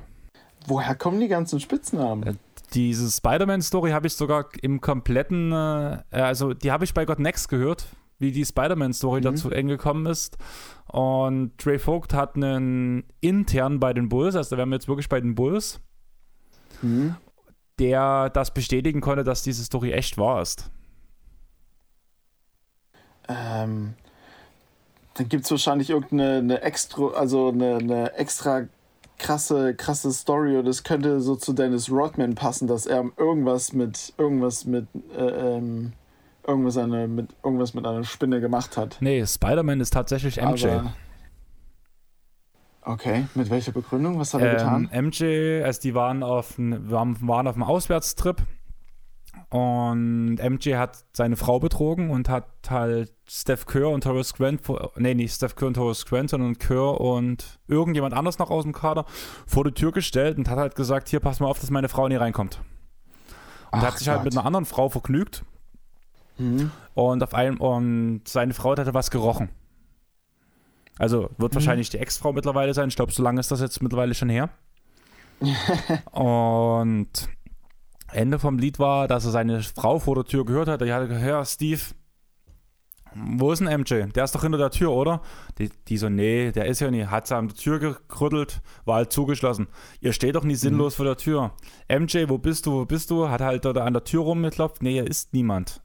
[0.66, 2.22] Woher kommen die ganzen Spitznamen?
[2.26, 2.34] Äh,
[2.74, 7.48] Diese Spider-Man-Story habe ich sogar im kompletten, äh, also die habe ich bei God Next
[7.48, 7.86] gehört,
[8.18, 9.24] wie die Spider-Man-Story Mhm.
[9.24, 10.38] dazu eng gekommen ist.
[10.86, 15.08] Und Trey Vogt hat einen intern bei den Bulls, also da wären wir jetzt wirklich
[15.08, 15.80] bei den Bulls,
[16.80, 17.16] Hm?
[17.80, 20.70] der das bestätigen konnte, dass diese Story echt wahr ist.
[23.26, 23.94] Ähm,
[25.14, 28.66] dann gibt es wahrscheinlich irgendeine eine extra, also eine, eine extra
[29.18, 34.12] krasse, krasse Story oder es könnte so zu Dennis Rodman passen, dass er irgendwas mit
[34.18, 34.86] irgendwas mit
[35.16, 35.92] äh, ähm,
[36.46, 38.98] irgendwas eine, mit irgendwas mit einer Spinne gemacht hat.
[39.00, 40.68] Nee, Spider-Man ist tatsächlich MJ.
[40.68, 40.92] Aber,
[42.82, 44.18] okay, mit welcher Begründung?
[44.18, 45.04] Was hat er Ähm, getan?
[45.06, 48.42] MJ, also die waren auf, waren, auf einem Auswärtstrip
[49.48, 54.62] und MJ hat seine Frau betrogen und hat halt Steph Kerr und Horace Grant,
[54.96, 58.72] nee, nicht Steph Kerr und Horace Grant, sondern Kerr und irgendjemand anders noch aus dem
[58.72, 59.04] Kader
[59.46, 62.08] vor die Tür gestellt und hat halt gesagt, hier, pass mal auf, dass meine Frau
[62.08, 62.60] nie reinkommt.
[63.72, 65.44] Und Ach hat sich halt mit einer anderen Frau vergnügt
[66.36, 66.70] Hm?
[66.94, 69.50] und auf einem und seine Frau hatte was gerochen.
[71.00, 71.54] Also wird Mhm.
[71.56, 72.88] wahrscheinlich die Ex-Frau mittlerweile sein.
[72.90, 74.50] Ich glaube, so lange ist das jetzt mittlerweile schon her.
[76.12, 77.08] und
[78.12, 80.80] Ende vom Lied war, dass er seine Frau vor der Tür gehört hat.
[80.80, 81.80] Die hatte gehört, "Hör, Steve,
[83.14, 84.12] wo ist denn MJ?
[84.12, 85.22] Der ist doch hinter der Tür, oder?
[85.58, 87.10] Die, die so, nee, der ist ja nicht.
[87.10, 87.78] Hat sie an der Tür
[88.08, 89.68] gerüttelt, war halt zugeschlossen.
[90.00, 91.52] Ihr steht doch nicht sinnlos vor der Tür.
[91.88, 93.28] MJ, wo bist du, wo bist du?
[93.28, 94.82] Hat halt da an der Tür rumgeklopft.
[94.82, 95.80] Nee, hier ist niemand.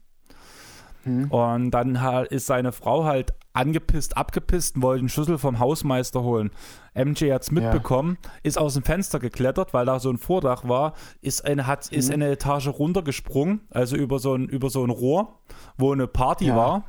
[1.04, 1.30] Hm?
[1.30, 1.96] Und dann
[2.30, 6.50] ist seine Frau halt angepisst, abgepisst und wollte einen Schlüssel vom Hausmeister holen.
[6.94, 11.44] MJ hat's mitbekommen, ist aus dem Fenster geklettert, weil da so ein Vordach war, ist
[11.44, 12.14] eine, hat, ist Mhm.
[12.14, 15.40] eine Etage runtergesprungen, also über so ein, über so ein Rohr,
[15.76, 16.56] wo eine Party Ja.
[16.56, 16.84] war.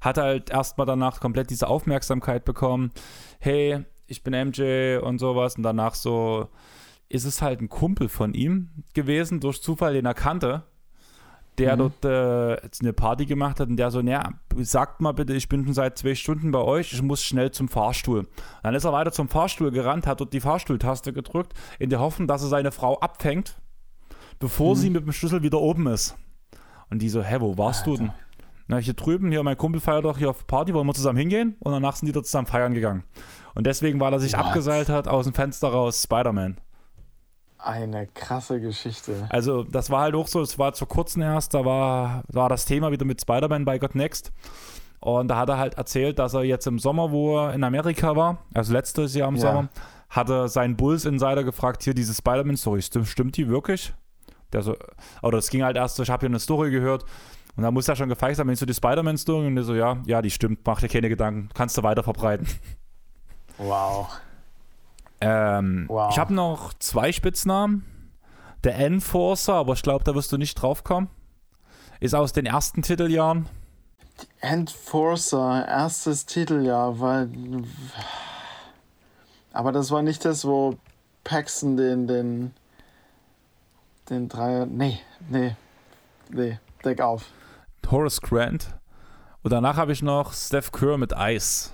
[0.00, 2.92] Hat halt erstmal danach komplett diese Aufmerksamkeit bekommen.
[3.38, 5.56] Hey, ich bin MJ und sowas.
[5.56, 6.48] Und danach so
[7.08, 10.64] ist es halt ein Kumpel von ihm gewesen, durch Zufall, den er kannte
[11.58, 11.78] der Mhm.
[11.78, 15.64] dort äh, eine Party gemacht hat und der so, naja, sagt mal bitte, ich bin
[15.64, 18.26] schon seit zwei Stunden bei euch, ich muss schnell zum Fahrstuhl.
[18.62, 22.28] Dann ist er weiter zum Fahrstuhl gerannt, hat dort die Fahrstuhltaste gedrückt, in der Hoffnung,
[22.28, 23.56] dass er seine Frau abfängt,
[24.38, 24.78] bevor Mhm.
[24.78, 26.16] sie mit dem Schlüssel wieder oben ist.
[26.90, 28.12] Und die so, hä, wo warst du denn?
[28.68, 31.54] Na, hier drüben, hier, mein Kumpel feiert doch hier auf Party, wollen wir zusammen hingehen?
[31.60, 33.04] Und danach sind die dort zusammen feiern gegangen.
[33.54, 34.40] Und deswegen, weil er sich What?
[34.46, 36.56] abgeseilt hat, aus dem Fenster raus, Spider-Man.
[37.58, 39.26] Eine krasse Geschichte.
[39.30, 42.64] Also, das war halt auch so, es war zu kurzem erst, da war, war das
[42.64, 44.32] Thema wieder mit Spider-Man bei God Next.
[45.00, 48.16] Und da hat er halt erzählt, dass er jetzt im Sommer, wo er in Amerika
[48.16, 49.40] war, also letztes Jahr im Ja.
[49.40, 49.68] Sommer,
[50.08, 53.92] hatte seinen Bulls-Insider gefragt, hier diese Spider-Man-Story, stimmt, stimmt die wirklich?
[54.52, 54.76] Der so,
[55.22, 57.04] oder es ging halt erst so, ich habe hier eine Story gehört,
[57.56, 60.02] Und da muss er schon gefeicht sein, wenn so die Spider-Man-Story und er so, ja,
[60.04, 62.46] ja, die stimmt, mach dir keine Gedanken, kannst du weiter verbreiten.
[63.58, 64.08] Wow.
[65.20, 66.10] Ähm, wow.
[66.10, 67.84] Ich habe noch zwei Spitznamen.
[68.64, 71.08] Der Enforcer, aber ich glaube, da wirst du nicht drauf kommen.
[72.00, 73.48] Ist aus den ersten Titeljahren.
[74.40, 77.30] Enforcer, erstes Titeljahr, weil.
[79.52, 80.76] Aber das war nicht das, wo
[81.24, 82.54] Paxton den, den,
[84.10, 84.66] den Dreier.
[84.66, 85.56] Nee, nee,
[86.30, 87.24] nee, deck auf.
[87.90, 88.74] Horace Grant.
[89.42, 91.70] Und danach habe ich noch Steph Kerr mit Ice.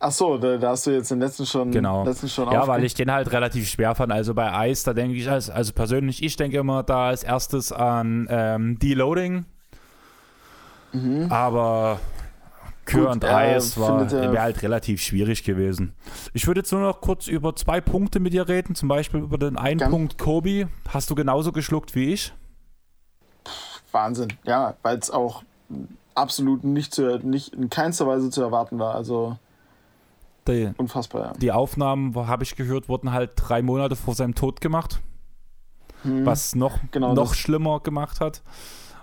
[0.00, 2.04] Ach so, da, da, hast du jetzt den letzten schon, genau.
[2.04, 4.12] letzten schon Ja, weil ich den halt relativ schwer fand.
[4.12, 7.72] Also bei Ice, da denke ich, also, also persönlich, ich denke immer da als erstes
[7.72, 9.44] an ähm, Deloading.
[10.92, 11.32] Mhm.
[11.32, 11.98] Aber
[12.84, 15.94] Kür und Eis äh, wäre halt relativ schwierig gewesen.
[16.32, 18.76] Ich würde jetzt nur noch kurz über zwei Punkte mit dir reden.
[18.76, 19.90] Zum Beispiel über den einen Gern.
[19.90, 20.66] Punkt Kobi.
[20.88, 22.32] Hast du genauso geschluckt wie ich?
[23.90, 25.42] Wahnsinn, ja, weil es auch
[26.14, 28.94] absolut nicht, zu, nicht in keinster Weise zu erwarten war.
[28.94, 29.36] Also
[30.48, 31.32] die, Unfassbar, ja.
[31.34, 35.00] Die Aufnahmen, habe ich gehört, wurden halt drei Monate vor seinem Tod gemacht.
[36.02, 36.24] Hm.
[36.24, 38.42] Was noch, genau noch schlimmer gemacht hat.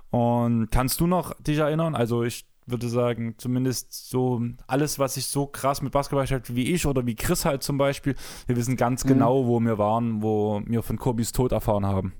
[0.09, 1.95] Und kannst du noch dich erinnern?
[1.95, 6.73] Also ich würde sagen, zumindest so alles, was sich so krass mit Basketball beschäftigt wie
[6.73, 8.15] ich oder wie Chris halt zum Beispiel,
[8.47, 9.09] wir wissen ganz mhm.
[9.09, 12.13] genau, wo wir waren, wo wir von Kobis Tod erfahren haben.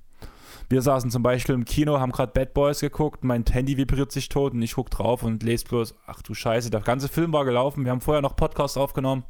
[0.67, 4.29] Wir saßen zum Beispiel im Kino, haben gerade Bad Boys geguckt, mein Handy vibriert sich
[4.29, 7.45] tot und ich guck drauf und lese bloß, ach du Scheiße, der ganze Film war
[7.45, 7.85] gelaufen.
[7.85, 9.23] Wir haben vorher noch Podcast aufgenommen.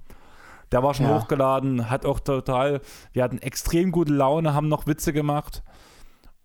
[0.72, 1.20] Der war schon ja.
[1.20, 2.82] hochgeladen, hat auch total,
[3.14, 5.62] wir hatten extrem gute Laune, haben noch Witze gemacht.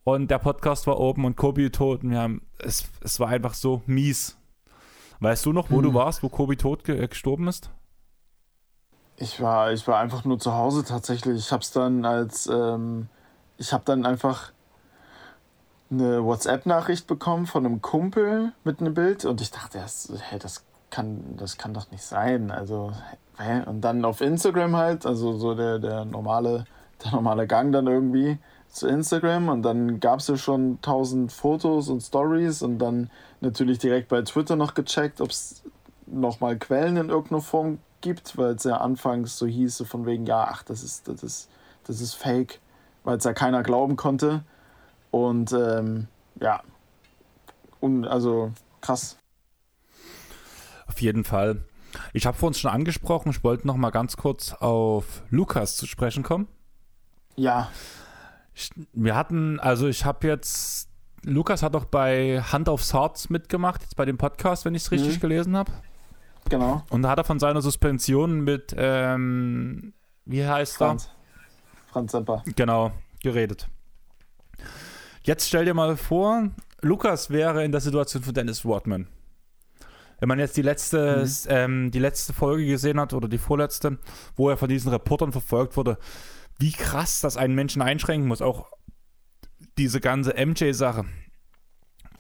[0.03, 3.55] Und der Podcast war oben und Kobi tot und wir haben, es, es war einfach
[3.55, 4.37] so mies.
[5.21, 5.83] Weißt du noch, wo hm.
[5.85, 7.71] du warst, wo Kobi tot ge gestorben ist?
[9.17, 11.39] Ich war, ich war einfach nur zu Hause tatsächlich.
[11.39, 13.09] Ich hab's dann als, ähm,
[13.59, 14.53] ich hab dann einfach
[15.91, 20.65] eine WhatsApp-Nachricht bekommen von einem Kumpel mit einem Bild und ich dachte erst, hey, das
[20.91, 22.51] kann, das kann doch nicht sein.
[22.51, 22.93] Also,
[23.39, 23.63] hä?
[23.67, 26.65] Und dann auf Instagram halt, also so der, der normale,
[27.05, 28.39] der normale Gang dann irgendwie
[28.69, 33.11] zu Instagram und dann gab es ja schon tausend Fotos und Stories und dann
[33.41, 35.63] natürlich direkt bei Twitter noch gecheckt, ob es
[36.07, 40.25] nochmal Quellen in irgendeiner Form gibt, weil es ja anfangs so hieß, so von wegen,
[40.27, 41.49] ja, ach, das ist, das ist,
[41.85, 42.61] das ist fake,
[43.03, 44.43] weil es ja keiner glauben konnte.
[45.11, 46.07] Und ähm,
[46.41, 46.63] ja,
[47.81, 49.17] und also krass.
[50.87, 51.65] Auf jeden Fall.
[52.13, 55.87] Ich habe vor uns schon angesprochen, ich wollte noch mal ganz kurz auf Lukas zu
[55.87, 56.47] sprechen kommen.
[57.37, 57.69] Ja.
[58.55, 60.89] Ich, wir hatten, also ich habe jetzt,
[61.25, 64.91] Lukas hat doch bei Hand aufs Herz mitgemacht, jetzt bei dem Podcast, wenn ich es
[64.91, 65.21] richtig mhm.
[65.21, 65.73] gelesen habe.
[66.49, 66.83] Genau.
[66.91, 71.07] Und da hat er von seiner Suspension mit, ähm, wie heißt Franz.
[71.07, 71.93] er?
[71.93, 72.45] Franz Semper.
[72.57, 72.93] Genau,
[73.23, 73.69] geredet.
[75.23, 79.07] Jetzt stell dir mal vor, Lukas wäre in der Situation von Dennis Rodman.
[80.19, 81.47] Wenn man jetzt die letzte, mhm.
[81.49, 83.99] ähm, die letzte Folge gesehen hat oder die vorletzte,
[84.37, 85.99] wo er von diesen Reportern verfolgt wurde,
[86.59, 88.67] wie krass das einen Menschen einschränken muss, auch
[89.79, 91.07] diese ganze MJ-Sache.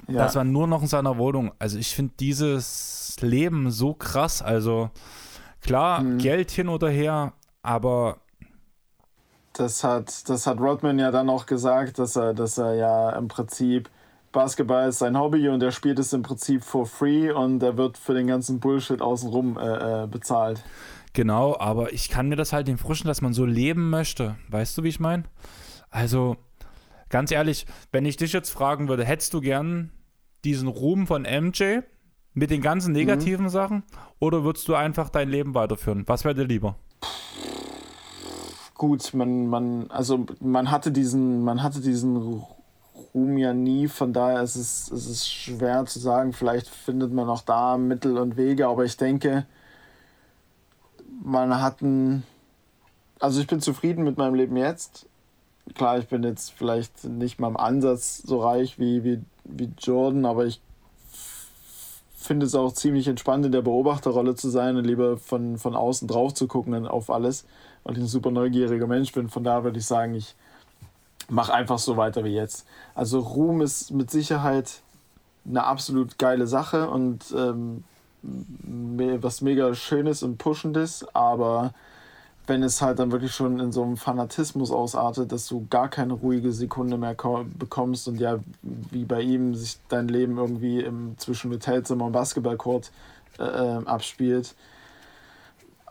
[0.09, 0.25] Ja.
[0.25, 1.53] Das war nur noch in seiner Wohnung.
[1.59, 4.41] Also ich finde dieses Leben so krass.
[4.41, 4.91] Also
[5.61, 6.19] klar, mhm.
[6.19, 8.21] Geld hin oder her, aber
[9.61, 13.29] das hat, das hat Rodman ja dann auch gesagt, dass er, dass er ja im
[13.29, 13.91] Prinzip
[14.33, 17.99] Basketball ist sein Hobby und er spielt es im Prinzip for free und er wird
[17.99, 20.63] für den ganzen Bullshit außenrum äh, äh, bezahlt.
[21.13, 24.37] Genau, aber ich kann mir das halt nicht vorstellen, dass man so leben möchte.
[24.49, 25.25] Weißt du, wie ich meine?
[25.91, 26.37] Also,
[27.09, 29.91] ganz ehrlich, wenn ich dich jetzt fragen würde, hättest du gern
[30.45, 31.81] diesen Ruhm von MJ
[32.33, 33.51] mit den ganzen negativen mhm.
[33.51, 33.83] Sachen
[34.21, 36.05] oder würdest du einfach dein Leben weiterführen?
[36.07, 36.77] Was wäre dir lieber?
[38.81, 42.43] Gut, man, man, also man hatte diesen, man hatte diesen
[43.13, 47.29] Ruhm ja nie, von daher ist es, ist es schwer zu sagen, vielleicht findet man
[47.29, 49.45] auch da Mittel und Wege, aber ich denke,
[51.23, 52.23] man hat ein,
[53.19, 55.05] also ich bin zufrieden mit meinem Leben jetzt.
[55.75, 60.25] Klar, ich bin jetzt vielleicht nicht mal im Ansatz so reich wie, wie, wie Jordan,
[60.25, 60.63] aber ich
[62.17, 66.09] finde es auch ziemlich entspannt, in der Beobachterrolle zu sein und lieber von, von außen
[66.09, 67.45] drauf zu gucken auf alles
[67.85, 69.29] weil ich ein super neugieriger Mensch bin.
[69.29, 70.35] Von daher würde ich sagen, ich
[71.29, 72.67] mache einfach so weiter wie jetzt.
[72.95, 74.81] Also Ruhm ist mit Sicherheit
[75.49, 77.85] eine absolut geile Sache und ähm,
[78.23, 81.73] was mega Schönes und Pushendes, aber
[82.47, 86.15] wenn es halt dann wirklich schon in so einem Fanatismus ausartet, dass du gar keine
[86.15, 87.15] ruhige Sekunde mehr
[87.59, 92.91] bekommst und ja, wie bei ihm sich dein Leben irgendwie im, zwischen Hotelzimmer und Basketballcourt
[93.39, 94.55] äh, äh abspielt,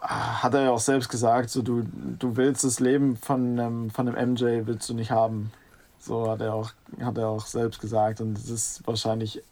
[0.02, 1.84] hat er ja auch selbst gesagt, so du,
[2.18, 5.52] du willst das Leben von, ähm, von einem MJ willst du nicht haben.
[6.00, 6.72] So hat er auch,
[7.02, 8.22] hat er auch selbst gesagt.
[8.22, 9.44] Und es ist wahrscheinlich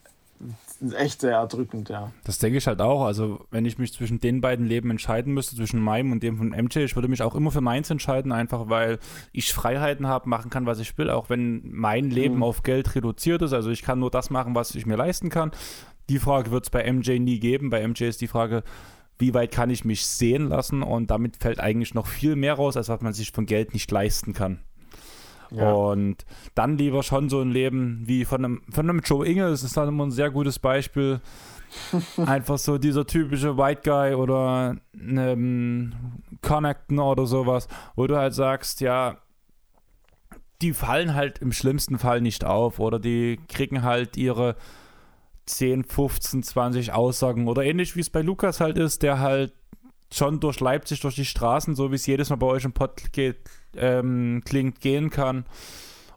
[0.95, 2.11] echt sehr erdrückend, ja.
[2.23, 3.03] Das denke ich halt auch.
[3.03, 6.49] Also, wenn ich mich zwischen den beiden Leben entscheiden müsste, zwischen meinem und dem von
[6.49, 8.99] MJ, ich würde mich auch immer für meins entscheiden, einfach weil
[9.31, 12.43] ich Freiheiten habe, machen kann, was ich will, auch wenn mein Leben mhm.
[12.43, 13.53] auf Geld reduziert ist.
[13.53, 15.51] Also, ich kann nur das machen, was ich mir leisten kann.
[16.09, 17.69] Die Frage wird es bei MJ nie geben.
[17.69, 18.63] Bei MJ ist die Frage,
[19.19, 20.83] wie weit kann ich mich sehen lassen?
[20.83, 23.89] Und damit fällt eigentlich noch viel mehr raus, als was man sich von Geld nicht
[23.91, 24.59] leisten kann.
[25.51, 25.71] Ja.
[25.71, 26.25] Und
[26.55, 29.77] dann lieber schon so ein Leben wie von einem, von einem Joe Inge, das ist
[29.77, 31.21] dann immer ein sehr gutes Beispiel.
[32.25, 35.93] Einfach so dieser typische White Guy oder einem
[36.41, 39.17] Connecten oder sowas, wo du halt sagst, ja,
[40.61, 44.55] die fallen halt im schlimmsten Fall nicht auf oder die kriegen halt ihre
[45.47, 49.53] 10, 15, 20 Aussagen oder ähnlich wie es bei Lukas halt ist, der halt
[50.11, 53.11] schon durch Leipzig, durch die Straßen, so wie es jedes Mal bei euch im Pod
[53.11, 53.37] geht,
[53.75, 55.45] ähm, klingt, gehen kann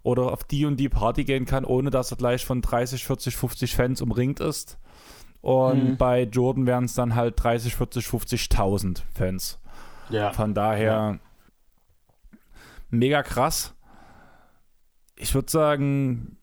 [0.03, 3.37] oder auf die und die Party gehen kann, ohne dass er gleich von 30, 40,
[3.37, 4.79] 50 Fans umringt ist.
[5.41, 5.97] Und mhm.
[5.97, 9.59] bei Jordan wären es dann halt 30, 40, 50.000 Fans.
[10.11, 10.33] Ja.
[10.33, 12.39] Von daher ja.
[12.91, 13.75] mega krass.
[15.17, 16.39] Ich würde sagen,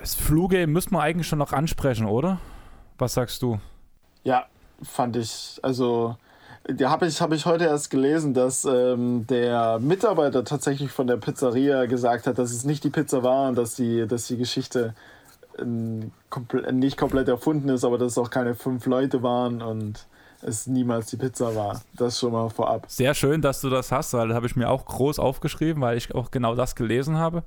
[0.00, 2.38] das Fluge müssen wir eigentlich schon noch ansprechen, oder?
[2.98, 3.60] Was sagst du?
[4.24, 4.46] Ja,
[4.82, 6.16] fand ich, also
[6.78, 11.16] ja, habe ich, hab ich heute erst gelesen, dass ähm, der Mitarbeiter tatsächlich von der
[11.16, 14.94] Pizzeria gesagt hat, dass es nicht die Pizza war und dass die, dass die Geschichte
[15.58, 20.06] ähm, komple nicht komplett erfunden ist, aber dass es auch keine fünf Leute waren und
[20.42, 21.80] es niemals die Pizza war.
[21.94, 22.84] Das schon mal vorab.
[22.88, 25.96] Sehr schön, dass du das hast, weil das habe ich mir auch groß aufgeschrieben, weil
[25.96, 27.44] ich auch genau das gelesen habe.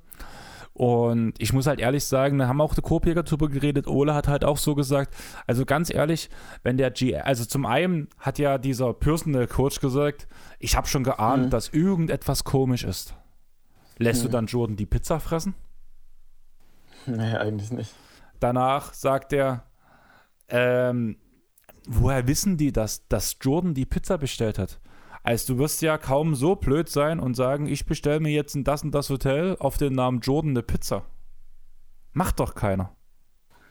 [0.80, 3.86] Und ich muss halt ehrlich sagen, da haben auch die Korbjäger drüber geredet.
[3.86, 5.14] Ole hat halt auch so gesagt,
[5.46, 6.30] also ganz ehrlich,
[6.64, 10.26] wenn der G, also zum einen hat ja dieser Personal Coach gesagt,
[10.58, 11.50] ich habe schon geahnt, mhm.
[11.50, 13.14] dass irgendetwas komisch ist.
[13.98, 14.28] Lässt mhm.
[14.28, 15.54] du dann Jordan die Pizza fressen?
[17.06, 17.94] Nee, eigentlich nicht.
[18.40, 19.66] Danach sagt er,
[20.48, 21.18] ähm,
[21.90, 24.80] woher wissen die, dass, dass Jordan die Pizza bestellt hat?
[25.24, 28.64] Also du wirst ja kaum so blöd sein und sagen, ich bestelle mir jetzt in
[28.64, 31.04] das und das Hotel auf den Namen Jordan eine Pizza.
[32.14, 32.96] Macht doch keiner.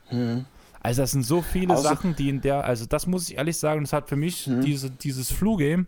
[0.08, 0.44] Hm.
[0.80, 3.56] Also das sind so viele also, Sachen, die in der, also das muss ich ehrlich
[3.56, 4.60] sagen, das hat für mich hm.
[4.60, 5.86] diese, dieses Flu-Game,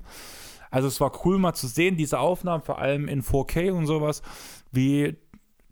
[0.70, 4.22] also es war cool mal zu sehen, diese Aufnahmen, vor allem in 4K und sowas,
[4.70, 5.16] wie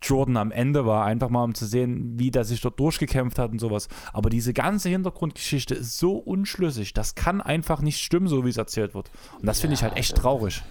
[0.03, 3.51] Jordan am Ende war, einfach mal um zu sehen, wie der sich dort durchgekämpft hat
[3.51, 3.89] und sowas.
[4.13, 8.57] Aber diese ganze Hintergrundgeschichte ist so unschlüssig, das kann einfach nicht stimmen, so wie es
[8.57, 9.11] erzählt wird.
[9.39, 10.63] Und das finde ja, ich halt echt traurig.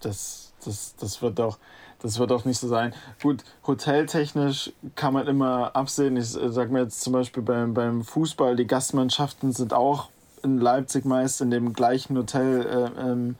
[0.00, 1.58] Das, das, das wird doch.
[2.00, 2.94] Das wird auch nicht so sein.
[3.20, 6.16] Gut, hoteltechnisch kann man immer absehen.
[6.16, 10.10] Ich äh, sage mir jetzt zum Beispiel beim, beim Fußball, die Gastmannschaften sind auch
[10.44, 13.34] in Leipzig meist in dem gleichen Hotel äh, ähm,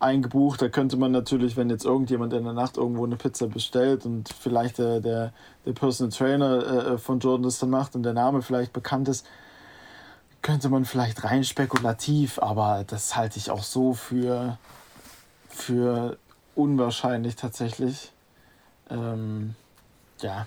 [0.00, 0.60] eingebucht.
[0.60, 4.28] Da könnte man natürlich, wenn jetzt irgendjemand in der Nacht irgendwo eine Pizza bestellt und
[4.32, 5.32] vielleicht der, der,
[5.66, 9.26] der Personal Trainer äh, von Jordan das dann macht und der Name vielleicht bekannt ist,
[10.42, 14.58] könnte man vielleicht rein spekulativ, aber das halte ich auch so für,
[15.48, 16.16] für
[16.54, 18.10] unwahrscheinlich tatsächlich.
[18.88, 19.54] Ähm,
[20.20, 20.46] ja,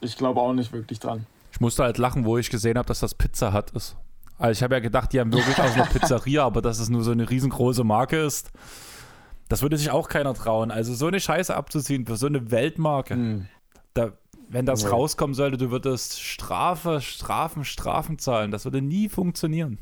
[0.00, 1.26] ich glaube auch nicht wirklich dran.
[1.52, 3.96] Ich musste halt lachen, wo ich gesehen habe, dass das Pizza Hut ist.
[4.38, 7.02] Also ich habe ja gedacht, die haben wirklich auch eine Pizzeria, aber dass es nur
[7.02, 8.50] so eine riesengroße Marke ist,
[9.48, 10.70] das würde sich auch keiner trauen.
[10.70, 13.16] Also so eine Scheiße abzuziehen für so eine Weltmarke.
[13.16, 13.48] Mhm.
[13.94, 14.12] Da,
[14.48, 14.90] wenn das ja.
[14.90, 18.50] rauskommen sollte, du würdest Strafe, Strafen, Strafen zahlen.
[18.50, 19.78] Das würde nie funktionieren.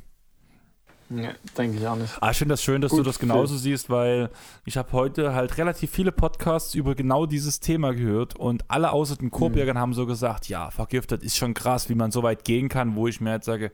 [1.08, 2.12] Ja, denke ich auch nicht.
[2.20, 3.62] Ah, ich finde das schön, dass Gut, du das genauso viel.
[3.62, 4.30] siehst, weil
[4.64, 9.16] ich habe heute halt relativ viele Podcasts über genau dieses Thema gehört und alle außer
[9.16, 9.80] den Korbjägern mhm.
[9.80, 13.06] haben so gesagt, ja, vergiftet ist schon krass, wie man so weit gehen kann, wo
[13.06, 13.70] ich mir jetzt sage,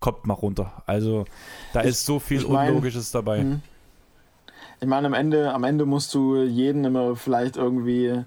[0.00, 0.82] kommt mal runter.
[0.86, 1.24] Also
[1.72, 3.42] da ich, ist so viel ich mein, Unlogisches dabei.
[3.42, 3.60] Mh.
[4.80, 8.24] Ich meine, am Ende, am Ende musst du jeden immer vielleicht irgendwie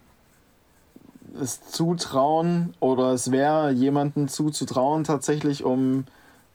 [1.39, 6.05] es zutrauen oder es wäre jemanden zuzutrauen tatsächlich, um,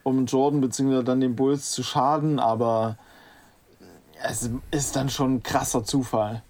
[0.04, 1.02] um Jordan bzw.
[1.02, 2.96] dann den Bulls zu schaden, aber
[4.22, 6.42] es ist dann schon ein krasser Zufall.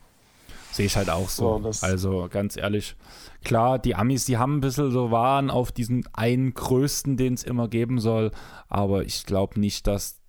[0.71, 1.73] Sehe ich halt auch so.
[1.73, 2.97] so also ganz ehrlich,
[3.43, 7.43] klar, die Amis, die haben ein bisschen so Waren auf diesen einen größten, den es
[7.43, 8.31] immer geben soll,
[8.69, 10.21] aber ich glaube nicht, dass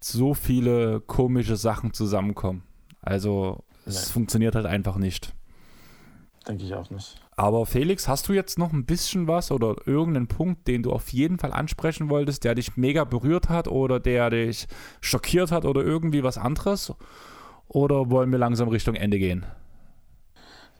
[0.00, 2.62] so viele komische Sachen zusammenkommen.
[3.00, 4.12] Also es Nein.
[4.12, 5.34] funktioniert halt einfach nicht.
[6.46, 7.20] Denke ich auch nicht.
[7.36, 11.10] Aber Felix, hast du jetzt noch ein bisschen was oder irgendeinen Punkt, den du auf
[11.12, 14.66] jeden Fall ansprechen wolltest, der dich mega berührt hat oder der dich
[15.00, 16.92] schockiert hat oder irgendwie was anderes?
[17.68, 19.44] Oder wollen wir langsam Richtung Ende gehen?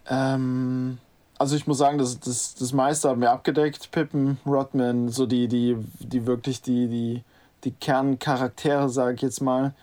[0.09, 0.99] Ähm,
[1.39, 3.91] also ich muss sagen, das, das, das meiste haben wir abgedeckt.
[3.91, 7.23] Pippen, Rodman, so die, die, die wirklich die, die,
[7.65, 9.75] die Kerncharaktere, sage ich jetzt mal.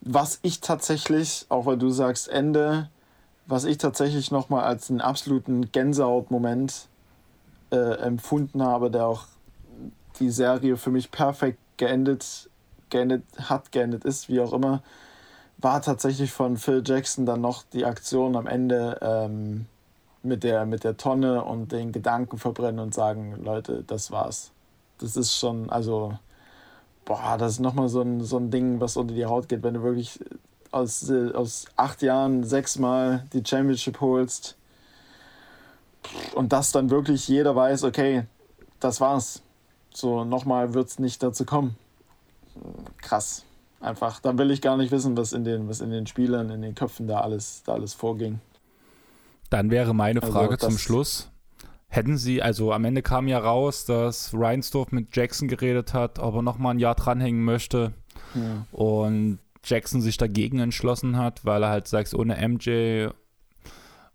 [0.00, 2.88] Was ich tatsächlich, auch weil du sagst Ende,
[3.46, 6.88] was ich tatsächlich nochmal als einen absoluten Gänsehautmoment
[7.70, 9.26] äh, empfunden habe, der auch
[10.20, 12.48] die Serie für mich perfekt geendet,
[12.88, 14.82] geendet hat, geendet ist, wie auch immer,
[15.64, 19.66] war tatsächlich von Phil Jackson dann noch die Aktion am Ende ähm,
[20.22, 24.52] mit, der, mit der Tonne und den Gedanken verbrennen und sagen, Leute, das war's.
[24.98, 26.18] Das ist schon, also,
[27.04, 29.74] boah, das ist nochmal so ein, so ein Ding, was unter die Haut geht, wenn
[29.74, 30.20] du wirklich
[30.70, 34.56] aus, aus acht Jahren sechsmal die Championship holst
[36.34, 38.24] und das dann wirklich jeder weiß, okay,
[38.80, 39.42] das war's.
[39.92, 41.76] So, nochmal wird es nicht dazu kommen.
[43.00, 43.44] Krass.
[43.84, 46.62] Einfach, dann will ich gar nicht wissen, was in den, was in den Spielern, in
[46.62, 48.40] den Köpfen da alles, da alles vorging.
[49.50, 51.30] Dann wäre meine also Frage also, zum Schluss.
[51.88, 56.34] Hätten Sie, also am Ende kam ja raus, dass Reinsdorf mit Jackson geredet hat, ob
[56.36, 57.92] er nochmal ein Jahr dranhängen möchte.
[58.34, 58.66] Ja.
[58.72, 63.08] Und Jackson sich dagegen entschlossen hat, weil er halt sagt, ohne MJ,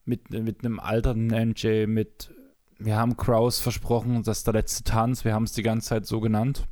[0.03, 2.33] mit, mit einem alternden MJ, mit,
[2.79, 6.07] wir haben Kraus versprochen, das ist der letzte Tanz, wir haben es die ganze Zeit
[6.07, 6.67] so genannt.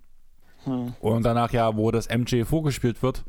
[0.63, 0.93] Hm.
[0.99, 3.23] Und danach ja, wo das MJ vorgespielt wird,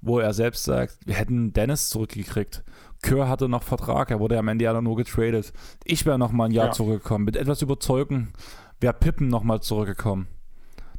[0.00, 2.62] wo er selbst sagt, wir hätten Dennis zurückgekriegt.
[3.02, 5.52] Kerr hatte noch Vertrag, er wurde am Ende ja nur getradet.
[5.84, 6.72] Ich wäre noch mal ein Jahr ja.
[6.72, 7.24] zurückgekommen.
[7.24, 8.32] Mit etwas Überzeugen
[8.80, 10.28] wäre Pippen noch mal zurückgekommen.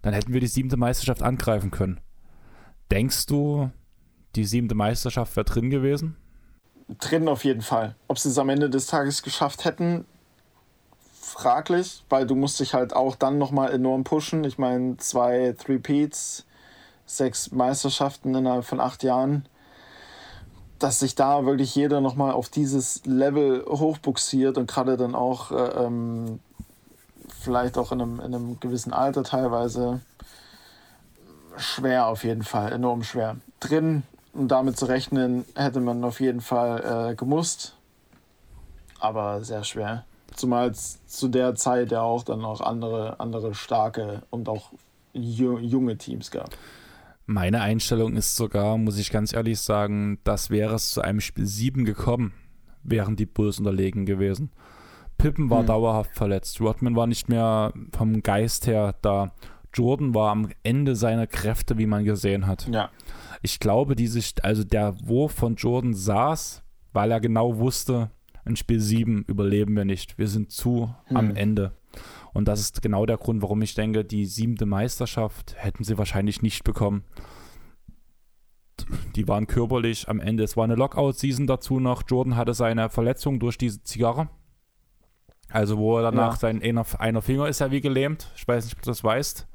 [0.02, 2.00] Dann hätten wir die siebte Meisterschaft angreifen können.
[2.92, 3.70] Denkst du,
[4.36, 6.16] die siebte Meisterschaft wäre drin gewesen?
[7.00, 7.96] Drin auf jeden Fall.
[8.08, 10.06] Ob sie es am Ende des Tages geschafft hätten,
[11.30, 14.44] fraglich, weil du musst dich halt auch dann nochmal enorm pushen.
[14.44, 16.46] Ich meine, zwei Three-Peats,
[17.06, 19.46] sechs Meisterschaften innerhalb von acht Jahren,
[20.80, 25.86] dass sich da wirklich jeder nochmal auf dieses Level hochbuxiert und gerade dann auch äh,
[25.86, 26.40] ähm,
[27.42, 30.02] vielleicht auch in einem, in einem gewissen Alter teilweise
[31.58, 33.38] schwer auf jeden Fall, enorm schwer.
[33.60, 34.04] Drin
[34.34, 37.76] um damit zu rechnen, hätte man auf jeden Fall äh, gemusst.
[39.00, 40.06] Aber sehr schwer.
[40.40, 44.72] Zumal zu der Zeit ja auch dann noch andere, andere starke und auch
[45.12, 46.52] junge Teams gab.
[47.26, 51.46] Meine Einstellung ist sogar, muss ich ganz ehrlich sagen, das wäre es zu einem Spiel
[51.46, 52.34] 7 gekommen,
[52.84, 54.50] wären die Bulls unterlegen gewesen.
[55.18, 55.68] Pippen war hm.
[55.68, 56.62] dauerhaft verletzt.
[56.62, 59.34] Rodman war nicht mehr vom Geist her da.
[59.74, 62.66] Jordan war am Ende seiner Kräfte, wie man gesehen hat.
[62.70, 62.90] Ja.
[63.42, 66.64] Ich glaube, diese, also der Wurf von Jordan saß,
[66.94, 68.10] weil er genau wusste,
[68.50, 70.18] in Spiel 7 überleben wir nicht.
[70.18, 71.18] Wir sind zu hm.
[71.18, 71.72] am Ende.
[72.34, 76.42] Und das ist genau der Grund, warum ich denke, die siebte Meisterschaft hätten sie wahrscheinlich
[76.42, 77.04] nicht bekommen.
[79.16, 80.44] Die waren körperlich am Ende.
[80.44, 82.04] Es war eine Lockout-Season dazu noch.
[82.08, 84.30] Jordan hatte seine Verletzung durch diese Zigarre.
[85.50, 86.40] Also, wo er danach ja.
[86.40, 88.32] sein einer, einer Finger ist ja wie gelähmt.
[88.36, 89.48] Ich weiß nicht, ob du das weißt.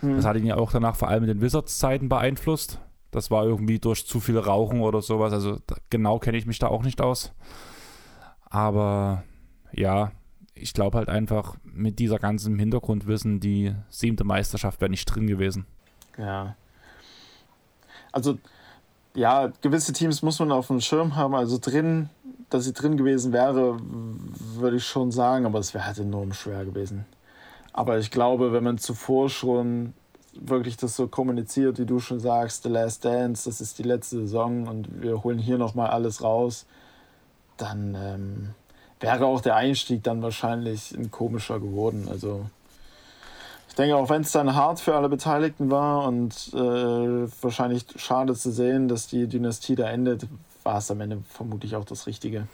[0.00, 0.16] Hm.
[0.16, 2.80] Das hat ihn ja auch danach vor allem in den Wizards-Zeiten beeinflusst.
[3.10, 5.32] Das war irgendwie durch zu viel Rauchen oder sowas.
[5.32, 5.58] Also
[5.90, 7.32] genau kenne ich mich da auch nicht aus.
[8.52, 9.24] Aber
[9.72, 10.12] ja,
[10.54, 15.64] ich glaube halt einfach mit dieser ganzen Hintergrundwissen, die siebte Meisterschaft wäre nicht drin gewesen.
[16.18, 16.54] Ja.
[18.12, 18.36] Also,
[19.14, 21.34] ja, gewisse Teams muss man auf dem Schirm haben.
[21.34, 22.10] Also drin,
[22.50, 26.66] dass sie drin gewesen wäre, würde ich schon sagen, aber es wäre halt enorm schwer
[26.66, 27.06] gewesen.
[27.72, 29.94] Aber ich glaube, wenn man zuvor schon
[30.34, 34.20] wirklich das so kommuniziert, wie du schon sagst, The Last Dance, das ist die letzte
[34.20, 36.66] Saison und wir holen hier nochmal alles raus,
[37.62, 38.48] dann ähm,
[39.00, 42.08] wäre auch der Einstieg dann wahrscheinlich ein komischer geworden.
[42.10, 42.46] Also
[43.68, 48.34] ich denke, auch wenn es dann hart für alle Beteiligten war und äh, wahrscheinlich schade
[48.34, 50.26] zu sehen, dass die Dynastie da endet,
[50.62, 52.46] war es am Ende vermutlich auch das Richtige.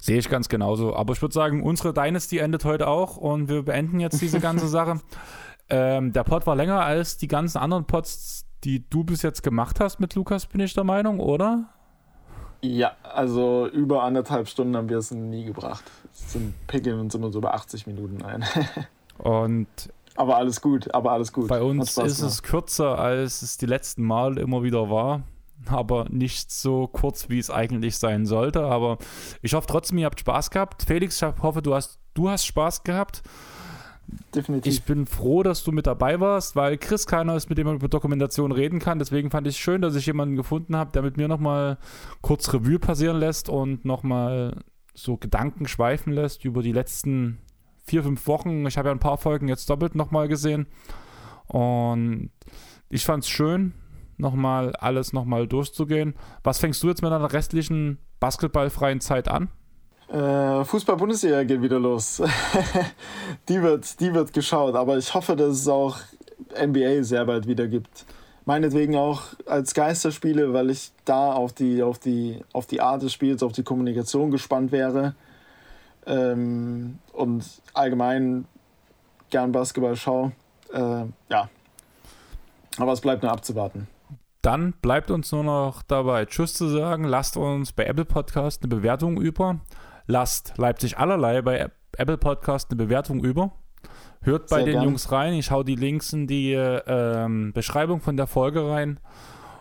[0.00, 0.94] Sehe ich ganz genauso.
[0.94, 4.68] Aber ich würde sagen, unsere Dynasty endet heute auch und wir beenden jetzt diese ganze
[4.68, 5.00] Sache.
[5.68, 9.80] Ähm, der Pod war länger als die ganzen anderen Pods, die du bis jetzt gemacht
[9.80, 11.64] hast mit Lukas, bin ich der Meinung, oder?
[12.74, 15.84] Ja, also über anderthalb Stunden haben wir es nie gebracht.
[16.12, 18.44] Sind pickeln uns immer so bei 80 Minuten ein.
[19.18, 19.68] und
[20.16, 21.48] aber alles gut, aber alles gut.
[21.48, 25.22] Bei uns ist es kürzer, als es die letzten Mal immer wieder war.
[25.66, 28.62] Aber nicht so kurz, wie es eigentlich sein sollte.
[28.64, 28.98] Aber
[29.42, 30.84] ich hoffe trotzdem, ihr habt Spaß gehabt.
[30.86, 33.22] Felix, ich hoffe, du hast, du hast Spaß gehabt.
[34.34, 34.72] Definitiv.
[34.72, 37.76] Ich bin froh, dass du mit dabei warst, weil Chris keiner ist, mit dem man
[37.76, 38.98] über Dokumentation reden kann.
[38.98, 41.78] Deswegen fand ich es schön, dass ich jemanden gefunden habe, der mit mir nochmal
[42.20, 44.62] kurz Revue passieren lässt und nochmal
[44.94, 47.38] so Gedanken schweifen lässt über die letzten
[47.84, 48.66] vier, fünf Wochen.
[48.66, 50.66] Ich habe ja ein paar Folgen jetzt doppelt nochmal gesehen.
[51.46, 52.30] Und
[52.88, 53.74] ich fand es schön,
[54.16, 56.14] nochmal alles nochmal durchzugehen.
[56.42, 59.48] Was fängst du jetzt mit deiner restlichen basketballfreien Zeit an?
[60.08, 62.22] Äh, Fußball-Bundesliga geht wieder los.
[63.48, 65.98] die, wird, die wird geschaut, aber ich hoffe, dass es auch
[66.60, 68.06] NBA sehr bald wieder gibt.
[68.44, 73.12] Meinetwegen auch als Geisterspiele, weil ich da auf die, auf die, auf die Art des
[73.12, 75.16] Spiels, auf die Kommunikation gespannt wäre.
[76.06, 78.44] Ähm, und allgemein
[79.30, 80.30] gern Basketball schaue.
[80.72, 81.48] Äh, ja.
[82.78, 83.88] Aber es bleibt nur abzuwarten.
[84.42, 87.02] Dann bleibt uns nur noch dabei Tschüss zu sagen.
[87.02, 89.58] Lasst uns bei Apple Podcast eine Bewertung über.
[90.06, 93.52] Lasst Leipzig allerlei bei Apple Podcast eine Bewertung über.
[94.22, 94.84] Hört bei Sehr den gern.
[94.84, 95.34] Jungs rein.
[95.34, 99.00] Ich hau die Links in die ähm, Beschreibung von der Folge rein.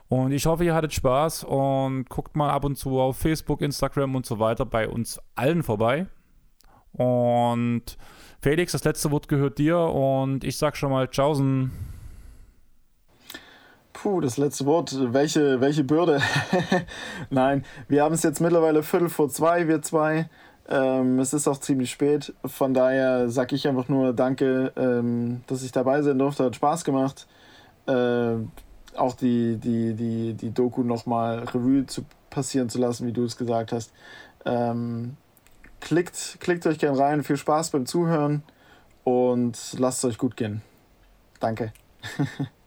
[0.08, 4.16] Und ich hoffe, ihr hattet Spaß und guckt mal ab und zu auf Facebook, Instagram
[4.16, 6.08] und so weiter bei uns allen vorbei.
[6.92, 7.98] Und
[8.40, 11.72] Felix, das letzte Wort gehört dir und ich sag schon mal Tschaußen.
[14.06, 14.96] Puh, das letzte Wort.
[15.14, 16.22] Welche, welche Bürde?
[17.32, 20.30] Nein, wir haben es jetzt mittlerweile Viertel vor zwei, wir zwei.
[20.70, 22.32] Ähm, es ist auch ziemlich spät.
[22.46, 26.44] Von daher sage ich einfach nur Danke, ähm, dass ich dabei sein durfte.
[26.44, 27.26] Hat Spaß gemacht.
[27.88, 28.36] Äh,
[28.96, 33.38] auch die, die, die, die Doku nochmal Revue zu passieren zu lassen, wie du es
[33.38, 33.92] gesagt hast.
[34.46, 35.18] Ähm,
[35.80, 37.24] klickt, klickt euch gern rein.
[37.24, 38.44] Viel Spaß beim Zuhören
[39.04, 40.62] und lasst es euch gut gehen.
[41.40, 41.74] Danke.